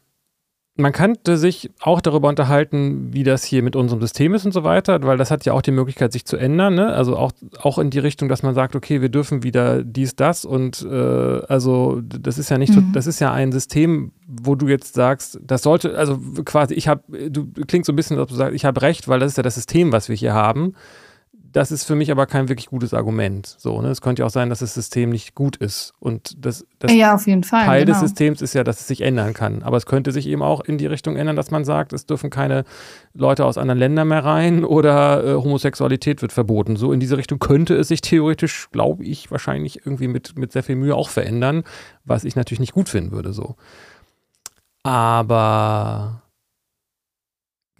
man 0.82 0.92
könnte 0.92 1.38
sich 1.38 1.72
auch 1.80 2.02
darüber 2.02 2.30
unterhalten, 2.30 3.14
wie 3.14 3.24
das 3.24 3.44
hier 3.44 3.64
mit 3.64 3.76
unserem 3.76 4.02
System 4.02 4.34
ist 4.34 4.46
und 4.46 4.52
so 4.52 4.64
weiter, 4.64 5.02
weil 5.04 5.18
das 5.18 5.32
hat 5.32 5.46
ja 5.46 5.54
auch 5.54 5.62
die 5.62 5.72
Möglichkeit, 5.72 6.12
sich 6.12 6.26
zu 6.26 6.38
ändern. 6.38 6.76
Ne? 6.76 6.88
Also 6.88 7.16
auch, 7.18 7.32
auch 7.60 7.78
in 7.78 7.90
die 7.90 8.00
Richtung, 8.00 8.30
dass 8.30 8.44
man 8.44 8.54
sagt, 8.54 8.76
okay, 8.76 9.02
wir 9.02 9.10
dürfen 9.10 9.44
wieder 9.44 9.84
dies, 9.84 10.16
das 10.16 10.46
und 10.46 10.86
äh, 10.90 11.42
also 11.48 12.02
das 12.02 12.38
ist 12.38 12.50
ja 12.50 12.58
nicht, 12.58 12.76
mhm. 12.76 12.92
das 12.94 13.08
ist 13.08 13.20
ja 13.20 13.32
ein 13.32 13.52
System, 13.52 14.12
wo 14.28 14.56
du 14.56 14.68
jetzt 14.68 14.94
sagst, 14.94 15.40
das 15.42 15.62
sollte, 15.62 15.98
also 15.98 16.20
quasi, 16.46 16.74
ich 16.74 16.88
habe, 16.88 17.30
du 17.30 17.48
klingst 17.68 17.88
so 17.88 17.94
ein 17.94 17.96
bisschen, 17.96 18.18
als 18.18 18.24
ob 18.24 18.30
du 18.30 18.36
sagst, 18.36 18.56
ich 18.56 18.66
habe 18.66 18.82
recht, 18.82 19.08
weil 19.08 19.20
das 19.20 19.32
ist 19.32 19.38
ja 19.38 19.44
das 19.44 19.56
System, 19.56 19.92
was 19.92 20.10
wir 20.10 20.16
hier 20.16 20.34
haben 20.34 20.74
das 21.52 21.72
ist 21.72 21.84
für 21.84 21.96
mich 21.96 22.12
aber 22.12 22.26
kein 22.26 22.50
wirklich 22.50 22.68
gutes 22.68 22.94
Argument. 22.94 23.46
So, 23.46 23.82
ne? 23.82 23.90
Es 23.90 24.02
könnte 24.02 24.22
ja 24.22 24.26
auch 24.26 24.32
sein, 24.32 24.50
dass 24.50 24.60
das 24.60 24.74
System 24.74 25.10
nicht 25.10 25.36
gut 25.36 25.58
ist. 25.58 25.94
Und 26.00 26.46
das, 26.46 26.66
das 26.80 26.94
ja, 26.94 27.18
Fall, 27.18 27.42
Teil 27.42 27.86
genau. 27.86 28.00
des 28.00 28.10
Systems 28.10 28.42
ist 28.42 28.54
ja, 28.54 28.64
dass 28.64 28.80
es 28.80 28.88
sich 28.88 29.02
ändern 29.02 29.34
kann. 29.34 29.62
Aber 29.64 29.78
es 29.78 29.86
könnte 29.86 30.12
sich 30.12 30.28
eben 30.28 30.42
auch 30.42 30.62
in 30.62 30.78
die 30.78 30.86
Richtung 30.86 31.18
ändern, 31.18 31.36
dass 31.36 31.52
man 31.52 31.66
sagt, 31.66 31.94
es 31.94 32.06
dürfen 32.06 32.30
keine 32.30 32.64
Leute 33.14 33.46
aus 33.46 33.58
anderen 33.58 33.80
Ländern 33.80 34.08
mehr 34.08 34.24
rein 34.24 34.64
oder 34.66 35.26
äh, 35.26 35.34
Homosexualität 35.36 36.22
wird 36.22 36.32
verboten. 36.32 36.76
So 36.78 36.94
in 36.94 37.00
diese 37.00 37.18
Richtung 37.18 37.40
könnte 37.40 37.76
es 37.76 37.90
sich 37.90 38.02
theoretisch, 38.02 38.70
glaube 38.72 39.04
ich, 39.04 39.30
wahrscheinlich 39.32 39.86
irgendwie 39.86 40.08
mit, 40.08 40.38
mit 40.38 40.52
sehr 40.52 40.64
viel 40.64 40.76
Mühe 40.76 40.96
auch 40.96 41.10
verändern, 41.10 41.64
was 42.06 42.24
ich 42.24 42.36
natürlich 42.36 42.60
nicht 42.60 42.74
gut 42.74 42.88
finden 42.88 43.12
würde. 43.12 43.34
So. 43.34 43.56
Aber 44.84 46.22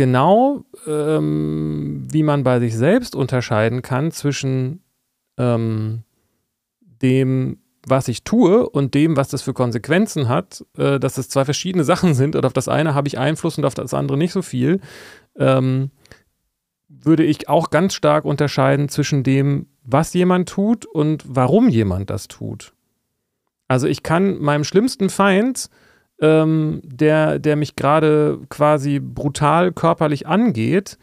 genau, 0.02 0.66
ähm, 0.88 2.08
wie 2.10 2.24
man 2.24 2.44
bei 2.44 2.60
sich 2.60 2.76
selbst 2.76 3.16
unterscheiden 3.16 3.84
kann 3.84 4.10
zwischen 4.10 4.82
ähm, 5.38 6.02
dem, 7.04 7.60
was 7.86 8.08
ich 8.08 8.24
tue 8.24 8.68
und 8.68 8.96
dem, 8.96 9.16
was 9.16 9.28
das 9.28 9.44
für 9.44 9.54
Konsequenzen 9.54 10.28
hat, 10.28 10.66
äh, 10.76 11.00
dass 11.00 11.20
es 11.20 11.30
zwei 11.30 11.46
verschiedene 11.46 11.84
Sachen 11.84 12.16
sind 12.16 12.36
und 12.36 12.48
auf 12.48 12.54
das 12.54 12.68
eine 12.68 12.96
habe 12.96 13.10
ich 13.10 13.20
Einfluss 13.20 13.60
und 13.60 13.66
auf 13.66 13.76
das 13.76 13.94
andere 13.94 14.18
nicht 14.18 14.32
so 14.32 14.42
viel, 14.42 14.80
ähm, 15.36 15.92
würde 16.90 17.24
ich 17.24 17.48
auch 17.48 17.70
ganz 17.70 17.94
stark 17.94 18.26
unterscheiden 18.26 18.90
zwischen 18.90 19.22
dem, 19.22 19.68
was 19.84 20.16
jemand 20.16 20.50
tut 20.50 20.88
und 20.88 21.24
warum 21.28 21.70
jemand 21.70 22.10
das 22.10 22.28
tut. 22.28 22.74
Also 23.68 23.86
ich 23.86 24.02
kann 24.02 24.40
meinem 24.40 24.64
schlimmsten 24.64 25.12
Feind 25.12 25.70
ähm, 26.22 26.82
der, 26.84 27.40
der 27.40 27.56
mich 27.56 27.76
gerade 27.76 28.40
quasi 28.50 29.00
brutal 29.00 29.72
körperlich 29.72 30.28
angeht, 30.28 30.98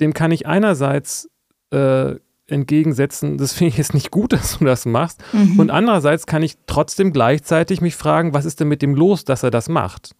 dem 0.00 0.14
kann 0.14 0.30
ich 0.30 0.46
einerseits 0.46 1.28
äh, 1.70 2.14
entgegensetzen, 2.46 3.38
das 3.38 3.52
finde 3.52 3.70
ich 3.70 3.78
jetzt 3.78 3.94
nicht 3.94 4.10
gut, 4.10 4.32
dass 4.32 4.58
du 4.58 4.64
das 4.64 4.86
machst. 4.86 5.22
Mhm. 5.32 5.58
Und 5.58 5.70
andererseits 5.70 6.26
kann 6.26 6.42
ich 6.42 6.56
trotzdem 6.66 7.12
gleichzeitig 7.12 7.80
mich 7.80 7.96
fragen, 7.96 8.34
was 8.34 8.44
ist 8.44 8.60
denn 8.60 8.68
mit 8.68 8.82
dem 8.82 8.94
los, 8.94 9.24
dass 9.24 9.42
er 9.42 9.50
das 9.50 9.68
macht? 9.68 10.14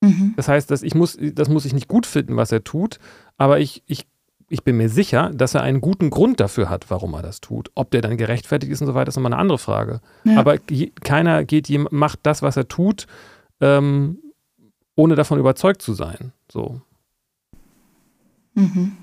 Mhm. 0.00 0.34
Das 0.36 0.48
heißt, 0.48 0.70
dass 0.70 0.82
ich 0.82 0.94
muss, 0.94 1.18
das 1.20 1.48
muss 1.48 1.64
ich 1.64 1.74
nicht 1.74 1.88
gut 1.88 2.06
finden, 2.06 2.36
was 2.36 2.52
er 2.52 2.64
tut, 2.64 2.98
aber 3.36 3.58
ich, 3.58 3.82
ich, 3.86 4.06
ich 4.48 4.64
bin 4.64 4.76
mir 4.76 4.88
sicher, 4.88 5.30
dass 5.34 5.54
er 5.54 5.62
einen 5.62 5.80
guten 5.80 6.10
Grund 6.10 6.40
dafür 6.40 6.70
hat, 6.70 6.90
warum 6.90 7.14
er 7.14 7.22
das 7.22 7.40
tut. 7.40 7.70
Ob 7.74 7.90
der 7.90 8.00
dann 8.00 8.16
gerechtfertigt 8.16 8.72
ist 8.72 8.80
und 8.80 8.86
so 8.86 8.94
weiter, 8.94 9.08
ist 9.08 9.16
nochmal 9.16 9.32
eine 9.32 9.40
andere 9.40 9.58
Frage. 9.58 10.00
Ja. 10.24 10.38
Aber 10.38 10.56
keiner 11.02 11.44
geht, 11.44 11.68
macht 11.92 12.20
das, 12.22 12.42
was 12.42 12.56
er 12.56 12.68
tut, 12.68 13.06
ähm, 13.60 14.18
ohne 14.96 15.14
davon 15.14 15.38
überzeugt 15.38 15.82
zu 15.82 15.94
sein. 15.94 16.32
So. 16.50 16.80
Mhm. 18.54 18.96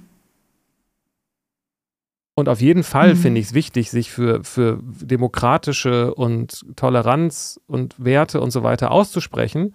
Und 2.36 2.50
auf 2.50 2.62
jeden 2.62 2.84
Fall 2.84 3.16
mhm. 3.16 3.18
finde 3.18 3.42
ich 3.42 3.48
es 3.48 3.54
wichtig, 3.56 3.90
sich 3.90 4.12
für, 4.12 4.44
für 4.44 4.80
demokratische 4.84 6.14
und 6.14 6.64
Toleranz 6.76 7.60
und 7.66 7.96
Werte 7.98 8.42
und 8.42 8.52
so 8.52 8.62
weiter 8.62 8.92
auszusprechen. 8.92 9.74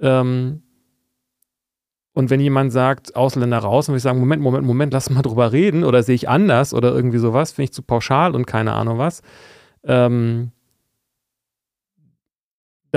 Ähm, 0.00 0.62
und 2.12 2.30
wenn 2.30 2.40
jemand 2.40 2.72
sagt, 2.72 3.16
Ausländer 3.16 3.58
raus, 3.58 3.88
und 3.88 3.96
ich 3.96 4.02
sagen, 4.02 4.20
Moment, 4.20 4.42
Moment, 4.42 4.64
Moment, 4.64 4.92
lass 4.92 5.10
mal 5.10 5.22
drüber 5.22 5.50
reden 5.52 5.82
oder 5.82 6.04
sehe 6.04 6.14
ich 6.14 6.28
anders 6.28 6.72
oder 6.72 6.92
irgendwie 6.94 7.18
sowas, 7.18 7.52
finde 7.52 7.64
ich 7.64 7.72
zu 7.72 7.82
pauschal 7.82 8.34
und 8.34 8.46
keine 8.46 8.74
Ahnung 8.74 8.98
was. 8.98 9.22
Ähm, 9.82 10.52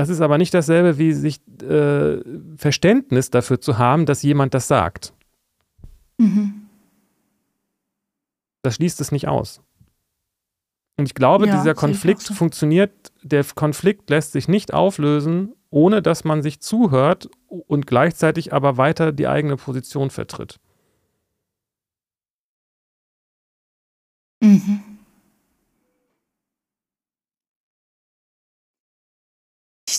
das 0.02 0.10
ist 0.10 0.22
aber 0.22 0.40
nicht 0.40 0.52
dasselbe, 0.56 0.98
wie 0.98 1.14
sich 1.14 1.42
äh, 1.62 2.24
Verständnis 2.56 3.30
dafür 3.30 3.62
zu 3.62 3.78
haben, 3.78 4.08
dass 4.08 4.24
jemand 4.24 4.56
das 4.56 4.68
sagt. 4.68 5.14
Mhm. 6.18 6.64
Das 8.64 8.76
schließt 8.76 9.00
es 9.00 9.12
nicht 9.12 9.28
aus. 9.28 9.62
Und 10.98 11.06
ich 11.06 11.14
glaube, 11.14 11.46
ja, 11.46 11.56
dieser 11.56 11.76
Konflikt 11.76 12.22
so. 12.22 12.34
funktioniert, 12.34 13.12
der 13.22 13.46
Konflikt 13.54 14.10
lässt 14.10 14.32
sich 14.32 14.48
nicht 14.48 14.74
auflösen, 14.74 15.54
ohne 15.70 16.02
dass 16.02 16.24
man 16.24 16.42
sich 16.42 16.62
zuhört 16.62 17.30
und 17.48 17.86
gleichzeitig 17.86 18.54
aber 18.54 18.78
weiter 18.78 19.12
die 19.12 19.28
eigene 19.28 19.56
Position 19.56 20.10
vertritt. 20.10 20.60
Mhm. 24.42 24.91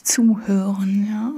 Zuhören, 0.03 1.07
ja. 1.09 1.32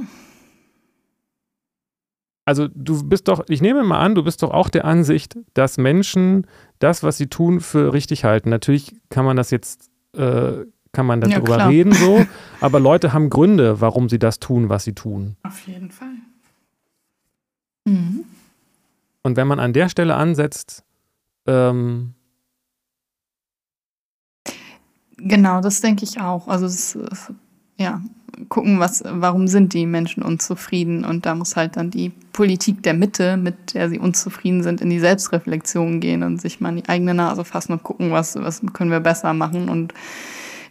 Also 2.46 2.68
du 2.68 3.02
bist 3.04 3.28
doch, 3.28 3.44
ich 3.48 3.62
nehme 3.62 3.82
mal 3.84 4.00
an, 4.00 4.14
du 4.14 4.22
bist 4.22 4.42
doch 4.42 4.50
auch 4.50 4.68
der 4.68 4.84
Ansicht, 4.84 5.36
dass 5.54 5.78
Menschen 5.78 6.46
das, 6.78 7.02
was 7.02 7.16
sie 7.16 7.28
tun, 7.28 7.60
für 7.60 7.92
richtig 7.92 8.24
halten. 8.24 8.50
Natürlich 8.50 8.94
kann 9.08 9.24
man 9.24 9.36
das 9.36 9.50
jetzt, 9.50 9.90
äh, 10.14 10.64
kann 10.92 11.06
man 11.06 11.20
darüber 11.22 11.58
ja, 11.58 11.68
reden 11.68 11.92
so, 11.92 12.26
aber 12.60 12.80
Leute 12.80 13.12
haben 13.14 13.30
Gründe, 13.30 13.80
warum 13.80 14.08
sie 14.10 14.18
das 14.18 14.40
tun, 14.40 14.68
was 14.68 14.84
sie 14.84 14.92
tun. 14.92 15.36
Auf 15.42 15.66
jeden 15.66 15.90
Fall. 15.90 16.16
Mhm. 17.86 18.24
Und 19.22 19.36
wenn 19.38 19.48
man 19.48 19.58
an 19.58 19.72
der 19.72 19.88
Stelle 19.88 20.14
ansetzt, 20.14 20.84
ähm, 21.46 22.14
Genau, 25.16 25.60
das 25.60 25.80
denke 25.80 26.04
ich 26.04 26.20
auch. 26.20 26.48
Also 26.48 26.66
es, 26.66 26.98
ja, 27.78 28.02
gucken, 28.48 28.80
was, 28.80 29.02
warum 29.06 29.46
sind 29.48 29.74
die 29.74 29.86
Menschen 29.86 30.22
unzufrieden 30.22 31.04
und 31.04 31.26
da 31.26 31.34
muss 31.34 31.56
halt 31.56 31.76
dann 31.76 31.90
die 31.90 32.10
Politik 32.32 32.82
der 32.82 32.94
Mitte, 32.94 33.36
mit 33.36 33.74
der 33.74 33.88
sie 33.88 33.98
unzufrieden 33.98 34.62
sind, 34.62 34.80
in 34.80 34.90
die 34.90 34.98
Selbstreflexion 34.98 36.00
gehen 36.00 36.22
und 36.22 36.40
sich 36.40 36.60
mal 36.60 36.70
in 36.70 36.76
die 36.76 36.88
eigene 36.88 37.14
Nase 37.14 37.44
fassen 37.44 37.72
und 37.72 37.82
gucken, 37.82 38.10
was, 38.10 38.36
was 38.36 38.62
können 38.72 38.90
wir 38.90 39.00
besser 39.00 39.34
machen 39.34 39.68
und 39.68 39.94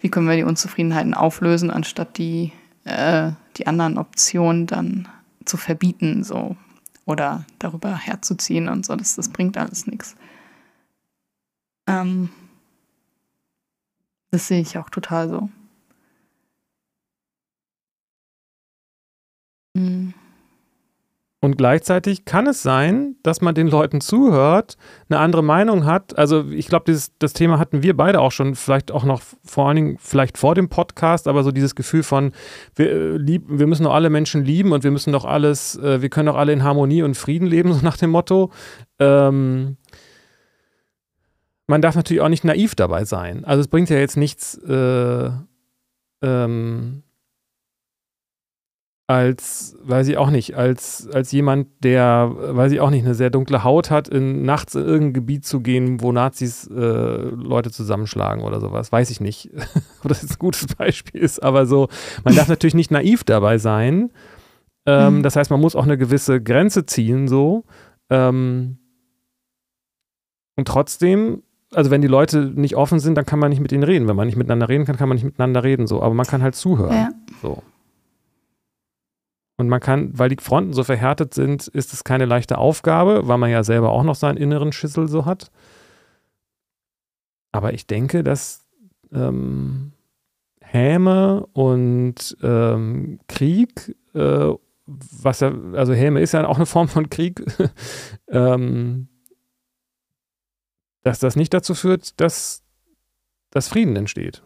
wie 0.02 0.10
können 0.10 0.28
wir 0.28 0.36
die 0.36 0.44
Unzufriedenheiten 0.44 1.14
auflösen, 1.14 1.72
anstatt 1.72 2.18
die, 2.18 2.52
äh, 2.84 3.32
die 3.58 3.68
anderen 3.68 3.98
Optionen 3.98 4.68
dann 4.68 5.08
zu 5.46 5.58
verbieten 5.58 6.24
so 6.24 6.58
oder 7.06 7.46
darüber 7.60 7.96
herzuziehen 7.96 8.70
und 8.70 8.86
so. 8.86 8.96
Das, 8.96 9.16
das 9.16 9.30
bringt 9.30 9.58
alles 9.58 9.88
nichts. 9.88 10.16
Ähm, 11.88 12.30
das 14.32 14.48
sehe 14.48 14.62
ich 14.62 14.78
auch 14.78 14.90
total 14.90 15.30
so. 15.30 15.50
Und 21.44 21.58
gleichzeitig 21.58 22.24
kann 22.24 22.48
es 22.48 22.64
sein, 22.64 23.18
dass 23.22 23.42
man 23.42 23.54
den 23.54 23.68
Leuten 23.68 24.00
zuhört, 24.00 24.78
eine 25.10 25.20
andere 25.20 25.44
Meinung 25.44 25.84
hat. 25.84 26.18
Also 26.18 26.46
ich 26.50 26.68
glaube, 26.68 26.98
das 27.20 27.34
Thema 27.34 27.60
hatten 27.60 27.84
wir 27.84 27.98
beide 27.98 28.22
auch 28.22 28.32
schon, 28.32 28.56
vielleicht 28.56 28.94
auch 28.94 29.04
noch 29.04 29.22
vor 29.44 29.68
allen 29.68 29.76
Dingen, 29.76 29.98
vielleicht 30.00 30.38
vor 30.38 30.56
dem 30.56 30.70
Podcast, 30.70 31.28
aber 31.28 31.44
so 31.44 31.52
dieses 31.52 31.76
Gefühl 31.76 32.04
von, 32.04 32.32
wir, 32.76 32.90
äh, 32.90 33.18
lieb, 33.18 33.44
wir 33.50 33.68
müssen 33.68 33.84
doch 33.84 33.94
alle 33.94 34.10
Menschen 34.10 34.46
lieben 34.46 34.72
und 34.72 34.86
wir 34.86 34.92
müssen 34.92 35.12
doch 35.12 35.26
alles, 35.26 35.76
äh, 35.76 36.02
wir 36.02 36.08
können 36.08 36.28
doch 36.28 36.38
alle 36.38 36.54
in 36.54 36.64
Harmonie 36.64 37.04
und 37.04 37.18
Frieden 37.18 37.46
leben, 37.46 37.74
so 37.74 37.82
nach 37.84 37.98
dem 37.98 38.12
Motto. 38.12 38.50
Ähm, 39.00 39.76
man 41.68 41.82
darf 41.82 41.98
natürlich 41.98 42.22
auch 42.22 42.30
nicht 42.30 42.46
naiv 42.46 42.74
dabei 42.76 43.04
sein. 43.04 43.44
Also 43.44 43.60
es 43.60 43.68
bringt 43.68 43.90
ja 43.90 43.98
jetzt 43.98 44.16
nichts, 44.16 44.58
äh, 44.60 45.30
ähm, 46.22 47.03
als, 49.08 49.76
weiß 49.84 50.08
ich 50.08 50.18
auch 50.18 50.30
nicht, 50.30 50.56
als, 50.56 51.10
als 51.12 51.32
jemand, 51.32 51.68
der, 51.84 52.32
weiß 52.36 52.72
ich 52.72 52.80
auch 52.80 52.90
nicht, 52.90 53.04
eine 53.04 53.16
sehr 53.16 53.30
dunkle 53.30 53.64
Haut 53.64 53.92
hat, 53.92 54.08
in, 54.08 54.44
nachts 54.44 54.76
in 54.76 54.86
irgendein 54.86 55.14
Gebiet 55.14 55.46
zu 55.46 55.60
gehen, 55.60 56.02
wo 56.02 56.12
Nazis 56.12 56.68
äh, 56.68 56.74
Leute 56.74 57.70
zusammenschlagen 57.70 58.44
oder 58.44 58.62
sowas. 58.62 58.92
Weiß 58.92 59.10
ich 59.10 59.20
nicht, 59.20 59.50
ob 60.04 60.08
das 60.08 60.22
jetzt 60.22 60.34
ein 60.34 60.40
gutes 60.40 60.68
Beispiel 60.68 61.22
ist, 61.22 61.44
aber 61.44 61.66
so, 61.66 61.90
man 62.24 62.36
darf 62.36 62.48
natürlich 62.48 62.76
nicht 62.76 62.92
naiv 62.92 63.24
dabei 63.24 63.58
sein. 63.58 64.12
Ähm, 64.86 65.18
mhm. 65.18 65.24
Das 65.24 65.36
heißt, 65.36 65.52
man 65.52 65.60
muss 65.60 65.76
auch 65.76 65.84
eine 65.84 65.98
gewisse 65.98 66.42
Grenze 66.42 66.86
ziehen, 66.86 67.28
so. 67.28 67.66
Ähm, 68.10 68.78
und 70.56 70.68
trotzdem, 70.68 71.44
also 71.74 71.92
wenn 71.92 72.02
die 72.02 72.08
Leute 72.08 72.52
nicht 72.56 72.76
offen 72.78 73.00
sind, 73.00 73.16
dann 73.16 73.26
kann 73.26 73.40
man 73.40 73.50
nicht 73.50 73.62
mit 73.62 73.72
ihnen 73.74 73.84
reden. 73.84 74.08
Wenn 74.08 74.16
man 74.16 74.28
nicht 74.28 74.38
miteinander 74.38 74.70
reden 74.70 74.86
kann, 74.86 74.96
kann 74.96 75.10
man 75.10 75.16
nicht 75.16 75.26
miteinander 75.26 75.64
reden, 75.64 75.88
so. 75.88 76.02
Aber 76.02 76.14
man 76.14 76.26
kann 76.26 76.42
halt 76.42 76.56
zuhören. 76.56 76.94
Ja. 76.94 77.10
So. 77.42 77.64
Und 79.58 79.70
man 79.70 79.80
kann, 79.80 80.18
weil 80.18 80.30
die 80.30 80.42
Fronten 80.42 80.74
so 80.74 80.84
verhärtet 80.84 81.34
sind, 81.34 81.68
ist 81.68 81.94
es 81.94 82.04
keine 82.04 82.26
leichte 82.26 82.58
Aufgabe, 82.58 83.28
weil 83.28 83.38
man 83.38 83.52
ja 83.52 83.64
selber 83.64 83.92
auch 83.92 84.04
noch 84.04 84.16
seinen 84.16 84.38
inneren 84.38 84.72
Schüssel 84.72 85.08
so 85.08 85.26
hat. 85.26 85.52
Aber 87.52 87.74
ich 87.74 87.86
denke, 87.86 88.24
das 88.24 88.68
ähm, 89.12 89.94
Häme 90.60 91.46
und 91.54 92.36
ähm, 92.42 93.20
Krieg, 93.28 93.96
äh, 94.16 94.54
was 94.86 95.40
ja, 95.42 95.54
also 95.74 95.94
Häme 95.94 96.20
ist 96.20 96.34
ja 96.34 96.48
auch 96.48 96.58
eine 96.58 96.66
Form 96.66 96.88
von 96.88 97.10
Krieg, 97.10 97.44
ähm, 98.30 99.08
dass 101.04 101.20
das 101.20 101.36
nicht 101.36 101.54
dazu 101.54 101.76
führt, 101.76 102.20
dass, 102.20 102.64
dass 103.52 103.68
Frieden 103.68 103.96
entsteht. 103.96 104.42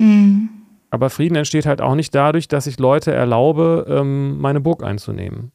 Mhm. 0.00 0.27
Aber 0.90 1.10
Frieden 1.10 1.36
entsteht 1.36 1.66
halt 1.66 1.80
auch 1.80 1.94
nicht 1.94 2.14
dadurch, 2.14 2.48
dass 2.48 2.66
ich 2.66 2.78
Leute 2.78 3.12
erlaube, 3.12 3.86
ähm, 3.88 4.38
meine 4.38 4.60
Burg 4.60 4.82
einzunehmen. 4.82 5.52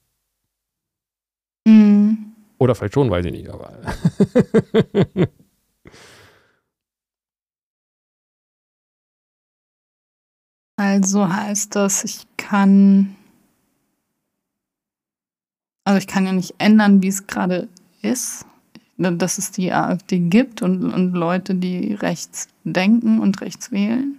Mhm. 1.65 2.33
Oder 2.59 2.75
vielleicht 2.75 2.93
schon, 2.93 3.09
weiß 3.09 3.25
ich 3.25 3.31
nicht, 3.31 3.49
aber. 3.49 3.73
also 10.77 11.27
heißt 11.27 11.75
das, 11.75 12.03
ich 12.03 12.27
kann. 12.37 13.15
Also 15.85 15.97
ich 15.97 16.07
kann 16.07 16.25
ja 16.25 16.31
nicht 16.31 16.55
ändern, 16.59 17.01
wie 17.01 17.09
es 17.09 17.27
gerade 17.27 17.67
ist, 18.01 18.45
dass 18.97 19.37
es 19.37 19.51
die 19.51 19.73
AfD 19.73 20.19
gibt 20.19 20.61
und, 20.61 20.93
und 20.93 21.13
Leute, 21.13 21.55
die 21.55 21.95
rechts 21.95 22.47
denken 22.63 23.19
und 23.19 23.41
rechts 23.41 23.71
wählen. 23.71 24.17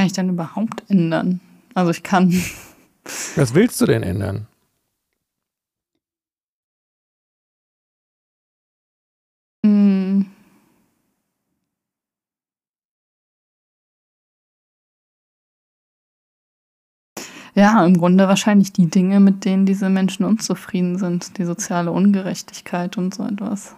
Kann 0.00 0.06
ich 0.06 0.14
dann 0.14 0.30
überhaupt 0.30 0.82
ändern? 0.88 1.40
Also 1.74 1.90
ich 1.90 2.02
kann. 2.02 2.32
Was 3.36 3.52
willst 3.52 3.78
du 3.82 3.84
denn 3.84 4.02
ändern? 4.02 4.46
Hm. 9.62 10.24
Ja, 17.54 17.84
im 17.84 17.98
Grunde 17.98 18.26
wahrscheinlich 18.26 18.72
die 18.72 18.88
Dinge, 18.88 19.20
mit 19.20 19.44
denen 19.44 19.66
diese 19.66 19.90
Menschen 19.90 20.24
unzufrieden 20.24 20.96
sind, 20.96 21.36
die 21.36 21.44
soziale 21.44 21.92
Ungerechtigkeit 21.92 22.96
und 22.96 23.14
so 23.14 23.24
etwas. 23.24 23.76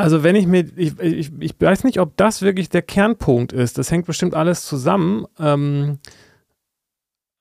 Also 0.00 0.22
wenn 0.22 0.34
ich 0.34 0.46
mir, 0.46 0.64
ich, 0.76 0.98
ich, 0.98 1.30
ich 1.38 1.54
weiß 1.58 1.84
nicht, 1.84 2.00
ob 2.00 2.16
das 2.16 2.40
wirklich 2.40 2.70
der 2.70 2.82
Kernpunkt 2.82 3.52
ist. 3.52 3.76
Das 3.76 3.90
hängt 3.90 4.06
bestimmt 4.06 4.34
alles 4.34 4.64
zusammen. 4.64 5.26
Ähm, 5.38 5.98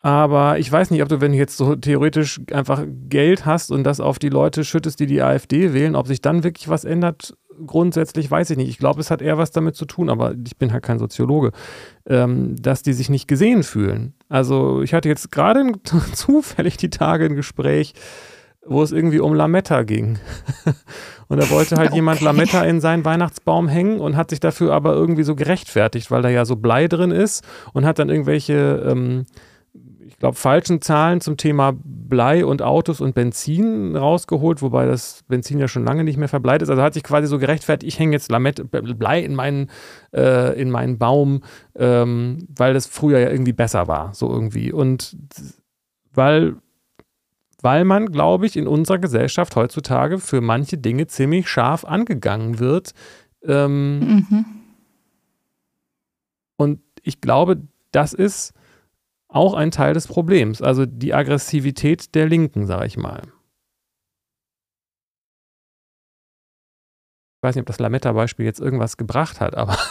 aber 0.01 0.59
ich 0.59 0.71
weiß 0.71 0.91
nicht, 0.91 1.01
ob 1.01 1.09
du, 1.09 1.21
wenn 1.21 1.31
du 1.31 1.37
jetzt 1.37 1.57
so 1.57 1.75
theoretisch 1.75 2.39
einfach 2.51 2.85
Geld 3.07 3.45
hast 3.45 3.71
und 3.71 3.83
das 3.83 3.99
auf 3.99 4.19
die 4.19 4.29
Leute 4.29 4.63
schüttest, 4.63 4.99
die 4.99 5.07
die 5.07 5.21
AfD 5.21 5.73
wählen, 5.73 5.95
ob 5.95 6.07
sich 6.07 6.21
dann 6.21 6.43
wirklich 6.43 6.69
was 6.69 6.83
ändert. 6.83 7.33
Grundsätzlich 7.65 8.29
weiß 8.29 8.49
ich 8.51 8.57
nicht. 8.57 8.69
Ich 8.69 8.77
glaube, 8.77 9.01
es 9.01 9.11
hat 9.11 9.21
eher 9.21 9.37
was 9.37 9.51
damit 9.51 9.75
zu 9.75 9.85
tun, 9.85 10.09
aber 10.09 10.33
ich 10.45 10.57
bin 10.57 10.71
halt 10.73 10.83
kein 10.83 10.99
Soziologe, 10.99 11.51
ähm, 12.07 12.55
dass 12.61 12.81
die 12.81 12.93
sich 12.93 13.09
nicht 13.09 13.27
gesehen 13.27 13.63
fühlen. 13.63 14.15
Also 14.29 14.81
ich 14.81 14.93
hatte 14.93 15.09
jetzt 15.09 15.31
gerade 15.31 15.71
zufällig 16.13 16.75
die 16.75 16.89
Tage 16.89 17.25
ein 17.25 17.35
Gespräch, 17.35 17.93
wo 18.65 18.83
es 18.83 18.91
irgendwie 18.91 19.19
um 19.19 19.33
Lametta 19.33 19.83
ging. 19.83 20.19
Und 21.29 21.41
da 21.41 21.49
wollte 21.49 21.77
halt 21.77 21.87
okay. 21.89 21.95
jemand 21.95 22.21
Lametta 22.21 22.63
in 22.63 22.81
seinen 22.81 23.05
Weihnachtsbaum 23.05 23.69
hängen 23.69 23.99
und 23.99 24.17
hat 24.17 24.31
sich 24.31 24.41
dafür 24.41 24.73
aber 24.73 24.93
irgendwie 24.93 25.23
so 25.23 25.35
gerechtfertigt, 25.35 26.11
weil 26.11 26.21
da 26.21 26.29
ja 26.29 26.43
so 26.43 26.57
Blei 26.57 26.87
drin 26.87 27.11
ist 27.11 27.45
und 27.71 27.85
hat 27.85 27.99
dann 27.99 28.09
irgendwelche, 28.09 28.83
ähm, 28.85 29.25
ich 30.05 30.17
glaube, 30.17 30.35
falschen 30.35 30.81
Zahlen 30.81 31.21
zum 31.21 31.37
Thema 31.37 31.73
Blei 31.83 32.43
und 32.43 32.63
Autos 32.63 32.99
und 32.99 33.13
Benzin 33.13 33.95
rausgeholt, 33.95 34.63
wobei 34.63 34.87
das 34.87 35.23
Benzin 35.27 35.59
ja 35.59 35.67
schon 35.67 35.85
lange 35.85 36.03
nicht 36.03 36.17
mehr 36.17 36.27
verbleiht 36.27 36.63
ist. 36.63 36.69
Also 36.71 36.81
hat 36.81 36.95
sich 36.95 37.03
quasi 37.03 37.27
so 37.27 37.37
gerechtfertigt, 37.37 37.93
ich 37.93 37.99
hänge 37.99 38.13
jetzt 38.13 38.31
Lametta, 38.31 38.63
Blei 38.63 39.21
in 39.21 39.35
meinen, 39.35 39.69
äh, 40.11 40.59
in 40.59 40.71
meinen 40.71 40.97
Baum, 40.97 41.43
ähm, 41.75 42.47
weil 42.57 42.73
das 42.73 42.87
früher 42.87 43.19
ja 43.19 43.29
irgendwie 43.29 43.53
besser 43.53 43.87
war, 43.87 44.15
so 44.15 44.29
irgendwie. 44.31 44.73
Und 44.73 45.15
weil 46.11 46.55
weil 47.61 47.85
man, 47.85 48.11
glaube 48.11 48.45
ich, 48.45 48.55
in 48.55 48.67
unserer 48.67 48.99
Gesellschaft 48.99 49.55
heutzutage 49.55 50.19
für 50.19 50.41
manche 50.41 50.77
Dinge 50.77 51.07
ziemlich 51.07 51.49
scharf 51.49 51.85
angegangen 51.85 52.59
wird. 52.59 52.93
Ähm, 53.43 53.99
mhm. 53.99 54.45
Und 56.57 56.81
ich 57.01 57.21
glaube, 57.21 57.61
das 57.91 58.13
ist 58.13 58.53
auch 59.27 59.53
ein 59.53 59.71
Teil 59.71 59.93
des 59.93 60.07
Problems, 60.07 60.61
also 60.61 60.85
die 60.85 61.13
Aggressivität 61.13 62.15
der 62.15 62.27
Linken, 62.27 62.65
sage 62.65 62.87
ich 62.87 62.97
mal. 62.97 63.21
Ich 67.37 67.43
weiß 67.43 67.55
nicht, 67.55 67.61
ob 67.61 67.67
das 67.67 67.79
Lametta-Beispiel 67.79 68.45
jetzt 68.45 68.59
irgendwas 68.59 68.97
gebracht 68.97 69.39
hat, 69.39 69.55
aber 69.55 69.77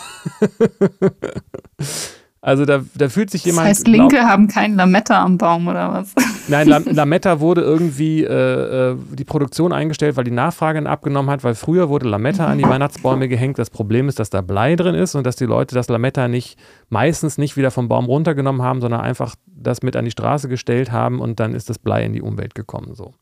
Also 2.41 2.65
da, 2.65 2.85
da 2.95 3.09
fühlt 3.09 3.31
sich 3.31 3.45
jemand. 3.45 3.65
Das 3.65 3.79
heißt, 3.79 3.89
Linke 3.89 4.21
haben 4.21 4.49
keinen 4.49 4.77
Lametta 4.77 5.23
am 5.23 5.39
Baum 5.39 5.67
oder 5.67 5.93
was? 5.93 6.15
Nein, 6.49 6.69
Lametta 6.69 7.41
wurde 7.41 7.61
irgendwie 7.61 8.25
äh, 8.25 8.93
äh, 8.93 8.97
die 9.13 9.25
Produktion 9.25 9.73
eingestellt, 9.73 10.17
weil 10.17 10.25
die 10.25 10.31
Nachfrage 10.31 10.89
abgenommen 10.89 11.31
hat, 11.31 11.45
weil 11.45 11.55
früher 11.55 11.89
wurde 11.89 12.09
Lametta 12.09 12.47
an 12.47 12.59
die 12.59 12.65
Weihnachtsbäume 12.65 13.29
gehängt. 13.29 13.59
Das 13.59 13.71
Problem 13.71 14.09
ist, 14.09 14.19
dass 14.19 14.31
da 14.31 14.41
Blei 14.41 14.77
drin 14.77 14.95
ist 14.95 15.15
und 15.15 15.27
dass 15.27 15.37
die 15.37 15.45
Leute 15.45 15.75
das 15.75 15.89
Lametta 15.89 16.29
nicht 16.29 16.59
meistens 16.89 17.39
nicht 17.39 17.57
wieder 17.57 17.71
vom 17.71 17.89
Baum 17.89 18.07
runtergenommen 18.07 18.63
haben, 18.63 18.81
sondern 18.81 19.01
einfach 19.01 19.35
das 19.47 19.83
mit 19.83 19.97
an 19.97 20.05
die 20.05 20.11
Straße 20.11 20.49
gestellt 20.49 20.93
haben 20.93 21.21
und 21.21 21.41
dann 21.41 21.55
ist 21.55 21.69
das 21.71 21.79
Blei 21.79 22.05
in 22.05 22.13
die 22.13 22.23
Umwelt 22.23 22.55
gekommen. 22.55 22.95
So. 22.95 23.15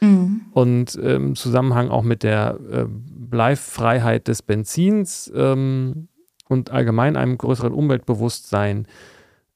Mhm. 0.00 0.42
Und 0.52 0.94
im 0.96 1.04
ähm, 1.04 1.34
Zusammenhang 1.36 1.88
auch 1.88 2.02
mit 2.02 2.22
der 2.22 2.58
äh, 2.70 2.84
Bleifreiheit 2.88 4.28
des 4.28 4.42
Benzins 4.42 5.32
ähm, 5.34 6.08
und 6.48 6.70
allgemein 6.70 7.16
einem 7.16 7.38
größeren 7.38 7.72
Umweltbewusstsein 7.72 8.86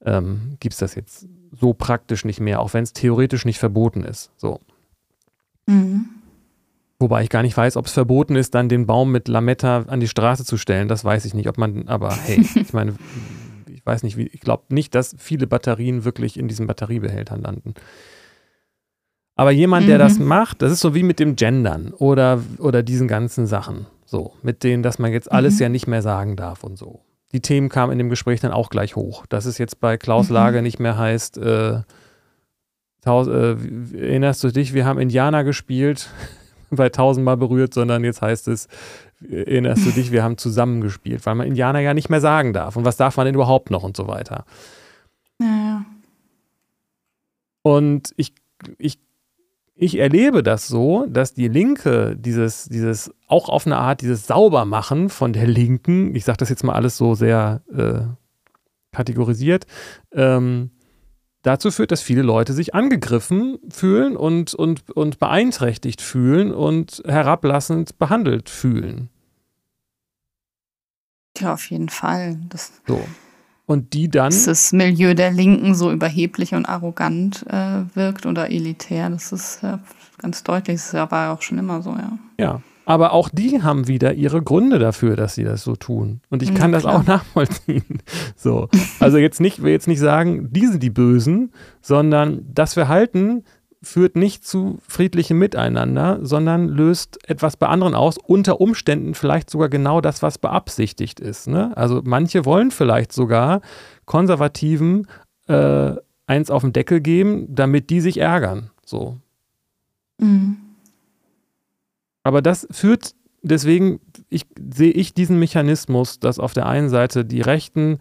ähm, 0.04 0.56
gibt 0.60 0.74
es 0.74 0.78
das 0.78 0.94
jetzt 0.94 1.28
so 1.52 1.72
praktisch 1.74 2.24
nicht 2.24 2.40
mehr, 2.40 2.60
auch 2.60 2.74
wenn 2.74 2.84
es 2.84 2.92
theoretisch 2.92 3.44
nicht 3.44 3.58
verboten 3.58 4.04
ist. 4.04 4.30
So. 4.36 4.60
Mhm. 5.66 6.06
Wobei 6.98 7.22
ich 7.22 7.30
gar 7.30 7.42
nicht 7.42 7.56
weiß, 7.56 7.76
ob 7.76 7.86
es 7.86 7.92
verboten 7.92 8.36
ist, 8.36 8.54
dann 8.54 8.68
den 8.68 8.86
Baum 8.86 9.10
mit 9.10 9.26
Lametta 9.26 9.84
an 9.86 10.00
die 10.00 10.08
Straße 10.08 10.44
zu 10.44 10.58
stellen. 10.58 10.86
Das 10.86 11.04
weiß 11.04 11.24
ich 11.24 11.32
nicht, 11.32 11.48
ob 11.48 11.56
man, 11.56 11.88
aber 11.88 12.14
hey, 12.14 12.40
ich 12.54 12.72
meine, 12.72 12.94
ich 13.66 13.84
weiß 13.84 14.02
nicht, 14.02 14.16
wie, 14.16 14.26
ich 14.26 14.40
glaube 14.40 14.64
nicht, 14.68 14.94
dass 14.94 15.14
viele 15.18 15.46
Batterien 15.46 16.04
wirklich 16.04 16.38
in 16.38 16.46
diesen 16.46 16.66
Batteriebehältern 16.66 17.40
landen. 17.40 17.74
Aber 19.34 19.52
jemand, 19.52 19.88
der 19.88 19.96
das 19.96 20.18
mhm. 20.18 20.26
macht, 20.26 20.60
das 20.60 20.70
ist 20.70 20.80
so 20.80 20.94
wie 20.94 21.02
mit 21.02 21.18
dem 21.18 21.36
Gendern 21.36 21.94
oder, 21.94 22.42
oder 22.58 22.82
diesen 22.82 23.08
ganzen 23.08 23.46
Sachen. 23.46 23.86
So, 24.04 24.34
mit 24.42 24.64
denen, 24.64 24.82
dass 24.82 24.98
man 24.98 25.12
jetzt 25.12 25.32
alles 25.32 25.54
mhm. 25.54 25.60
ja 25.62 25.68
nicht 25.70 25.86
mehr 25.86 26.02
sagen 26.02 26.36
darf 26.36 26.64
und 26.64 26.76
so. 26.76 27.00
Die 27.32 27.40
Themen 27.40 27.68
kamen 27.68 27.92
in 27.92 27.98
dem 27.98 28.10
Gespräch 28.10 28.40
dann 28.40 28.52
auch 28.52 28.70
gleich 28.70 28.96
hoch. 28.96 29.26
Dass 29.26 29.44
es 29.44 29.58
jetzt 29.58 29.80
bei 29.80 29.96
Klaus 29.96 30.28
mhm. 30.28 30.34
Lage 30.34 30.62
nicht 30.62 30.80
mehr 30.80 30.98
heißt, 30.98 31.38
äh, 31.38 31.80
taus, 33.02 33.28
äh, 33.28 33.56
erinnerst 33.94 34.42
du 34.44 34.50
dich, 34.50 34.74
wir 34.74 34.84
haben 34.84 34.98
Indianer 34.98 35.44
gespielt, 35.44 36.10
bei 36.70 36.88
tausendmal 36.88 37.36
berührt, 37.36 37.74
sondern 37.74 38.04
jetzt 38.04 38.22
heißt 38.22 38.48
es, 38.48 38.68
erinnerst 39.28 39.86
du 39.86 39.90
dich, 39.90 40.12
wir 40.12 40.22
haben 40.22 40.38
zusammen 40.38 40.80
gespielt, 40.80 41.24
weil 41.26 41.34
man 41.34 41.46
Indianer 41.46 41.80
ja 41.80 41.94
nicht 41.94 42.08
mehr 42.08 42.20
sagen 42.20 42.52
darf. 42.52 42.76
Und 42.76 42.84
was 42.84 42.96
darf 42.96 43.16
man 43.16 43.26
denn 43.26 43.34
überhaupt 43.34 43.70
noch 43.70 43.82
und 43.82 43.96
so 43.96 44.08
weiter. 44.08 44.44
Ja, 45.38 45.46
ja. 45.46 45.84
Und 47.62 48.12
ich, 48.16 48.34
ich 48.78 48.98
ich 49.82 49.98
erlebe 49.98 50.42
das 50.42 50.68
so, 50.68 51.06
dass 51.08 51.32
die 51.32 51.48
Linke 51.48 52.14
dieses, 52.14 52.66
dieses 52.66 53.14
auch 53.26 53.48
auf 53.48 53.64
eine 53.64 53.78
Art 53.78 54.02
dieses 54.02 54.26
Saubermachen 54.26 55.08
von 55.08 55.32
der 55.32 55.46
Linken, 55.46 56.14
ich 56.14 56.26
sage 56.26 56.36
das 56.36 56.50
jetzt 56.50 56.64
mal 56.64 56.74
alles 56.74 56.98
so 56.98 57.14
sehr 57.14 57.62
äh, 57.72 58.02
kategorisiert, 58.94 59.66
ähm, 60.12 60.70
dazu 61.40 61.70
führt, 61.70 61.92
dass 61.92 62.02
viele 62.02 62.20
Leute 62.20 62.52
sich 62.52 62.74
angegriffen 62.74 63.58
fühlen 63.70 64.18
und, 64.18 64.52
und, 64.52 64.90
und 64.90 65.18
beeinträchtigt 65.18 66.02
fühlen 66.02 66.52
und 66.52 67.02
herablassend 67.06 67.98
behandelt 67.98 68.50
fühlen. 68.50 69.08
Ja, 71.38 71.54
auf 71.54 71.70
jeden 71.70 71.88
Fall. 71.88 72.38
Das 72.50 72.82
so. 72.86 73.02
Und 73.70 73.92
die 73.92 74.08
dann. 74.08 74.30
Dass 74.30 74.46
das 74.46 74.72
Milieu 74.72 75.14
der 75.14 75.30
Linken 75.30 75.76
so 75.76 75.92
überheblich 75.92 76.54
und 76.56 76.66
arrogant 76.66 77.46
äh, 77.48 77.84
wirkt 77.94 78.26
oder 78.26 78.50
elitär, 78.50 79.08
das 79.10 79.30
ist 79.30 79.62
ja 79.62 79.78
ganz 80.18 80.42
deutlich. 80.42 80.80
Das 80.80 80.92
war 80.92 81.26
ja 81.26 81.32
auch 81.32 81.40
schon 81.40 81.56
immer 81.56 81.80
so, 81.80 81.90
ja. 81.90 82.18
Ja. 82.36 82.62
Aber 82.84 83.12
auch 83.12 83.28
die 83.28 83.62
haben 83.62 83.86
wieder 83.86 84.14
ihre 84.14 84.42
Gründe 84.42 84.80
dafür, 84.80 85.14
dass 85.14 85.36
sie 85.36 85.44
das 85.44 85.62
so 85.62 85.76
tun. 85.76 86.20
Und 86.30 86.42
ich 86.42 86.52
kann 86.52 86.72
ja, 86.72 86.78
das 86.78 86.84
auch 86.84 87.06
nachvollziehen. 87.06 88.02
So. 88.34 88.68
Also 88.98 89.18
jetzt 89.18 89.40
nicht, 89.40 89.62
will 89.62 89.70
jetzt 89.70 89.86
nicht 89.86 90.00
sagen, 90.00 90.48
die 90.50 90.66
sind 90.66 90.82
die 90.82 90.90
Bösen, 90.90 91.52
sondern 91.80 92.44
das 92.52 92.74
Verhalten 92.74 93.44
führt 93.82 94.14
nicht 94.14 94.46
zu 94.46 94.78
friedlichem 94.86 95.38
Miteinander, 95.38 96.18
sondern 96.22 96.68
löst 96.68 97.18
etwas 97.28 97.56
bei 97.56 97.66
anderen 97.66 97.94
aus, 97.94 98.18
unter 98.18 98.60
Umständen 98.60 99.14
vielleicht 99.14 99.48
sogar 99.48 99.68
genau 99.68 100.00
das, 100.00 100.22
was 100.22 100.38
beabsichtigt 100.38 101.18
ist. 101.18 101.48
Ne? 101.48 101.76
Also 101.76 102.02
manche 102.04 102.44
wollen 102.44 102.70
vielleicht 102.70 103.12
sogar 103.12 103.62
Konservativen 104.04 105.06
äh, 105.48 105.94
eins 106.26 106.50
auf 106.50 106.62
den 106.62 106.72
Deckel 106.72 107.00
geben, 107.00 107.46
damit 107.48 107.90
die 107.90 108.00
sich 108.00 108.18
ärgern. 108.18 108.70
So. 108.84 109.16
Mhm. 110.18 110.58
Aber 112.22 112.42
das 112.42 112.68
führt, 112.70 113.14
deswegen 113.42 114.00
ich, 114.28 114.46
sehe 114.72 114.92
ich 114.92 115.14
diesen 115.14 115.38
Mechanismus, 115.38 116.20
dass 116.20 116.38
auf 116.38 116.52
der 116.52 116.66
einen 116.66 116.90
Seite 116.90 117.24
die 117.24 117.40
Rechten, 117.40 117.98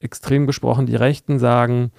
extrem 0.00 0.46
gesprochen, 0.46 0.86
die 0.86 0.94
Rechten 0.94 1.40
sagen, 1.40 1.90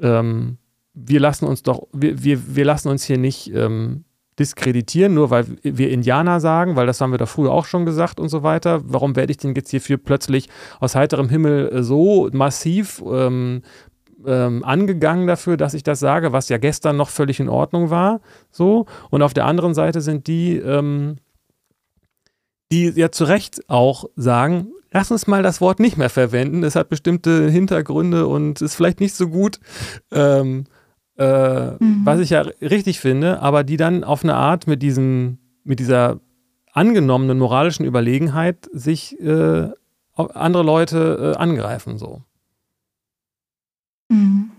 ähm, 0.00 0.58
wir 0.94 1.20
lassen 1.20 1.46
uns 1.46 1.62
doch, 1.62 1.88
wir, 1.92 2.22
wir, 2.22 2.56
wir 2.56 2.64
lassen 2.64 2.88
uns 2.88 3.04
hier 3.04 3.18
nicht 3.18 3.52
ähm, 3.52 4.04
diskreditieren, 4.38 5.14
nur 5.14 5.30
weil 5.30 5.46
wir 5.62 5.90
Indianer 5.90 6.40
sagen, 6.40 6.76
weil 6.76 6.86
das 6.86 7.00
haben 7.00 7.12
wir 7.12 7.18
da 7.18 7.26
früher 7.26 7.52
auch 7.52 7.66
schon 7.66 7.84
gesagt 7.84 8.18
und 8.18 8.28
so 8.28 8.42
weiter. 8.42 8.80
Warum 8.84 9.16
werde 9.16 9.30
ich 9.30 9.36
denn 9.36 9.54
jetzt 9.54 9.70
hierfür 9.70 9.96
plötzlich 9.96 10.48
aus 10.80 10.94
heiterem 10.94 11.28
Himmel 11.28 11.68
äh, 11.68 11.82
so 11.82 12.28
massiv 12.32 13.02
ähm, 13.06 13.62
ähm, 14.26 14.64
angegangen 14.64 15.26
dafür, 15.26 15.56
dass 15.56 15.74
ich 15.74 15.82
das 15.82 16.00
sage, 16.00 16.32
was 16.32 16.48
ja 16.48 16.58
gestern 16.58 16.96
noch 16.96 17.10
völlig 17.10 17.40
in 17.40 17.48
Ordnung 17.48 17.90
war. 17.90 18.20
So. 18.50 18.86
Und 19.10 19.22
auf 19.22 19.34
der 19.34 19.46
anderen 19.46 19.74
Seite 19.74 20.00
sind 20.00 20.26
die, 20.26 20.56
ähm, 20.56 21.16
die 22.72 22.88
ja 22.88 23.10
zu 23.10 23.24
Recht 23.24 23.68
auch 23.68 24.06
sagen, 24.16 24.68
lass 24.90 25.10
uns 25.10 25.26
mal 25.26 25.42
das 25.42 25.60
Wort 25.60 25.80
nicht 25.80 25.96
mehr 25.98 26.10
verwenden. 26.10 26.62
Es 26.62 26.76
hat 26.76 26.88
bestimmte 26.88 27.48
Hintergründe 27.50 28.26
und 28.26 28.62
ist 28.62 28.74
vielleicht 28.74 29.00
nicht 29.00 29.14
so 29.14 29.28
gut. 29.28 29.60
Ähm, 30.10 30.64
äh, 31.18 31.70
mhm. 31.72 32.00
was 32.04 32.20
ich 32.20 32.30
ja 32.30 32.40
richtig 32.60 33.00
finde, 33.00 33.40
aber 33.40 33.64
die 33.64 33.76
dann 33.76 34.04
auf 34.04 34.24
eine 34.24 34.34
Art 34.34 34.66
mit 34.66 34.82
diesem, 34.82 35.38
mit 35.62 35.78
dieser 35.78 36.20
angenommenen 36.72 37.38
moralischen 37.38 37.86
Überlegenheit 37.86 38.68
sich 38.72 39.18
äh, 39.20 39.68
andere 40.16 40.62
Leute 40.62 41.34
äh, 41.34 41.38
angreifen 41.38 41.98
so. 41.98 42.22
Mhm. 44.08 44.50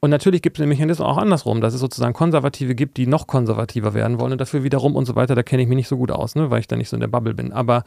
Und 0.00 0.10
natürlich 0.10 0.42
gibt 0.42 0.58
es 0.58 0.62
den 0.62 0.68
Mechanismus 0.68 1.06
auch 1.06 1.16
andersrum, 1.16 1.60
dass 1.60 1.74
es 1.74 1.80
sozusagen 1.80 2.12
Konservative 2.12 2.74
gibt, 2.74 2.96
die 2.96 3.06
noch 3.06 3.28
konservativer 3.28 3.94
werden 3.94 4.18
wollen 4.18 4.32
und 4.32 4.40
dafür 4.40 4.64
wiederum 4.64 4.96
und 4.96 5.04
so 5.04 5.14
weiter, 5.14 5.36
da 5.36 5.44
kenne 5.44 5.62
ich 5.62 5.68
mich 5.68 5.76
nicht 5.76 5.88
so 5.88 5.96
gut 5.96 6.10
aus, 6.10 6.34
ne, 6.34 6.50
weil 6.50 6.58
ich 6.58 6.66
da 6.66 6.74
nicht 6.74 6.88
so 6.88 6.96
in 6.96 7.00
der 7.00 7.06
Bubble 7.06 7.34
bin. 7.34 7.52
Aber 7.52 7.84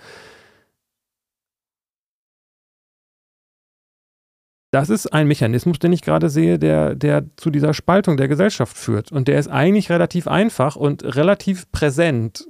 das 4.75 4.89
ist 4.89 5.13
ein 5.13 5.25
Mechanismus, 5.29 5.79
den 5.79 5.93
ich 5.93 6.01
gerade 6.01 6.29
sehe, 6.29 6.59
der, 6.59 6.95
der 6.95 7.23
zu 7.37 7.49
dieser 7.49 7.73
Spaltung 7.73 8.17
der 8.17 8.27
Gesellschaft 8.27 8.75
führt. 8.75 9.09
Und 9.09 9.29
der 9.29 9.39
ist 9.39 9.47
eigentlich 9.47 9.89
relativ 9.89 10.27
einfach 10.27 10.75
und 10.75 11.01
relativ 11.15 11.71
präsent. 11.71 12.45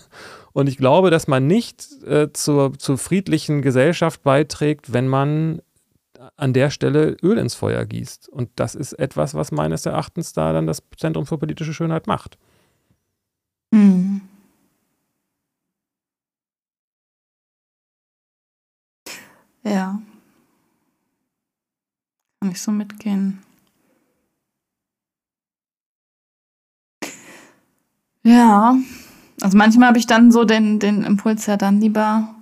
und 0.52 0.68
ich 0.68 0.76
glaube, 0.76 1.10
dass 1.10 1.28
man 1.28 1.46
nicht 1.46 1.86
äh, 2.04 2.32
zur, 2.32 2.76
zur 2.76 2.98
friedlichen 2.98 3.62
Gesellschaft 3.62 4.24
beiträgt, 4.24 4.92
wenn 4.92 5.06
man 5.06 5.62
an 6.36 6.52
der 6.52 6.70
Stelle 6.70 7.16
Öl 7.22 7.38
ins 7.38 7.54
Feuer 7.54 7.84
gießt. 7.84 8.28
Und 8.28 8.50
das 8.56 8.74
ist 8.74 8.94
etwas, 8.94 9.34
was 9.34 9.52
meines 9.52 9.86
Erachtens 9.86 10.32
da 10.32 10.52
dann 10.52 10.66
das 10.66 10.82
Zentrum 10.96 11.26
für 11.26 11.38
politische 11.38 11.74
Schönheit 11.74 12.08
macht. 12.08 12.38
Mhm. 13.70 14.22
Ja. 19.62 20.00
Ich 22.50 22.60
so 22.60 22.70
mitgehen. 22.72 23.38
Ja, 28.24 28.76
also 29.40 29.56
manchmal 29.56 29.88
habe 29.88 29.98
ich 29.98 30.06
dann 30.06 30.32
so 30.32 30.44
den, 30.44 30.78
den 30.78 31.02
Impuls 31.02 31.46
ja 31.46 31.56
dann 31.56 31.80
lieber 31.80 32.34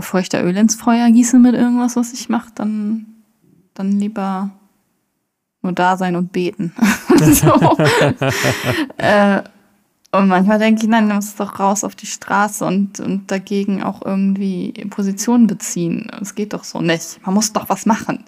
bevor 0.00 0.20
ich 0.20 0.28
da 0.28 0.40
Öl 0.42 0.56
ins 0.56 0.74
Feuer 0.74 1.10
gieße 1.10 1.38
mit 1.38 1.54
irgendwas, 1.54 1.96
was 1.96 2.12
ich 2.12 2.28
mache, 2.28 2.50
dann, 2.54 3.06
dann 3.74 3.92
lieber 3.92 4.50
nur 5.62 5.72
da 5.72 5.96
sein 5.96 6.16
und 6.16 6.32
beten. 6.32 6.72
äh, 8.96 9.42
und 10.12 10.28
manchmal 10.28 10.58
denke 10.58 10.82
ich, 10.82 10.88
nein, 10.88 11.08
du 11.08 11.14
musst 11.14 11.38
doch 11.38 11.60
raus 11.60 11.84
auf 11.84 11.94
die 11.94 12.06
Straße 12.06 12.64
und, 12.64 12.98
und 12.98 13.30
dagegen 13.30 13.82
auch 13.82 14.04
irgendwie 14.04 14.72
Positionen 14.90 15.46
beziehen. 15.46 16.10
Es 16.20 16.34
geht 16.34 16.52
doch 16.52 16.64
so 16.64 16.80
nicht. 16.80 17.20
Man 17.24 17.34
muss 17.34 17.52
doch 17.52 17.68
was 17.68 17.86
machen. 17.86 18.24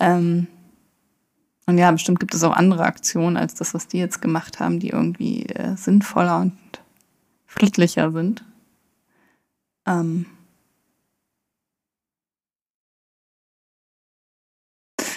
Ähm, 0.00 0.46
und 1.66 1.78
ja, 1.78 1.90
bestimmt 1.90 2.20
gibt 2.20 2.34
es 2.34 2.44
auch 2.44 2.52
andere 2.52 2.84
Aktionen 2.84 3.36
als 3.36 3.54
das, 3.54 3.74
was 3.74 3.88
die 3.88 3.98
jetzt 3.98 4.22
gemacht 4.22 4.60
haben, 4.60 4.78
die 4.78 4.90
irgendwie 4.90 5.46
äh, 5.46 5.76
sinnvoller 5.76 6.40
und 6.40 6.52
friedlicher 7.46 8.12
sind. 8.12 8.44
Ähm, 9.86 10.26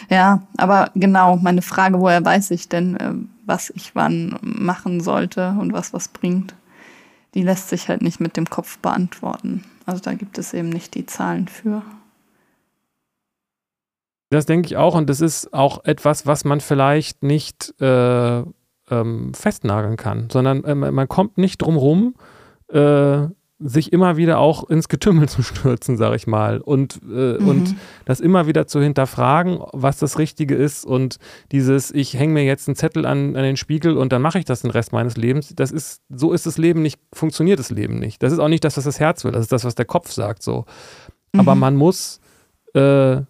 Ja, 0.10 0.42
aber 0.58 0.90
genau, 0.96 1.38
meine 1.38 1.62
Frage, 1.62 2.00
woher 2.00 2.24
weiß 2.26 2.52
ich 2.52 2.68
denn, 2.68 2.98
äh, 2.98 3.14
was 3.46 3.70
ich 3.76 3.96
wann 3.96 4.38
machen 4.42 5.02
sollte 5.02 5.56
und 5.60 5.72
was 5.72 5.94
was 5.94 6.08
bringt, 6.08 6.56
die 7.36 7.44
lässt 7.44 7.70
sich 7.70 7.90
halt 7.90 8.02
nicht 8.02 8.20
mit 8.20 8.38
dem 8.38 8.50
Kopf 8.50 8.80
beantworten. 8.80 9.64
Also 9.86 10.02
da 10.02 10.14
gibt 10.14 10.38
es 10.38 10.54
eben 10.54 10.70
nicht 10.70 10.96
die 10.96 11.06
Zahlen 11.06 11.48
für. 11.48 11.84
Das 14.30 14.46
denke 14.46 14.68
ich 14.68 14.78
auch 14.78 14.96
und 14.96 15.10
das 15.10 15.22
ist 15.22 15.54
auch 15.54 15.84
etwas, 15.86 16.28
was 16.28 16.46
man 16.46 16.62
vielleicht 16.62 17.24
nicht 17.24 17.74
äh, 17.82 18.44
ähm, 18.92 19.34
festnageln 19.34 19.98
kann, 19.98 20.30
sondern 20.32 20.64
äh, 20.64 20.76
man 20.76 21.08
kommt 21.08 21.38
nicht 21.38 21.62
drum 21.62 21.78
rum, 21.78 22.16
äh, 22.72 23.28
sich 23.62 23.92
immer 23.92 24.16
wieder 24.16 24.40
auch 24.40 24.70
ins 24.70 24.88
Getümmel 24.88 25.28
zu 25.30 25.44
stürzen, 25.44 25.98
sag 25.98 26.16
ich 26.16 26.28
mal. 26.28 26.60
Und, 26.60 27.02
äh, 27.04 27.38
mhm. 27.38 27.48
und 27.48 27.76
das 28.06 28.20
immer 28.20 28.48
wieder 28.48 28.68
zu 28.68 28.82
hinterfragen, 28.82 29.60
was 29.74 29.98
das 29.98 30.18
Richtige 30.18 30.56
ist. 30.56 30.86
Und 30.86 31.18
dieses, 31.52 31.92
ich 31.92 32.14
hänge 32.14 32.34
mir 32.34 32.46
jetzt 32.46 32.68
einen 32.68 32.76
Zettel 32.76 33.06
an, 33.06 33.36
an 33.36 33.44
den 33.44 33.58
Spiegel 33.58 33.98
und 33.98 34.14
dann 34.14 34.22
mache 34.22 34.40
ich 34.40 34.46
das 34.46 34.62
den 34.62 34.72
Rest 34.72 34.94
meines 34.94 35.18
Lebens. 35.18 35.54
Das 35.56 35.72
ist, 35.72 36.02
so 36.10 36.32
ist 36.32 36.46
das 36.46 36.58
Leben 36.58 36.82
nicht, 36.82 37.00
funktioniert 37.14 37.60
das 37.60 37.70
Leben 37.70 38.00
nicht. 38.00 38.24
Das 38.24 38.32
ist 38.32 38.40
auch 38.40 38.48
nicht 38.48 38.64
das, 38.64 38.78
was 38.78 38.86
das 38.86 39.00
Herz 39.00 39.24
will. 39.26 39.34
Das 39.34 39.42
ist 39.42 39.52
das, 39.52 39.66
was 39.66 39.76
der 39.76 39.86
Kopf 39.86 40.12
sagt. 40.12 40.42
So. 40.42 40.66
Mhm. 41.34 41.40
Aber 41.42 41.56
man 41.56 41.76
muss 41.76 42.22
äh, 42.74 43.22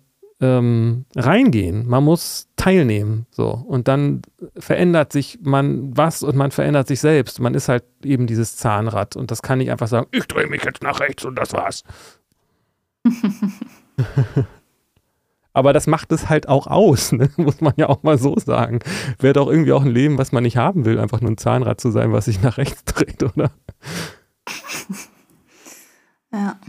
ähm, 0.41 1.05
reingehen. 1.15 1.87
Man 1.87 2.03
muss 2.03 2.47
teilnehmen. 2.55 3.25
So. 3.31 3.49
Und 3.49 3.87
dann 3.87 4.21
verändert 4.57 5.11
sich 5.11 5.39
man 5.41 5.95
was 5.95 6.23
und 6.23 6.35
man 6.35 6.51
verändert 6.51 6.87
sich 6.87 6.99
selbst. 6.99 7.39
Man 7.39 7.53
ist 7.53 7.69
halt 7.69 7.83
eben 8.03 8.27
dieses 8.27 8.55
Zahnrad. 8.57 9.15
Und 9.15 9.31
das 9.31 9.41
kann 9.41 9.57
nicht 9.59 9.71
einfach 9.71 9.87
sagen, 9.87 10.07
ich 10.11 10.27
drehe 10.27 10.47
mich 10.47 10.63
jetzt 10.63 10.83
nach 10.83 10.99
rechts 10.99 11.25
und 11.25 11.35
das 11.35 11.53
war's. 11.53 11.83
Aber 15.51 15.73
das 15.73 15.87
macht 15.87 16.11
es 16.11 16.29
halt 16.29 16.47
auch 16.47 16.67
aus, 16.67 17.11
ne? 17.11 17.31
muss 17.37 17.59
man 17.59 17.73
ja 17.75 17.89
auch 17.89 18.03
mal 18.03 18.17
so 18.17 18.37
sagen. 18.37 18.79
Wäre 19.19 19.33
doch 19.33 19.49
irgendwie 19.49 19.73
auch 19.73 19.83
ein 19.83 19.89
Leben, 19.91 20.17
was 20.17 20.31
man 20.31 20.43
nicht 20.43 20.57
haben 20.57 20.85
will, 20.85 20.99
einfach 20.99 21.21
nur 21.21 21.31
ein 21.31 21.37
Zahnrad 21.37 21.81
zu 21.81 21.91
sein, 21.91 22.13
was 22.13 22.25
sich 22.25 22.41
nach 22.41 22.57
rechts 22.57 22.83
dreht, 22.85 23.23
oder? 23.23 23.51
Ja. 26.31 26.59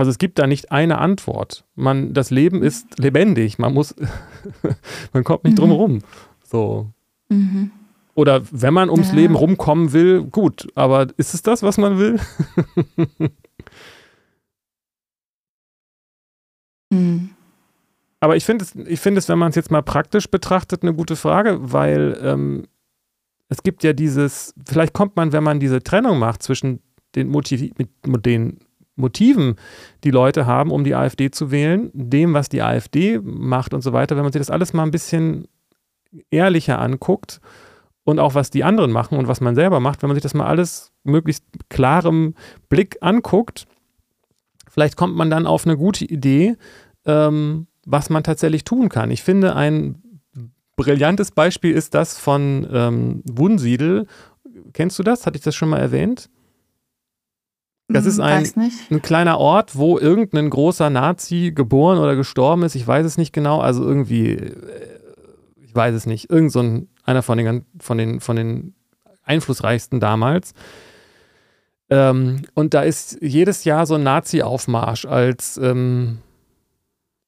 Also 0.00 0.10
es 0.10 0.18
gibt 0.18 0.38
da 0.38 0.46
nicht 0.46 0.72
eine 0.72 0.96
Antwort. 0.96 1.66
Man, 1.74 2.14
das 2.14 2.30
Leben 2.30 2.62
ist 2.62 2.98
lebendig. 2.98 3.58
Man 3.58 3.74
muss, 3.74 3.94
man 5.12 5.24
kommt 5.24 5.44
nicht 5.44 5.52
mhm. 5.52 5.60
drum 5.60 5.70
rum. 5.72 5.98
So. 6.42 6.88
Mhm. 7.28 7.70
Oder 8.14 8.40
wenn 8.50 8.72
man 8.72 8.88
ums 8.88 9.10
ja. 9.10 9.16
Leben 9.16 9.34
rumkommen 9.34 9.92
will, 9.92 10.22
gut. 10.22 10.68
Aber 10.74 11.08
ist 11.18 11.34
es 11.34 11.42
das, 11.42 11.62
was 11.62 11.76
man 11.76 11.98
will? 11.98 12.18
mhm. 16.90 17.30
Aber 18.20 18.36
ich 18.36 18.46
finde 18.46 18.64
es, 18.64 18.74
ich 18.74 19.00
finde 19.00 19.18
es, 19.18 19.28
wenn 19.28 19.38
man 19.38 19.50
es 19.50 19.56
jetzt 19.56 19.70
mal 19.70 19.82
praktisch 19.82 20.30
betrachtet, 20.30 20.82
eine 20.82 20.94
gute 20.94 21.14
Frage, 21.14 21.58
weil 21.60 22.18
ähm, 22.22 22.68
es 23.50 23.62
gibt 23.62 23.84
ja 23.84 23.92
dieses, 23.92 24.54
vielleicht 24.66 24.94
kommt 24.94 25.16
man, 25.16 25.32
wenn 25.32 25.44
man 25.44 25.60
diese 25.60 25.82
Trennung 25.82 26.18
macht 26.18 26.42
zwischen 26.42 26.80
den, 27.14 27.28
Motiv 27.28 27.70
mit, 27.76 27.90
den 28.24 28.60
Motiven 29.00 29.56
die 30.04 30.10
Leute 30.10 30.46
haben, 30.46 30.70
um 30.70 30.84
die 30.84 30.94
AfD 30.94 31.30
zu 31.30 31.50
wählen, 31.50 31.90
dem, 31.92 32.34
was 32.34 32.48
die 32.48 32.62
AfD 32.62 33.18
macht 33.22 33.74
und 33.74 33.82
so 33.82 33.92
weiter, 33.92 34.16
wenn 34.16 34.22
man 34.22 34.32
sich 34.32 34.40
das 34.40 34.50
alles 34.50 34.72
mal 34.72 34.84
ein 34.84 34.90
bisschen 34.90 35.48
ehrlicher 36.30 36.78
anguckt 36.80 37.40
und 38.04 38.18
auch 38.18 38.34
was 38.34 38.50
die 38.50 38.64
anderen 38.64 38.90
machen 38.90 39.18
und 39.18 39.28
was 39.28 39.40
man 39.40 39.54
selber 39.54 39.80
macht, 39.80 40.02
wenn 40.02 40.08
man 40.08 40.16
sich 40.16 40.22
das 40.22 40.34
mal 40.34 40.46
alles 40.46 40.92
möglichst 41.04 41.44
klarem 41.68 42.34
Blick 42.68 42.98
anguckt, 43.00 43.66
vielleicht 44.68 44.96
kommt 44.96 45.16
man 45.16 45.30
dann 45.30 45.46
auf 45.46 45.66
eine 45.66 45.76
gute 45.76 46.04
Idee, 46.04 46.56
ähm, 47.06 47.66
was 47.86 48.10
man 48.10 48.22
tatsächlich 48.22 48.64
tun 48.64 48.88
kann. 48.88 49.10
Ich 49.10 49.22
finde, 49.22 49.56
ein 49.56 50.02
brillantes 50.76 51.30
Beispiel 51.30 51.72
ist 51.72 51.94
das 51.94 52.18
von 52.18 52.66
ähm, 52.72 53.22
Wunsiedel. 53.30 54.06
Kennst 54.72 54.98
du 54.98 55.02
das? 55.02 55.26
Hatte 55.26 55.36
ich 55.36 55.42
das 55.42 55.54
schon 55.54 55.68
mal 55.68 55.78
erwähnt? 55.78 56.30
Das 57.92 58.06
ist 58.06 58.18
hm, 58.18 58.24
ein, 58.24 58.52
ein 58.90 59.02
kleiner 59.02 59.38
Ort, 59.38 59.76
wo 59.76 59.98
irgendein 59.98 60.50
großer 60.50 60.90
Nazi 60.90 61.52
geboren 61.54 61.98
oder 61.98 62.16
gestorben 62.16 62.62
ist. 62.62 62.74
Ich 62.74 62.86
weiß 62.86 63.04
es 63.04 63.18
nicht 63.18 63.32
genau. 63.32 63.60
Also 63.60 63.84
irgendwie, 63.84 64.30
äh, 64.32 64.54
ich 65.62 65.74
weiß 65.74 65.94
es 65.94 66.06
nicht. 66.06 66.30
Irgend 66.30 66.52
so 66.52 66.60
ein, 66.60 66.88
einer 67.04 67.22
von 67.22 67.38
den, 67.38 67.64
von 67.80 67.98
den, 67.98 68.20
von 68.20 68.36
den 68.36 68.74
einflussreichsten 69.24 70.00
damals. 70.00 70.54
Ähm, 71.88 72.42
und 72.54 72.74
da 72.74 72.82
ist 72.82 73.18
jedes 73.20 73.64
Jahr 73.64 73.86
so 73.86 73.96
ein 73.96 74.02
Nazi-Aufmarsch 74.04 75.06
als, 75.06 75.58
ähm, 75.58 76.18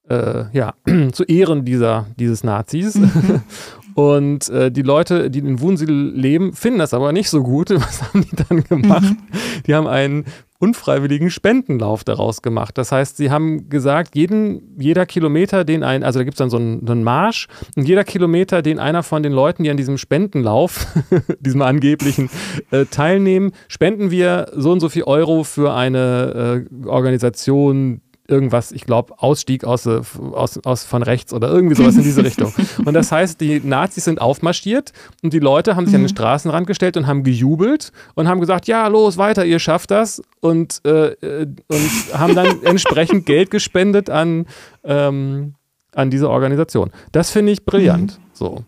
äh, 0.08 0.44
ja, 0.52 0.74
zu 1.12 1.24
Ehren 1.24 1.64
dieser, 1.64 2.06
dieses 2.16 2.44
Nazis. 2.44 2.94
Mhm. 2.94 3.42
Und 3.94 4.48
äh, 4.48 4.70
die 4.70 4.82
Leute, 4.82 5.30
die 5.30 5.40
in 5.40 5.60
Wunsiedel 5.60 6.12
leben, 6.14 6.54
finden 6.54 6.78
das 6.78 6.94
aber 6.94 7.12
nicht 7.12 7.28
so 7.28 7.42
gut. 7.42 7.70
Was 7.74 8.02
haben 8.02 8.22
die 8.22 8.36
dann 8.36 8.64
gemacht? 8.64 9.02
Mhm. 9.02 9.18
Die 9.66 9.74
haben 9.74 9.86
einen 9.86 10.24
unfreiwilligen 10.62 11.28
Spendenlauf 11.28 12.04
daraus 12.04 12.40
gemacht. 12.40 12.78
Das 12.78 12.92
heißt, 12.92 13.16
sie 13.16 13.32
haben 13.32 13.68
gesagt, 13.68 14.14
jeden, 14.14 14.76
jeder 14.78 15.06
Kilometer, 15.06 15.64
den 15.64 15.82
ein, 15.82 16.04
also 16.04 16.20
da 16.20 16.24
gibt 16.24 16.34
es 16.34 16.38
dann 16.38 16.50
so 16.50 16.56
einen, 16.56 16.88
einen, 16.88 17.02
Marsch, 17.02 17.48
und 17.74 17.88
jeder 17.88 18.04
Kilometer, 18.04 18.62
den 18.62 18.78
einer 18.78 19.02
von 19.02 19.24
den 19.24 19.32
Leuten, 19.32 19.64
die 19.64 19.70
an 19.70 19.76
diesem 19.76 19.98
Spendenlauf, 19.98 20.86
diesem 21.40 21.62
angeblichen, 21.62 22.30
äh, 22.70 22.84
teilnehmen, 22.84 23.50
spenden 23.66 24.12
wir 24.12 24.52
so 24.54 24.70
und 24.70 24.78
so 24.78 24.88
viel 24.88 25.02
Euro 25.02 25.42
für 25.42 25.74
eine 25.74 26.64
äh, 26.70 26.86
Organisation, 26.86 28.00
irgendwas, 28.28 28.72
ich 28.72 28.84
glaube, 28.84 29.14
Ausstieg 29.18 29.64
aus, 29.64 29.86
äh, 29.86 30.00
aus, 30.32 30.58
aus 30.64 30.84
von 30.84 31.02
rechts 31.02 31.32
oder 31.32 31.48
irgendwie 31.48 31.74
sowas 31.74 31.96
in 31.96 32.02
diese 32.02 32.24
Richtung. 32.24 32.52
Und 32.84 32.94
das 32.94 33.10
heißt, 33.10 33.40
die 33.40 33.60
Nazis 33.60 34.04
sind 34.04 34.20
aufmarschiert 34.20 34.92
und 35.22 35.32
die 35.32 35.38
Leute 35.38 35.76
haben 35.76 35.86
sich 35.86 35.92
mhm. 35.92 35.96
an 35.96 36.02
den 36.02 36.12
mhm. 36.12 36.16
Straßenrand 36.16 36.66
gestellt 36.66 36.96
und 36.96 37.06
haben 37.06 37.24
gejubelt 37.24 37.92
und 38.14 38.28
haben 38.28 38.40
gesagt, 38.40 38.66
ja, 38.68 38.86
los, 38.86 39.18
weiter, 39.18 39.44
ihr 39.44 39.58
schafft 39.58 39.90
das. 39.90 40.22
Und, 40.40 40.80
äh, 40.84 41.12
äh 41.12 41.46
und 41.68 42.18
haben 42.18 42.34
dann 42.34 42.62
entsprechend 42.64 43.26
Geld 43.26 43.50
gespendet 43.50 44.08
an, 44.08 44.46
ähm, 44.84 45.54
an 45.94 46.10
diese 46.10 46.30
Organisation. 46.30 46.90
Das 47.10 47.30
finde 47.30 47.52
ich 47.52 47.64
brillant. 47.64 48.18
Mhm. 48.18 48.22
So. 48.32 48.64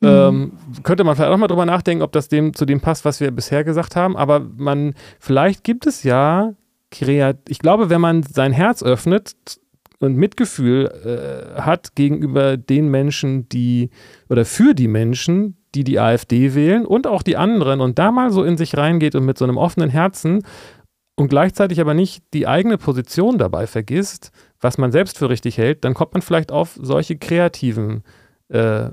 Mhm. 0.00 0.08
Ähm, 0.08 0.52
könnte 0.82 1.04
man 1.04 1.14
vielleicht 1.14 1.30
auch 1.30 1.36
mal 1.36 1.46
drüber 1.46 1.66
nachdenken, 1.66 2.02
ob 2.02 2.10
das 2.10 2.28
dem 2.28 2.54
zu 2.54 2.66
dem 2.66 2.80
passt, 2.80 3.04
was 3.04 3.20
wir 3.20 3.30
bisher 3.30 3.62
gesagt 3.62 3.94
haben. 3.94 4.16
Aber 4.16 4.40
man, 4.40 4.94
vielleicht 5.20 5.62
gibt 5.62 5.86
es 5.86 6.02
ja 6.02 6.54
kreat 6.92 7.38
ich 7.48 7.58
glaube, 7.58 7.90
wenn 7.90 8.00
man 8.00 8.22
sein 8.22 8.52
Herz 8.52 8.82
öffnet 8.82 9.34
und 9.98 10.16
Mitgefühl 10.16 10.86
äh, 11.56 11.60
hat 11.60 11.94
gegenüber 11.96 12.56
den 12.56 12.88
Menschen, 12.88 13.48
die 13.48 13.90
oder 14.28 14.44
für 14.44 14.74
die 14.74 14.88
Menschen, 14.88 15.56
die 15.74 15.84
die 15.84 15.98
AfD 15.98 16.54
wählen 16.54 16.86
und 16.86 17.06
auch 17.06 17.22
die 17.22 17.36
anderen 17.36 17.80
und 17.80 17.98
da 17.98 18.12
mal 18.12 18.30
so 18.30 18.44
in 18.44 18.56
sich 18.56 18.76
reingeht 18.76 19.14
und 19.14 19.24
mit 19.24 19.38
so 19.38 19.44
einem 19.44 19.56
offenen 19.56 19.90
Herzen 19.90 20.44
und 21.16 21.28
gleichzeitig 21.28 21.80
aber 21.80 21.94
nicht 21.94 22.24
die 22.34 22.46
eigene 22.46 22.78
Position 22.78 23.38
dabei 23.38 23.66
vergisst, 23.66 24.32
was 24.60 24.78
man 24.78 24.92
selbst 24.92 25.18
für 25.18 25.28
richtig 25.28 25.58
hält, 25.58 25.84
dann 25.84 25.94
kommt 25.94 26.12
man 26.14 26.22
vielleicht 26.22 26.52
auf 26.52 26.78
solche 26.80 27.16
kreativen 27.16 28.02
äh, 28.48 28.90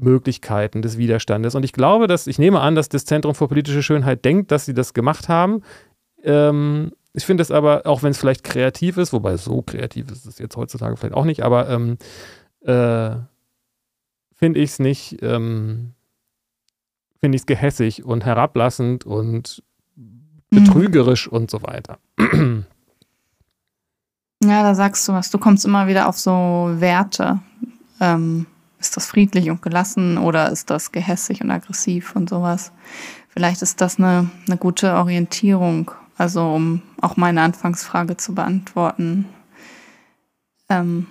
Möglichkeiten 0.00 0.82
des 0.82 0.98
Widerstandes. 0.98 1.54
Und 1.54 1.64
ich 1.64 1.72
glaube, 1.72 2.06
dass, 2.06 2.26
ich 2.26 2.38
nehme 2.38 2.60
an, 2.60 2.74
dass 2.74 2.88
das 2.88 3.04
Zentrum 3.04 3.34
für 3.34 3.48
politische 3.48 3.82
Schönheit 3.82 4.24
denkt, 4.24 4.50
dass 4.50 4.64
sie 4.64 4.74
das 4.74 4.94
gemacht 4.94 5.28
haben. 5.28 5.62
Ähm, 6.22 6.92
ich 7.18 7.26
finde 7.26 7.42
es 7.42 7.50
aber, 7.50 7.82
auch 7.84 8.02
wenn 8.02 8.12
es 8.12 8.18
vielleicht 8.18 8.44
kreativ 8.44 8.96
ist, 8.96 9.12
wobei 9.12 9.36
so 9.36 9.60
kreativ 9.62 10.10
ist 10.10 10.24
es 10.24 10.38
jetzt 10.38 10.56
heutzutage 10.56 10.96
vielleicht 10.96 11.14
auch 11.14 11.24
nicht, 11.24 11.42
aber 11.42 11.68
ähm, 11.68 11.98
äh, 12.60 13.16
finde 14.34 14.60
ich 14.60 14.70
es 14.70 14.78
nicht, 14.78 15.18
ähm, 15.22 15.94
finde 17.20 17.36
ich 17.36 17.42
es 17.42 17.46
gehässig 17.46 18.04
und 18.04 18.24
herablassend 18.24 19.04
und 19.04 19.64
betrügerisch 20.48 21.26
mhm. 21.30 21.36
und 21.36 21.50
so 21.50 21.62
weiter. 21.62 21.98
Ja, 24.40 24.62
da 24.62 24.76
sagst 24.76 25.08
du 25.08 25.12
was. 25.12 25.30
Du 25.30 25.38
kommst 25.38 25.64
immer 25.64 25.88
wieder 25.88 26.08
auf 26.08 26.16
so 26.16 26.30
Werte. 26.76 27.40
Ähm, 28.00 28.46
ist 28.78 28.96
das 28.96 29.06
friedlich 29.06 29.50
und 29.50 29.62
gelassen 29.62 30.16
oder 30.16 30.52
ist 30.52 30.70
das 30.70 30.92
gehässig 30.92 31.42
und 31.42 31.50
aggressiv 31.50 32.14
und 32.14 32.28
sowas? 32.30 32.70
Vielleicht 33.30 33.62
ist 33.62 33.80
das 33.80 33.98
eine, 33.98 34.30
eine 34.46 34.56
gute 34.56 34.94
Orientierung 34.94 35.90
also 36.18 36.52
um 36.52 36.82
auch 37.00 37.16
meine 37.16 37.40
Anfangsfrage 37.42 38.16
zu 38.16 38.34
beantworten. 38.34 39.26
Ähm, 40.68 41.06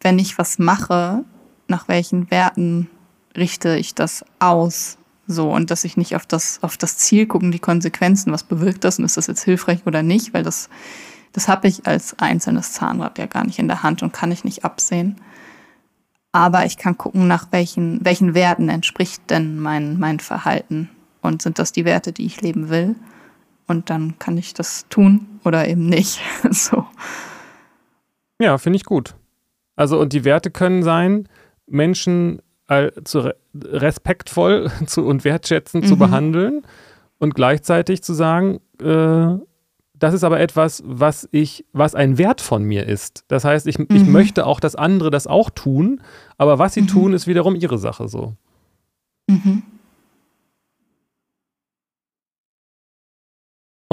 wenn 0.00 0.18
ich 0.18 0.38
was 0.38 0.58
mache, 0.58 1.24
nach 1.66 1.88
welchen 1.88 2.30
Werten 2.30 2.88
richte 3.36 3.76
ich 3.76 3.94
das 3.94 4.24
aus? 4.38 4.96
So, 5.26 5.50
und 5.50 5.70
dass 5.70 5.84
ich 5.84 5.96
nicht 5.96 6.14
auf 6.16 6.26
das, 6.26 6.62
auf 6.62 6.76
das 6.76 6.98
Ziel 6.98 7.26
gucken, 7.26 7.50
die 7.50 7.58
Konsequenzen, 7.58 8.32
was 8.32 8.44
bewirkt 8.44 8.84
das 8.84 8.98
und 8.98 9.04
ist 9.06 9.16
das 9.16 9.26
jetzt 9.26 9.42
hilfreich 9.42 9.86
oder 9.86 10.02
nicht, 10.02 10.34
weil 10.34 10.42
das, 10.42 10.68
das 11.32 11.48
habe 11.48 11.66
ich 11.66 11.86
als 11.86 12.18
einzelnes 12.18 12.72
Zahnrad 12.72 13.18
ja 13.18 13.26
gar 13.26 13.44
nicht 13.44 13.58
in 13.58 13.68
der 13.68 13.82
Hand 13.82 14.02
und 14.02 14.12
kann 14.12 14.30
ich 14.30 14.44
nicht 14.44 14.64
absehen. 14.64 15.16
Aber 16.30 16.66
ich 16.66 16.76
kann 16.76 16.98
gucken, 16.98 17.26
nach 17.26 17.48
welchen, 17.52 18.04
welchen 18.04 18.34
Werten 18.34 18.68
entspricht 18.68 19.30
denn 19.30 19.58
mein, 19.58 19.98
mein 19.98 20.20
Verhalten. 20.20 20.90
Und 21.22 21.40
sind 21.40 21.58
das 21.58 21.72
die 21.72 21.86
Werte, 21.86 22.12
die 22.12 22.26
ich 22.26 22.42
leben 22.42 22.68
will? 22.68 22.96
Und 23.66 23.90
dann 23.90 24.18
kann 24.18 24.36
ich 24.38 24.54
das 24.54 24.86
tun 24.88 25.40
oder 25.44 25.66
eben 25.68 25.86
nicht. 25.86 26.20
so. 26.50 26.86
Ja, 28.40 28.58
finde 28.58 28.76
ich 28.76 28.84
gut. 28.84 29.14
Also, 29.76 29.98
und 30.00 30.12
die 30.12 30.24
Werte 30.24 30.50
können 30.50 30.82
sein, 30.82 31.28
Menschen 31.66 32.40
äh, 32.68 32.90
zu 33.04 33.20
re 33.20 33.36
respektvoll 33.56 34.70
zu, 34.86 35.04
und 35.04 35.24
wertschätzend 35.24 35.84
mhm. 35.84 35.88
zu 35.88 35.96
behandeln 35.96 36.62
und 37.18 37.34
gleichzeitig 37.34 38.02
zu 38.02 38.14
sagen, 38.14 38.60
äh, 38.80 39.38
das 39.96 40.12
ist 40.12 40.24
aber 40.24 40.40
etwas, 40.40 40.82
was 40.84 41.28
ich, 41.30 41.64
was 41.72 41.94
ein 41.94 42.18
Wert 42.18 42.40
von 42.40 42.64
mir 42.64 42.86
ist. 42.86 43.24
Das 43.28 43.44
heißt, 43.44 43.66
ich, 43.66 43.78
mhm. 43.78 43.86
ich 43.90 44.04
möchte 44.04 44.46
auch, 44.46 44.58
dass 44.60 44.74
andere 44.74 45.10
das 45.10 45.26
auch 45.26 45.50
tun, 45.50 46.02
aber 46.36 46.58
was 46.58 46.74
sie 46.74 46.82
mhm. 46.82 46.88
tun, 46.88 47.12
ist 47.12 47.26
wiederum 47.26 47.54
ihre 47.54 47.78
Sache 47.78 48.08
so. 48.08 48.34
Mhm. 49.28 49.62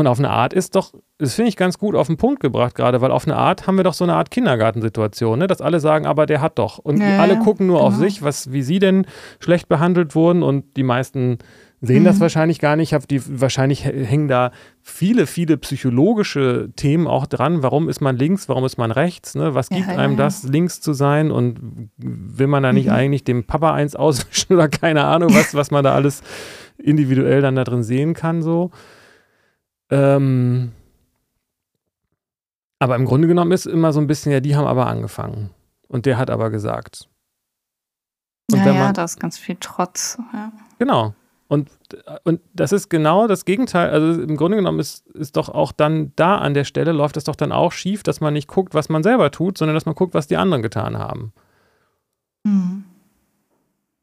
Und 0.02 0.08
auf 0.08 0.18
eine 0.18 0.32
Art 0.32 0.52
ist 0.52 0.74
doch, 0.74 0.96
das 1.20 1.36
finde 1.36 1.50
ich 1.50 1.56
ganz 1.56 1.78
gut 1.78 1.94
auf 1.94 2.08
den 2.08 2.18
Punkt 2.18 2.40
gebracht 2.40 2.74
gerade, 2.74 3.02
weil 3.02 3.12
auf 3.12 3.28
eine 3.28 3.36
Art 3.36 3.68
haben 3.68 3.78
wir 3.78 3.84
doch 3.84 3.94
so 3.94 4.04
eine 4.04 4.16
Art 4.16 4.32
Kindergartensituation, 4.32 5.38
ne? 5.38 5.46
dass 5.46 5.62
alle 5.62 5.80
sagen, 5.80 6.08
aber 6.08 6.26
der 6.26 6.42
hat 6.42 6.58
doch. 6.58 6.80
Und 6.80 7.00
ja, 7.00 7.20
alle 7.20 7.38
gucken 7.38 7.68
nur 7.68 7.78
genau. 7.78 7.88
auf 7.88 7.96
sich, 7.96 8.24
was, 8.24 8.52
wie 8.52 8.64
sie 8.64 8.80
denn 8.80 9.06
schlecht 9.40 9.70
behandelt 9.70 10.16
wurden 10.16 10.42
und 10.42 10.76
die 10.76 10.82
meisten 10.82 11.38
sehen 11.82 12.02
mhm. 12.02 12.06
das 12.06 12.20
wahrscheinlich 12.20 12.58
gar 12.58 12.76
nicht. 12.76 12.96
Die, 13.12 13.22
wahrscheinlich 13.40 13.86
hängen 13.86 14.28
da 14.28 14.50
viele, 14.82 15.28
viele 15.28 15.58
psychologische 15.58 16.72
Themen 16.76 17.06
auch 17.06 17.28
dran. 17.28 17.62
Warum 17.62 17.88
ist 17.88 18.02
man 18.02 18.18
links, 18.18 18.50
warum 18.50 18.66
ist 18.66 18.80
man 18.80 18.90
rechts? 18.90 19.36
Ne? 19.36 19.54
Was 19.54 19.70
gibt 19.70 19.88
ja, 19.88 19.98
einem 19.98 20.14
ja, 20.14 20.24
das, 20.24 20.42
links 20.42 20.82
zu 20.82 20.94
sein? 20.94 21.30
Und 21.30 21.90
will 21.98 22.48
man 22.48 22.64
da 22.64 22.74
nicht 22.74 22.88
mhm. 22.88 22.94
eigentlich 22.94 23.24
dem 23.24 23.44
Papa 23.44 23.72
eins 23.76 23.96
auswischen 23.96 24.54
oder 24.56 24.68
keine 24.68 25.04
Ahnung, 25.04 25.32
was, 25.32 25.54
was 25.54 25.70
man 25.70 25.84
da 25.84 25.94
alles 25.94 26.24
individuell 26.80 27.42
dann 27.44 27.56
da 27.56 27.64
drin 27.64 27.84
sehen 27.84 28.16
kann 28.16 28.42
so. 28.42 28.72
Ähm, 29.92 30.72
aber 32.80 32.96
im 32.96 33.06
Grunde 33.06 33.28
genommen 33.28 33.52
ist 33.52 33.68
immer 33.68 33.94
so 33.94 34.00
ein 34.00 34.08
bisschen, 34.08 34.32
ja, 34.32 34.40
die 34.40 34.56
haben 34.56 34.66
aber 34.66 34.88
angefangen. 34.88 35.52
Und 35.88 36.06
der 36.06 36.18
hat 36.18 36.30
aber 36.30 36.50
gesagt. 36.50 37.08
Und 38.52 38.60
ja, 38.60 38.66
man, 38.66 38.76
ja, 38.76 38.94
da 38.94 39.04
ist 39.04 39.20
ganz 39.20 39.38
viel 39.38 39.58
Trotz. 39.60 40.18
Ja. 40.34 40.52
Genau. 40.80 41.14
Und, 41.48 41.70
und 42.24 42.40
das 42.54 42.72
ist 42.72 42.90
genau 42.90 43.28
das 43.28 43.44
Gegenteil. 43.44 43.90
Also 43.90 44.22
im 44.22 44.38
Grunde 44.38 44.56
genommen 44.56 44.80
ist, 44.80 45.06
ist 45.10 45.36
doch 45.36 45.50
auch 45.50 45.74
dann 45.74 46.14
da 46.16 46.38
an 46.38 46.54
der 46.54 46.64
Stelle, 46.64 46.94
läuft 46.94 47.18
es 47.18 47.26
doch 47.26 47.36
dann 47.36 47.52
auch 47.52 47.74
schief, 47.74 48.04
dass 48.04 48.22
man 48.22 48.34
nicht 48.34 48.48
guckt, 48.48 48.74
was 48.74 48.88
man 48.88 49.04
selber 49.04 49.32
tut, 49.32 49.58
sondern 49.58 49.76
dass 49.76 49.86
man 49.86 49.96
guckt, 49.96 50.14
was 50.14 50.28
die 50.28 50.38
anderen 50.38 50.62
getan 50.62 50.98
haben. 50.98 51.34
Mhm. 52.46 52.86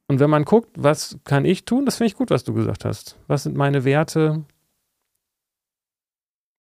Und 0.09 0.21
wenn 0.21 0.31
man 0.31 0.45
guckt, 0.45 0.71
was 0.77 1.19
kann 1.25 1.45
ich 1.45 1.65
tun, 1.65 1.87
das 1.87 1.97
finde 1.97 2.09
ich 2.09 2.17
gut, 2.17 2.31
was 2.31 2.45
du 2.45 2.53
gesagt 2.53 2.85
hast. 2.85 3.17
Was 3.29 3.45
sind 3.45 3.57
meine 3.57 3.85
Werte? 3.85 4.45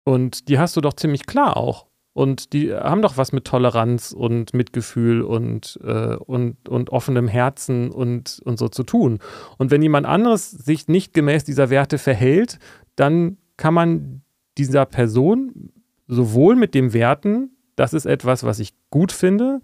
Und 0.09 0.49
die 0.49 0.59
hast 0.59 0.75
du 0.75 0.81
doch 0.81 0.95
ziemlich 0.95 1.27
klar 1.27 1.59
auch. 1.59 1.85
Und 2.15 2.55
die 2.55 2.73
haben 2.73 3.03
doch 3.03 3.19
was 3.19 3.33
mit 3.33 3.45
Toleranz 3.45 4.13
und 4.13 4.55
Mitgefühl 4.55 5.21
und, 5.21 5.79
äh, 5.85 6.17
und, 6.17 6.67
und 6.67 6.89
offenem 6.89 7.29
Herzen 7.29 7.91
und, 7.91 8.41
und 8.47 8.59
so 8.59 8.71
zu 8.71 8.85
tun. 8.85 9.19
Und 9.59 9.71
wenn 9.71 9.83
jemand 9.83 10.07
anderes 10.07 10.51
sich 10.51 10.89
nicht 10.89 11.13
gemäß 11.13 11.45
dieser 11.45 11.69
Werte 11.69 11.99
verhält, 11.99 12.59
dann 12.97 13.37
kann 13.59 13.75
man 13.75 14.23
dieser 14.57 14.87
Person 14.87 15.73
sowohl 16.07 16.57
mit 16.57 16.75
dem 16.75 16.95
Werten, 16.95 17.51
das 17.77 17.93
ist 17.93 18.07
etwas, 18.07 18.45
was 18.45 18.61
ich 18.61 18.73
gut 18.89 19.13
finde, 19.13 19.61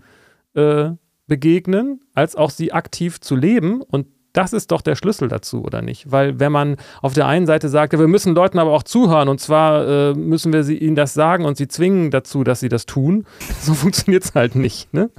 äh, 0.53 0.91
begegnen, 1.27 2.03
als 2.13 2.37
auch 2.37 2.51
sie 2.51 2.71
aktiv 2.71 3.19
zu 3.19 3.35
leben 3.35 3.81
und 3.81 4.09
das 4.35 4.53
ist 4.53 4.73
doch 4.73 4.83
der 4.83 4.97
Schlüssel 4.97 5.29
dazu, 5.29 5.65
oder 5.65 5.81
nicht? 5.81 6.11
Weil 6.11 6.39
wenn 6.39 6.53
man 6.53 6.77
auf 7.01 7.15
der 7.15 7.27
einen 7.27 7.47
Seite 7.47 7.69
sagt, 7.69 7.93
wir 7.93 8.09
müssen 8.09 8.35
Leuten 8.35 8.59
aber 8.59 8.73
auch 8.73 8.83
zuhören 8.83 9.29
und 9.29 9.41
zwar 9.41 9.87
äh, 9.87 10.15
müssen 10.15 10.53
wir 10.53 10.65
sie, 10.65 10.77
ihnen 10.77 10.97
das 10.97 11.15
sagen 11.15 11.47
und 11.47 11.57
sie 11.57 11.69
zwingen 11.69 12.11
dazu, 12.11 12.45
dass 12.45 12.61
sie 12.61 12.69
das 12.69 12.85
tun, 12.85 13.25
so 13.61 13.73
funktioniert 13.73 14.25
es 14.25 14.35
halt 14.35 14.57
nicht, 14.57 14.93
ne? 14.93 15.11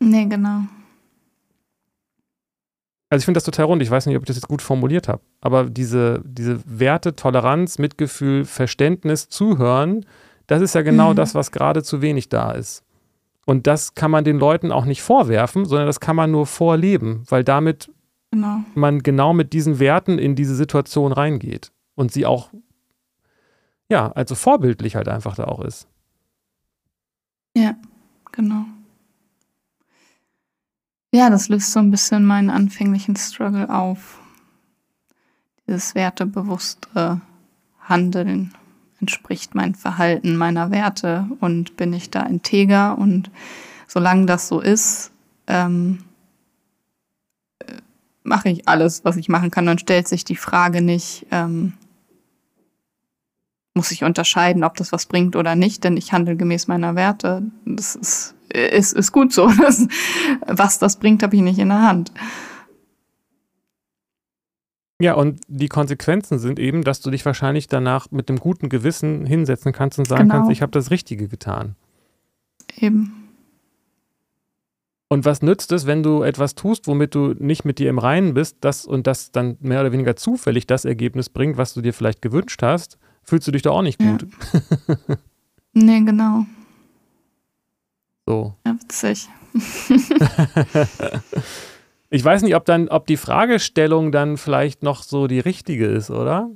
Nee, 0.00 0.26
genau. 0.26 0.62
Also 3.10 3.20
ich 3.20 3.26
finde 3.26 3.36
das 3.38 3.44
total 3.44 3.66
rund. 3.66 3.80
Ich 3.80 3.90
weiß 3.90 4.06
nicht, 4.06 4.16
ob 4.16 4.22
ich 4.22 4.26
das 4.26 4.36
jetzt 4.36 4.48
gut 4.48 4.62
formuliert 4.62 5.06
habe. 5.06 5.22
Aber 5.40 5.64
diese, 5.64 6.20
diese 6.24 6.58
Werte, 6.66 7.14
Toleranz, 7.14 7.78
Mitgefühl, 7.78 8.44
Verständnis, 8.44 9.28
Zuhören, 9.28 10.04
das 10.48 10.62
ist 10.62 10.74
ja 10.74 10.82
genau 10.82 11.12
mhm. 11.12 11.16
das, 11.16 11.34
was 11.34 11.52
gerade 11.52 11.82
zu 11.82 12.02
wenig 12.02 12.28
da 12.28 12.50
ist. 12.50 12.82
Und 13.46 13.66
das 13.66 13.94
kann 13.94 14.10
man 14.10 14.24
den 14.24 14.38
Leuten 14.38 14.72
auch 14.72 14.84
nicht 14.84 15.02
vorwerfen, 15.02 15.64
sondern 15.64 15.86
das 15.86 16.00
kann 16.00 16.16
man 16.16 16.30
nur 16.30 16.46
vorleben, 16.46 17.24
weil 17.28 17.44
damit 17.44 17.90
genau. 18.34 18.64
man 18.74 19.02
genau 19.02 19.32
mit 19.32 19.52
diesen 19.52 19.78
Werten 19.78 20.18
in 20.18 20.34
diese 20.34 20.54
Situation 20.54 21.12
reingeht 21.12 21.72
und 21.94 22.12
sie 22.12 22.26
auch, 22.26 22.50
ja, 23.88 24.12
also 24.12 24.34
vorbildlich 24.34 24.96
halt 24.96 25.08
einfach 25.08 25.36
da 25.36 25.44
auch 25.44 25.60
ist. 25.60 25.88
Ja, 27.56 27.76
genau. 28.32 28.64
Ja, 31.12 31.30
das 31.30 31.48
löst 31.48 31.70
so 31.70 31.78
ein 31.78 31.92
bisschen 31.92 32.24
meinen 32.24 32.50
anfänglichen 32.50 33.14
Struggle 33.14 33.70
auf. 33.70 34.20
Dieses 35.66 35.94
wertebewusste 35.94 37.20
Handeln 37.80 38.52
entspricht 39.00 39.54
mein 39.54 39.74
Verhalten 39.74 40.36
meiner 40.36 40.70
Werte 40.70 41.28
und 41.40 41.76
bin 41.76 41.92
ich 41.92 42.10
da 42.10 42.22
integer 42.22 42.98
und 42.98 43.30
solange 43.86 44.26
das 44.26 44.48
so 44.48 44.60
ist, 44.60 45.12
ähm, 45.46 45.98
äh, 46.00 46.03
mache 48.24 48.48
ich 48.48 48.66
alles, 48.66 49.04
was 49.04 49.16
ich 49.16 49.28
machen 49.28 49.50
kann. 49.50 49.66
Dann 49.66 49.78
stellt 49.78 50.08
sich 50.08 50.24
die 50.24 50.36
Frage 50.36 50.80
nicht, 50.80 51.26
ähm, 51.30 51.74
muss 53.74 53.90
ich 53.90 54.02
unterscheiden, 54.04 54.64
ob 54.64 54.76
das 54.76 54.92
was 54.92 55.06
bringt 55.06 55.36
oder 55.36 55.54
nicht, 55.54 55.84
denn 55.84 55.96
ich 55.96 56.12
handle 56.12 56.36
gemäß 56.36 56.66
meiner 56.66 56.94
Werte. 56.94 57.42
Das 57.64 57.94
ist, 57.94 58.34
ist, 58.48 58.92
ist 58.92 59.12
gut 59.12 59.32
so. 59.32 59.48
Das, 59.60 59.86
was 60.46 60.78
das 60.78 60.96
bringt, 60.96 61.22
habe 61.22 61.36
ich 61.36 61.42
nicht 61.42 61.58
in 61.58 61.68
der 61.68 61.82
Hand. 61.82 62.12
Ja, 65.00 65.14
und 65.14 65.40
die 65.48 65.68
Konsequenzen 65.68 66.38
sind 66.38 66.58
eben, 66.58 66.82
dass 66.82 67.00
du 67.00 67.10
dich 67.10 67.26
wahrscheinlich 67.26 67.66
danach 67.66 68.10
mit 68.10 68.28
einem 68.28 68.38
guten 68.38 68.68
Gewissen 68.68 69.26
hinsetzen 69.26 69.72
kannst 69.72 69.98
und 69.98 70.06
sagen 70.06 70.28
genau. 70.28 70.36
kannst, 70.36 70.52
ich 70.52 70.62
habe 70.62 70.72
das 70.72 70.90
Richtige 70.90 71.28
getan. 71.28 71.74
Eben. 72.76 73.23
Und 75.08 75.24
was 75.24 75.42
nützt 75.42 75.70
es, 75.72 75.86
wenn 75.86 76.02
du 76.02 76.22
etwas 76.22 76.54
tust, 76.54 76.86
womit 76.86 77.14
du 77.14 77.34
nicht 77.38 77.64
mit 77.64 77.78
dir 77.78 77.90
im 77.90 77.98
Reinen 77.98 78.34
bist, 78.34 78.58
das 78.60 78.86
und 78.86 79.06
das 79.06 79.30
dann 79.32 79.56
mehr 79.60 79.80
oder 79.80 79.92
weniger 79.92 80.16
zufällig 80.16 80.66
das 80.66 80.84
Ergebnis 80.84 81.28
bringt, 81.28 81.56
was 81.56 81.74
du 81.74 81.82
dir 81.82 81.92
vielleicht 81.92 82.22
gewünscht 82.22 82.62
hast, 82.62 82.98
fühlst 83.22 83.46
du 83.46 83.52
dich 83.52 83.62
da 83.62 83.70
auch 83.70 83.82
nicht 83.82 83.98
gut. 83.98 84.26
Ja. 84.88 85.16
nee, 85.74 86.00
genau. 86.00 86.46
So. 88.26 88.54
Ja, 88.66 88.74
witzig. 88.80 89.28
ich 92.10 92.24
weiß 92.24 92.42
nicht, 92.42 92.56
ob 92.56 92.64
dann, 92.64 92.88
ob 92.88 93.06
die 93.06 93.16
Fragestellung 93.16 94.10
dann 94.10 94.36
vielleicht 94.36 94.82
noch 94.82 95.02
so 95.02 95.26
die 95.26 95.40
richtige 95.40 95.86
ist, 95.86 96.10
oder? 96.10 96.50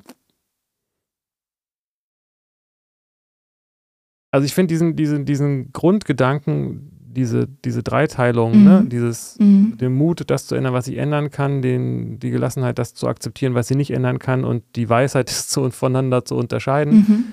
Also 4.31 4.45
ich 4.45 4.55
finde 4.55 4.73
diesen, 4.73 4.97
diesen, 4.97 5.25
diesen 5.25 5.73
Grundgedanken, 5.73 6.98
diese, 7.19 7.49
diese 7.65 7.83
Dreiteilung, 7.83 8.53
ne? 8.53 8.59
mhm. 8.59 8.65
ne? 8.65 8.85
dieses 8.85 9.37
mhm. 9.41 9.77
den 9.77 9.93
Mut, 9.93 10.23
das 10.31 10.47
zu 10.47 10.55
ändern, 10.55 10.73
was 10.73 10.87
ich 10.87 10.97
ändern 10.97 11.31
kann, 11.31 11.63
den, 11.63 12.21
die 12.21 12.31
Gelassenheit, 12.31 12.79
das 12.79 12.95
zu 12.95 13.09
akzeptieren, 13.09 13.55
was 13.55 13.67
sie 13.67 13.75
nicht 13.75 13.91
ändern 13.91 14.21
kann 14.21 14.45
und 14.45 14.63
die 14.77 14.89
Weisheit, 14.89 15.29
das 15.31 15.49
zu, 15.49 15.69
voneinander 15.71 16.25
zu 16.25 16.37
unterscheiden. 16.37 16.95
Mhm. 16.95 17.25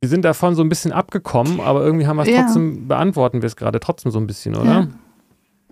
Wir 0.00 0.08
sind 0.08 0.24
davon 0.24 0.54
so 0.54 0.62
ein 0.62 0.68
bisschen 0.68 0.92
abgekommen, 0.92 1.60
aber 1.60 1.82
irgendwie 1.82 2.06
haben 2.06 2.16
wir 2.16 2.24
es 2.24 2.28
ja. 2.28 2.42
trotzdem, 2.42 2.86
beantworten 2.86 3.40
wir 3.40 3.46
es 3.46 3.56
gerade 3.56 3.80
trotzdem 3.80 4.12
so 4.12 4.18
ein 4.18 4.26
bisschen, 4.26 4.56
oder? 4.56 4.88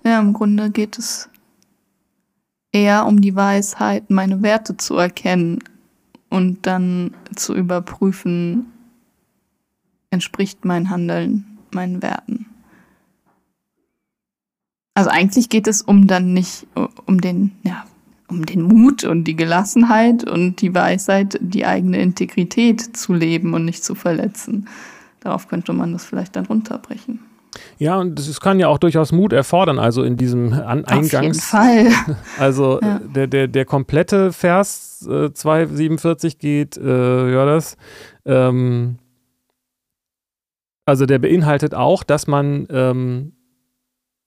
Ja. 0.04 0.10
ja, 0.10 0.20
im 0.20 0.32
Grunde 0.32 0.70
geht 0.70 0.98
es 0.98 1.28
eher 2.72 3.06
um 3.06 3.20
die 3.20 3.34
Weisheit, 3.34 4.08
meine 4.08 4.40
Werte 4.42 4.76
zu 4.76 4.96
erkennen 4.96 5.58
und 6.30 6.64
dann 6.66 7.10
zu 7.34 7.54
überprüfen, 7.54 8.66
entspricht 10.10 10.64
mein 10.64 10.88
Handeln 10.90 11.49
meinen 11.74 12.02
Werten. 12.02 12.46
Also 14.94 15.10
eigentlich 15.10 15.48
geht 15.48 15.66
es 15.66 15.82
um 15.82 16.06
dann 16.06 16.34
nicht 16.34 16.66
um 17.06 17.20
den, 17.20 17.52
ja, 17.62 17.84
um 18.28 18.46
den 18.46 18.62
Mut 18.62 19.04
und 19.04 19.24
die 19.24 19.36
Gelassenheit 19.36 20.28
und 20.28 20.60
die 20.60 20.74
Weisheit, 20.74 21.38
die 21.40 21.66
eigene 21.66 22.00
Integrität 22.00 22.96
zu 22.96 23.12
leben 23.12 23.54
und 23.54 23.64
nicht 23.64 23.84
zu 23.84 23.94
verletzen. 23.94 24.68
Darauf 25.20 25.48
könnte 25.48 25.72
man 25.72 25.92
das 25.92 26.04
vielleicht 26.04 26.36
dann 26.36 26.46
runterbrechen. 26.46 27.20
Ja, 27.78 27.96
und 27.96 28.18
es 28.18 28.40
kann 28.40 28.60
ja 28.60 28.68
auch 28.68 28.78
durchaus 28.78 29.10
Mut 29.10 29.32
erfordern, 29.32 29.78
also 29.78 30.02
in 30.02 30.16
diesem 30.16 30.52
An 30.52 30.84
Eingangs. 30.84 31.14
Auf 31.14 31.22
jeden 31.22 31.34
Fall. 31.34 32.16
Also 32.38 32.80
ja. 32.80 33.00
der, 33.04 33.26
der, 33.26 33.48
der 33.48 33.64
komplette 33.64 34.32
Vers 34.32 35.06
äh, 35.10 35.32
247 35.32 36.38
geht, 36.38 36.76
äh, 36.76 37.32
ja, 37.32 37.44
das, 37.44 37.76
ähm, 38.24 38.98
also 40.84 41.06
der 41.06 41.18
beinhaltet 41.18 41.74
auch, 41.74 42.02
dass 42.02 42.26
man 42.26 42.66
ähm, 42.70 43.32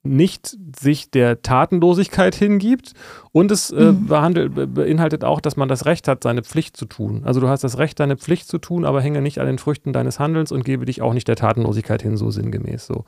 nicht 0.04 0.58
sich 0.78 1.12
der 1.12 1.42
Tatenlosigkeit 1.42 2.36
hingibt 2.36 2.92
und 3.32 3.52
es 3.52 3.72
äh, 3.72 3.94
mhm. 3.94 4.08
behandelt, 4.08 4.74
beinhaltet 4.74 5.24
auch, 5.24 5.40
dass 5.40 5.56
man 5.56 5.70
das 5.70 5.86
Recht 5.86 6.10
hat, 6.10 6.24
seine 6.24 6.44
Pflicht 6.44 6.76
zu 6.76 6.86
tun. 6.86 7.22
Also 7.24 7.40
du 7.40 7.48
hast 7.48 7.64
das 7.64 7.78
Recht, 7.78 8.00
deine 8.02 8.18
Pflicht 8.18 8.50
zu 8.50 8.58
tun, 8.58 8.84
aber 8.84 9.02
hänge 9.02 9.22
nicht 9.22 9.40
an 9.40 9.48
den 9.48 9.60
Früchten 9.60 9.94
deines 9.94 10.20
Handelns 10.20 10.52
und 10.52 10.66
gebe 10.66 10.86
dich 10.86 11.02
auch 11.02 11.14
nicht 11.14 11.28
der 11.30 11.38
Tatenlosigkeit 11.38 12.02
hin, 12.02 12.18
so 12.18 12.32
sinngemäß 12.32 12.86
so. 12.86 13.06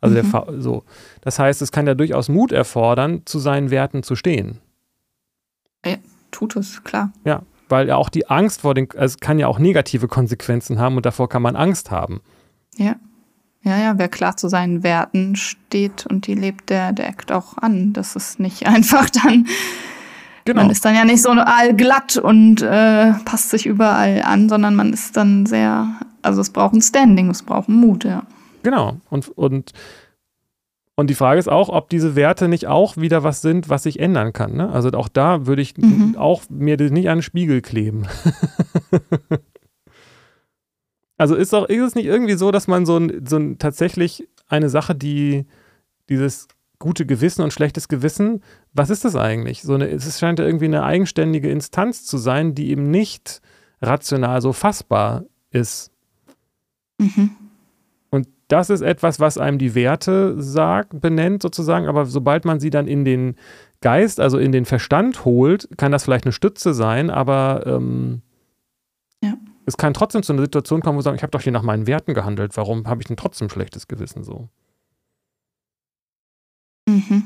Also 0.00 0.16
mhm. 0.16 0.32
der 0.32 0.60
so. 0.60 0.84
Das 1.20 1.38
heißt, 1.38 1.60
es 1.60 1.70
kann 1.70 1.86
ja 1.86 1.94
durchaus 1.94 2.30
Mut 2.30 2.52
erfordern, 2.52 3.22
zu 3.26 3.38
seinen 3.38 3.70
Werten 3.70 4.02
zu 4.02 4.16
stehen. 4.16 4.60
Ja, 5.84 5.96
tut 6.30 6.56
es, 6.56 6.82
klar. 6.82 7.12
Ja, 7.24 7.42
weil 7.68 7.88
ja 7.88 7.96
auch 7.96 8.08
die 8.08 8.28
Angst 8.28 8.62
vor 8.62 8.72
den, 8.72 8.88
also 8.92 9.14
es 9.14 9.20
kann 9.20 9.38
ja 9.38 9.48
auch 9.48 9.58
negative 9.58 10.08
Konsequenzen 10.08 10.78
haben 10.78 10.96
und 10.96 11.04
davor 11.04 11.28
kann 11.28 11.42
man 11.42 11.56
Angst 11.56 11.90
haben. 11.90 12.22
Ja. 12.78 12.96
Ja, 13.62 13.76
ja, 13.76 13.98
wer 13.98 14.08
klar 14.08 14.36
zu 14.36 14.48
seinen 14.48 14.82
Werten 14.82 15.36
steht 15.36 16.06
und 16.06 16.26
die 16.26 16.34
lebt, 16.34 16.70
der, 16.70 16.92
der 16.92 17.08
eckt 17.08 17.32
auch 17.32 17.58
an. 17.58 17.92
Das 17.92 18.16
ist 18.16 18.40
nicht 18.40 18.66
einfach 18.66 19.10
dann. 19.10 19.46
Genau. 20.44 20.62
Man 20.62 20.70
ist 20.70 20.84
dann 20.84 20.94
ja 20.94 21.04
nicht 21.04 21.20
so 21.20 21.30
allglatt 21.30 22.16
und 22.16 22.62
äh, 22.62 23.12
passt 23.26 23.50
sich 23.50 23.66
überall 23.66 24.22
an, 24.22 24.48
sondern 24.48 24.74
man 24.74 24.94
ist 24.94 25.16
dann 25.16 25.44
sehr, 25.44 25.88
also 26.22 26.40
es 26.40 26.50
braucht 26.50 26.72
ein 26.72 26.80
Standing, 26.80 27.28
es 27.28 27.42
braucht 27.42 27.68
Mut, 27.68 28.04
ja. 28.04 28.22
Genau. 28.62 28.96
Und, 29.10 29.28
und, 29.36 29.72
und 30.94 31.10
die 31.10 31.14
Frage 31.14 31.38
ist 31.38 31.48
auch, 31.48 31.68
ob 31.68 31.90
diese 31.90 32.16
Werte 32.16 32.48
nicht 32.48 32.66
auch 32.66 32.96
wieder 32.96 33.24
was 33.24 33.42
sind, 33.42 33.68
was 33.68 33.82
sich 33.82 34.00
ändern 34.00 34.32
kann. 34.32 34.54
Ne? 34.54 34.70
Also 34.70 34.90
auch 34.92 35.08
da 35.08 35.46
würde 35.46 35.60
ich 35.60 35.76
mhm. 35.76 36.16
auch 36.16 36.42
mir 36.48 36.78
nicht 36.78 37.10
an 37.10 37.18
den 37.18 37.22
Spiegel 37.22 37.60
kleben. 37.60 38.06
Also 41.18 41.34
ist 41.34 41.52
doch, 41.52 41.68
ist 41.68 41.82
es 41.82 41.94
nicht 41.96 42.06
irgendwie 42.06 42.34
so, 42.34 42.52
dass 42.52 42.68
man 42.68 42.86
so 42.86 42.96
ein, 42.96 43.26
so 43.26 43.36
ein 43.36 43.58
tatsächlich 43.58 44.28
eine 44.46 44.68
Sache, 44.68 44.94
die 44.94 45.44
dieses 46.08 46.46
gute 46.78 47.04
Gewissen 47.04 47.42
und 47.42 47.52
schlechtes 47.52 47.88
Gewissen, 47.88 48.42
was 48.72 48.88
ist 48.88 49.04
das 49.04 49.16
eigentlich? 49.16 49.62
So 49.62 49.74
eine, 49.74 49.88
es 49.88 50.18
scheint 50.18 50.38
ja 50.38 50.46
irgendwie 50.46 50.66
eine 50.66 50.84
eigenständige 50.84 51.50
Instanz 51.50 52.04
zu 52.04 52.18
sein, 52.18 52.54
die 52.54 52.70
eben 52.70 52.88
nicht 52.88 53.42
rational 53.82 54.40
so 54.40 54.52
fassbar 54.52 55.24
ist. 55.50 55.90
Mhm. 56.98 57.30
Und 58.10 58.28
das 58.46 58.70
ist 58.70 58.80
etwas, 58.80 59.18
was 59.18 59.38
einem 59.38 59.58
die 59.58 59.74
Werte 59.74 60.40
sagt, 60.40 61.00
benennt 61.00 61.42
sozusagen, 61.42 61.88
aber 61.88 62.06
sobald 62.06 62.44
man 62.44 62.60
sie 62.60 62.70
dann 62.70 62.86
in 62.86 63.04
den 63.04 63.34
Geist, 63.80 64.20
also 64.20 64.38
in 64.38 64.52
den 64.52 64.64
Verstand 64.64 65.24
holt, 65.24 65.68
kann 65.76 65.90
das 65.90 66.04
vielleicht 66.04 66.24
eine 66.24 66.32
Stütze 66.32 66.74
sein, 66.74 67.10
aber 67.10 67.64
ähm, 67.66 68.22
ja 69.22 69.34
es 69.68 69.76
kann 69.76 69.92
trotzdem 69.92 70.22
zu 70.22 70.32
einer 70.32 70.42
Situation 70.42 70.80
kommen, 70.80 70.96
wo 70.96 71.02
sie 71.02 71.04
sagen, 71.04 71.16
ich 71.16 71.22
habe 71.22 71.30
doch 71.30 71.42
hier 71.42 71.52
nach 71.52 71.62
meinen 71.62 71.86
Werten 71.86 72.14
gehandelt, 72.14 72.56
warum 72.56 72.88
habe 72.88 73.02
ich 73.02 73.06
denn 73.06 73.18
trotzdem 73.18 73.50
schlechtes 73.50 73.86
Gewissen 73.86 74.24
so? 74.24 74.48
Mhm. 76.88 77.24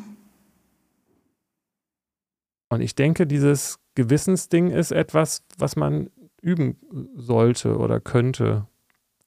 Und 2.69 2.81
ich 2.81 2.97
denke, 2.97 3.29
dieses 3.29 3.79
Gewissensding 3.95 4.71
ist 4.71 4.91
etwas, 4.91 5.45
was 5.57 5.77
man 5.77 6.11
üben 6.41 6.79
sollte 7.15 7.79
oder 7.79 8.01
könnte, 8.01 8.67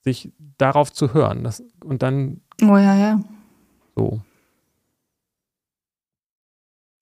sich 0.01 0.34
darauf 0.57 0.91
zu 0.91 1.13
hören. 1.13 1.45
Das, 1.45 1.63
und 1.86 2.03
dann. 2.03 2.41
Oh 2.61 2.78
ja, 2.78 2.95
ja. 2.95 3.24
So. 3.95 4.22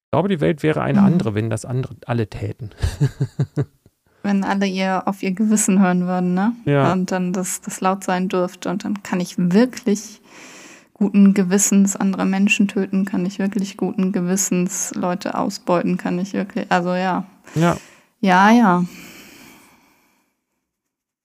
Ich 0.04 0.10
glaube, 0.12 0.28
die 0.28 0.40
Welt 0.40 0.62
wäre 0.62 0.80
eine 0.80 1.00
mhm. 1.00 1.06
andere, 1.06 1.34
wenn 1.34 1.50
das 1.50 1.64
andere 1.64 1.96
alle 2.06 2.28
täten. 2.28 2.70
wenn 4.24 4.42
alle 4.42 4.66
ihr 4.66 5.06
auf 5.06 5.22
ihr 5.22 5.32
Gewissen 5.32 5.80
hören 5.80 6.06
würden, 6.06 6.34
ne? 6.34 6.52
Ja. 6.64 6.92
Und 6.92 7.12
dann 7.12 7.32
das, 7.32 7.60
das 7.60 7.80
laut 7.80 8.02
sein 8.02 8.28
dürfte. 8.28 8.70
Und 8.70 8.84
dann 8.84 9.02
kann 9.02 9.20
ich 9.20 9.34
wirklich 9.36 10.20
guten 10.94 11.34
Gewissens 11.34 11.96
andere 11.96 12.24
Menschen 12.24 12.68
töten, 12.68 13.04
kann 13.04 13.26
ich 13.26 13.38
wirklich 13.38 13.76
guten 13.76 14.12
Gewissens 14.12 14.94
Leute 14.94 15.36
ausbeuten, 15.36 15.98
kann 15.98 16.18
ich 16.18 16.32
wirklich, 16.32 16.66
also 16.70 16.94
ja. 16.94 17.26
Ja. 17.54 17.76
Ja, 18.20 18.50
ja. 18.50 18.84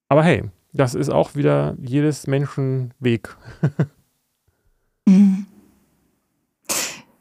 Aber 0.09 0.23
hey, 0.23 0.43
das 0.73 0.95
ist 0.95 1.09
auch 1.09 1.35
wieder 1.35 1.75
jedes 1.79 2.27
Menschen 2.27 2.93
Weg. 2.99 3.35
Mhm. 5.05 5.45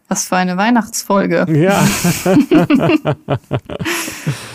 Was 0.09 0.27
für 0.27 0.37
eine 0.37 0.57
Weihnachtsfolge. 0.57 1.47
Ja. 1.51 1.87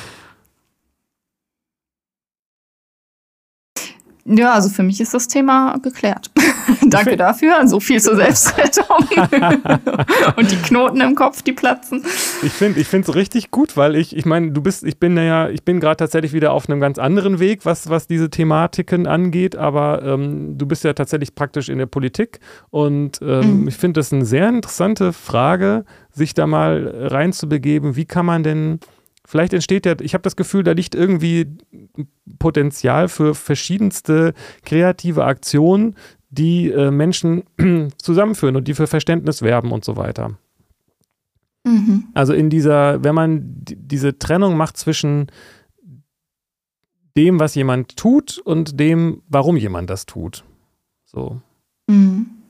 Ja, 4.25 4.53
also 4.53 4.69
für 4.69 4.83
mich 4.83 5.01
ist 5.01 5.13
das 5.13 5.27
Thema 5.27 5.77
geklärt. 5.83 6.31
Danke 6.87 7.17
dafür. 7.17 7.67
So 7.67 7.81
viel 7.81 8.01
zur 8.01 8.15
Selbstrettung. 8.15 8.85
und 10.37 10.49
die 10.49 10.55
Knoten 10.55 11.01
im 11.01 11.15
Kopf, 11.15 11.41
die 11.41 11.51
platzen. 11.51 12.05
Ich 12.41 12.53
finde 12.53 12.79
ich 12.79 12.93
es 12.93 13.15
richtig 13.15 13.51
gut, 13.51 13.75
weil 13.75 13.95
ich, 13.95 14.15
ich 14.15 14.25
meine, 14.25 14.51
du 14.51 14.61
bist, 14.61 14.83
ich 14.83 14.97
bin 14.97 15.17
ja, 15.17 15.49
ich 15.49 15.63
bin 15.63 15.81
gerade 15.81 15.97
tatsächlich 15.97 16.31
wieder 16.31 16.53
auf 16.53 16.69
einem 16.69 16.79
ganz 16.79 16.99
anderen 16.99 17.39
Weg, 17.39 17.65
was, 17.65 17.89
was 17.89 18.07
diese 18.07 18.29
Thematiken 18.29 19.07
angeht, 19.07 19.57
aber 19.57 20.03
ähm, 20.03 20.57
du 20.57 20.65
bist 20.65 20.85
ja 20.85 20.93
tatsächlich 20.93 21.35
praktisch 21.35 21.67
in 21.67 21.77
der 21.77 21.85
Politik 21.85 22.39
und 22.69 23.19
ähm, 23.21 23.61
mhm. 23.61 23.67
ich 23.67 23.75
finde 23.75 23.99
das 23.99 24.13
eine 24.13 24.25
sehr 24.25 24.47
interessante 24.47 25.11
Frage, 25.11 25.83
sich 26.11 26.33
da 26.33 26.47
mal 26.47 27.07
reinzubegeben. 27.09 27.97
Wie 27.97 28.05
kann 28.05 28.25
man 28.25 28.43
denn 28.43 28.79
Vielleicht 29.25 29.53
entsteht 29.53 29.85
ja, 29.85 29.95
ich 30.01 30.13
habe 30.13 30.21
das 30.21 30.35
Gefühl, 30.35 30.63
da 30.63 30.73
liegt 30.73 30.95
irgendwie 30.95 31.57
Potenzial 32.39 33.07
für 33.07 33.35
verschiedenste 33.35 34.33
kreative 34.63 35.23
Aktionen, 35.23 35.95
die 36.29 36.69
äh, 36.71 36.91
Menschen 36.91 37.43
zusammenführen 37.97 38.55
und 38.55 38.67
die 38.67 38.73
für 38.73 38.87
Verständnis 38.87 39.41
werben 39.41 39.71
und 39.71 39.85
so 39.85 39.95
weiter. 39.95 40.37
Mhm. 41.63 42.09
Also 42.13 42.33
in 42.33 42.49
dieser, 42.49 43.03
wenn 43.03 43.15
man 43.15 43.41
diese 43.63 44.17
Trennung 44.19 44.57
macht 44.57 44.77
zwischen 44.77 45.27
dem, 47.15 47.39
was 47.39 47.55
jemand 47.55 47.95
tut 47.95 48.39
und 48.39 48.79
dem, 48.79 49.21
warum 49.27 49.55
jemand 49.55 49.89
das 49.89 50.05
tut. 50.05 50.43
So. 51.05 51.39
Mhm. 51.87 52.42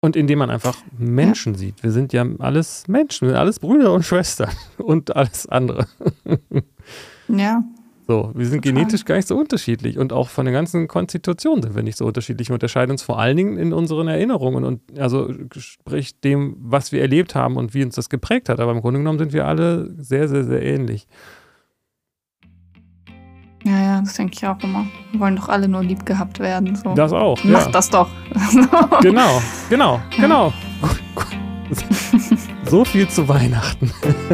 Und 0.00 0.14
indem 0.14 0.38
man 0.38 0.50
einfach 0.50 0.76
Menschen 0.98 1.54
ja. 1.54 1.58
sieht. 1.58 1.82
Wir 1.82 1.90
sind 1.90 2.12
ja 2.12 2.24
alles 2.38 2.86
Menschen, 2.86 3.26
wir 3.26 3.30
sind 3.30 3.40
alles 3.40 3.58
Brüder 3.58 3.92
und 3.92 4.04
Schwestern 4.04 4.50
und 4.78 5.16
alles 5.16 5.46
andere. 5.48 5.86
Ja. 7.28 7.64
So, 8.08 8.30
wir 8.34 8.46
sind 8.46 8.62
Total. 8.62 8.74
genetisch 8.74 9.04
gar 9.04 9.16
nicht 9.16 9.26
so 9.26 9.36
unterschiedlich 9.36 9.98
und 9.98 10.12
auch 10.12 10.28
von 10.28 10.44
der 10.44 10.52
ganzen 10.54 10.86
Konstitution 10.86 11.60
sind 11.60 11.74
wir 11.74 11.82
nicht 11.82 11.98
so 11.98 12.06
unterschiedlich. 12.06 12.50
Wir 12.50 12.54
unterscheiden 12.54 12.92
uns 12.92 13.02
vor 13.02 13.18
allen 13.18 13.36
Dingen 13.36 13.58
in 13.58 13.72
unseren 13.72 14.06
Erinnerungen 14.06 14.62
und 14.62 14.80
also 14.96 15.28
sprich 15.56 16.20
dem, 16.20 16.56
was 16.60 16.92
wir 16.92 17.00
erlebt 17.00 17.34
haben 17.34 17.56
und 17.56 17.74
wie 17.74 17.82
uns 17.82 17.96
das 17.96 18.08
geprägt 18.08 18.48
hat. 18.48 18.60
Aber 18.60 18.70
im 18.70 18.80
Grunde 18.80 19.00
genommen 19.00 19.18
sind 19.18 19.32
wir 19.32 19.48
alle 19.48 19.92
sehr, 19.98 20.28
sehr, 20.28 20.44
sehr 20.44 20.62
ähnlich. 20.62 21.08
Ja, 23.66 23.82
ja, 23.82 24.00
das 24.00 24.14
denke 24.14 24.34
ich 24.34 24.46
auch 24.46 24.62
immer. 24.62 24.86
Wir 25.10 25.18
wollen 25.18 25.34
doch 25.34 25.48
alle 25.48 25.66
nur 25.66 25.82
lieb 25.82 26.06
gehabt 26.06 26.38
werden. 26.38 26.76
So. 26.76 26.94
Das 26.94 27.12
auch. 27.12 27.42
Macht 27.42 27.66
ja. 27.66 27.72
das 27.72 27.90
doch. 27.90 28.08
genau, 29.02 29.42
genau, 29.68 30.00
genau. 30.16 30.52
so 32.64 32.84
viel 32.84 33.08
zu 33.08 33.28
Weihnachten. 33.28 33.90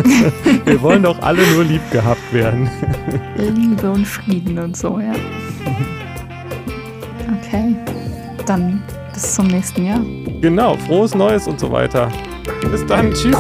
Wir 0.66 0.82
wollen 0.82 1.02
doch 1.02 1.18
alle 1.22 1.46
nur 1.54 1.64
lieb 1.64 1.80
gehabt 1.90 2.30
werden. 2.30 2.68
Liebe 3.38 3.90
und 3.90 4.06
Frieden 4.06 4.58
und 4.58 4.76
so, 4.76 5.00
ja. 5.00 5.14
Okay, 7.38 7.74
dann 8.44 8.82
bis 9.14 9.34
zum 9.34 9.46
nächsten 9.46 9.86
Jahr. 9.86 10.00
Genau, 10.42 10.76
frohes 10.76 11.14
Neues 11.14 11.48
und 11.48 11.58
so 11.58 11.72
weiter. 11.72 12.12
Bis 12.70 12.84
dann, 12.84 13.10
tschüss. 13.14 13.38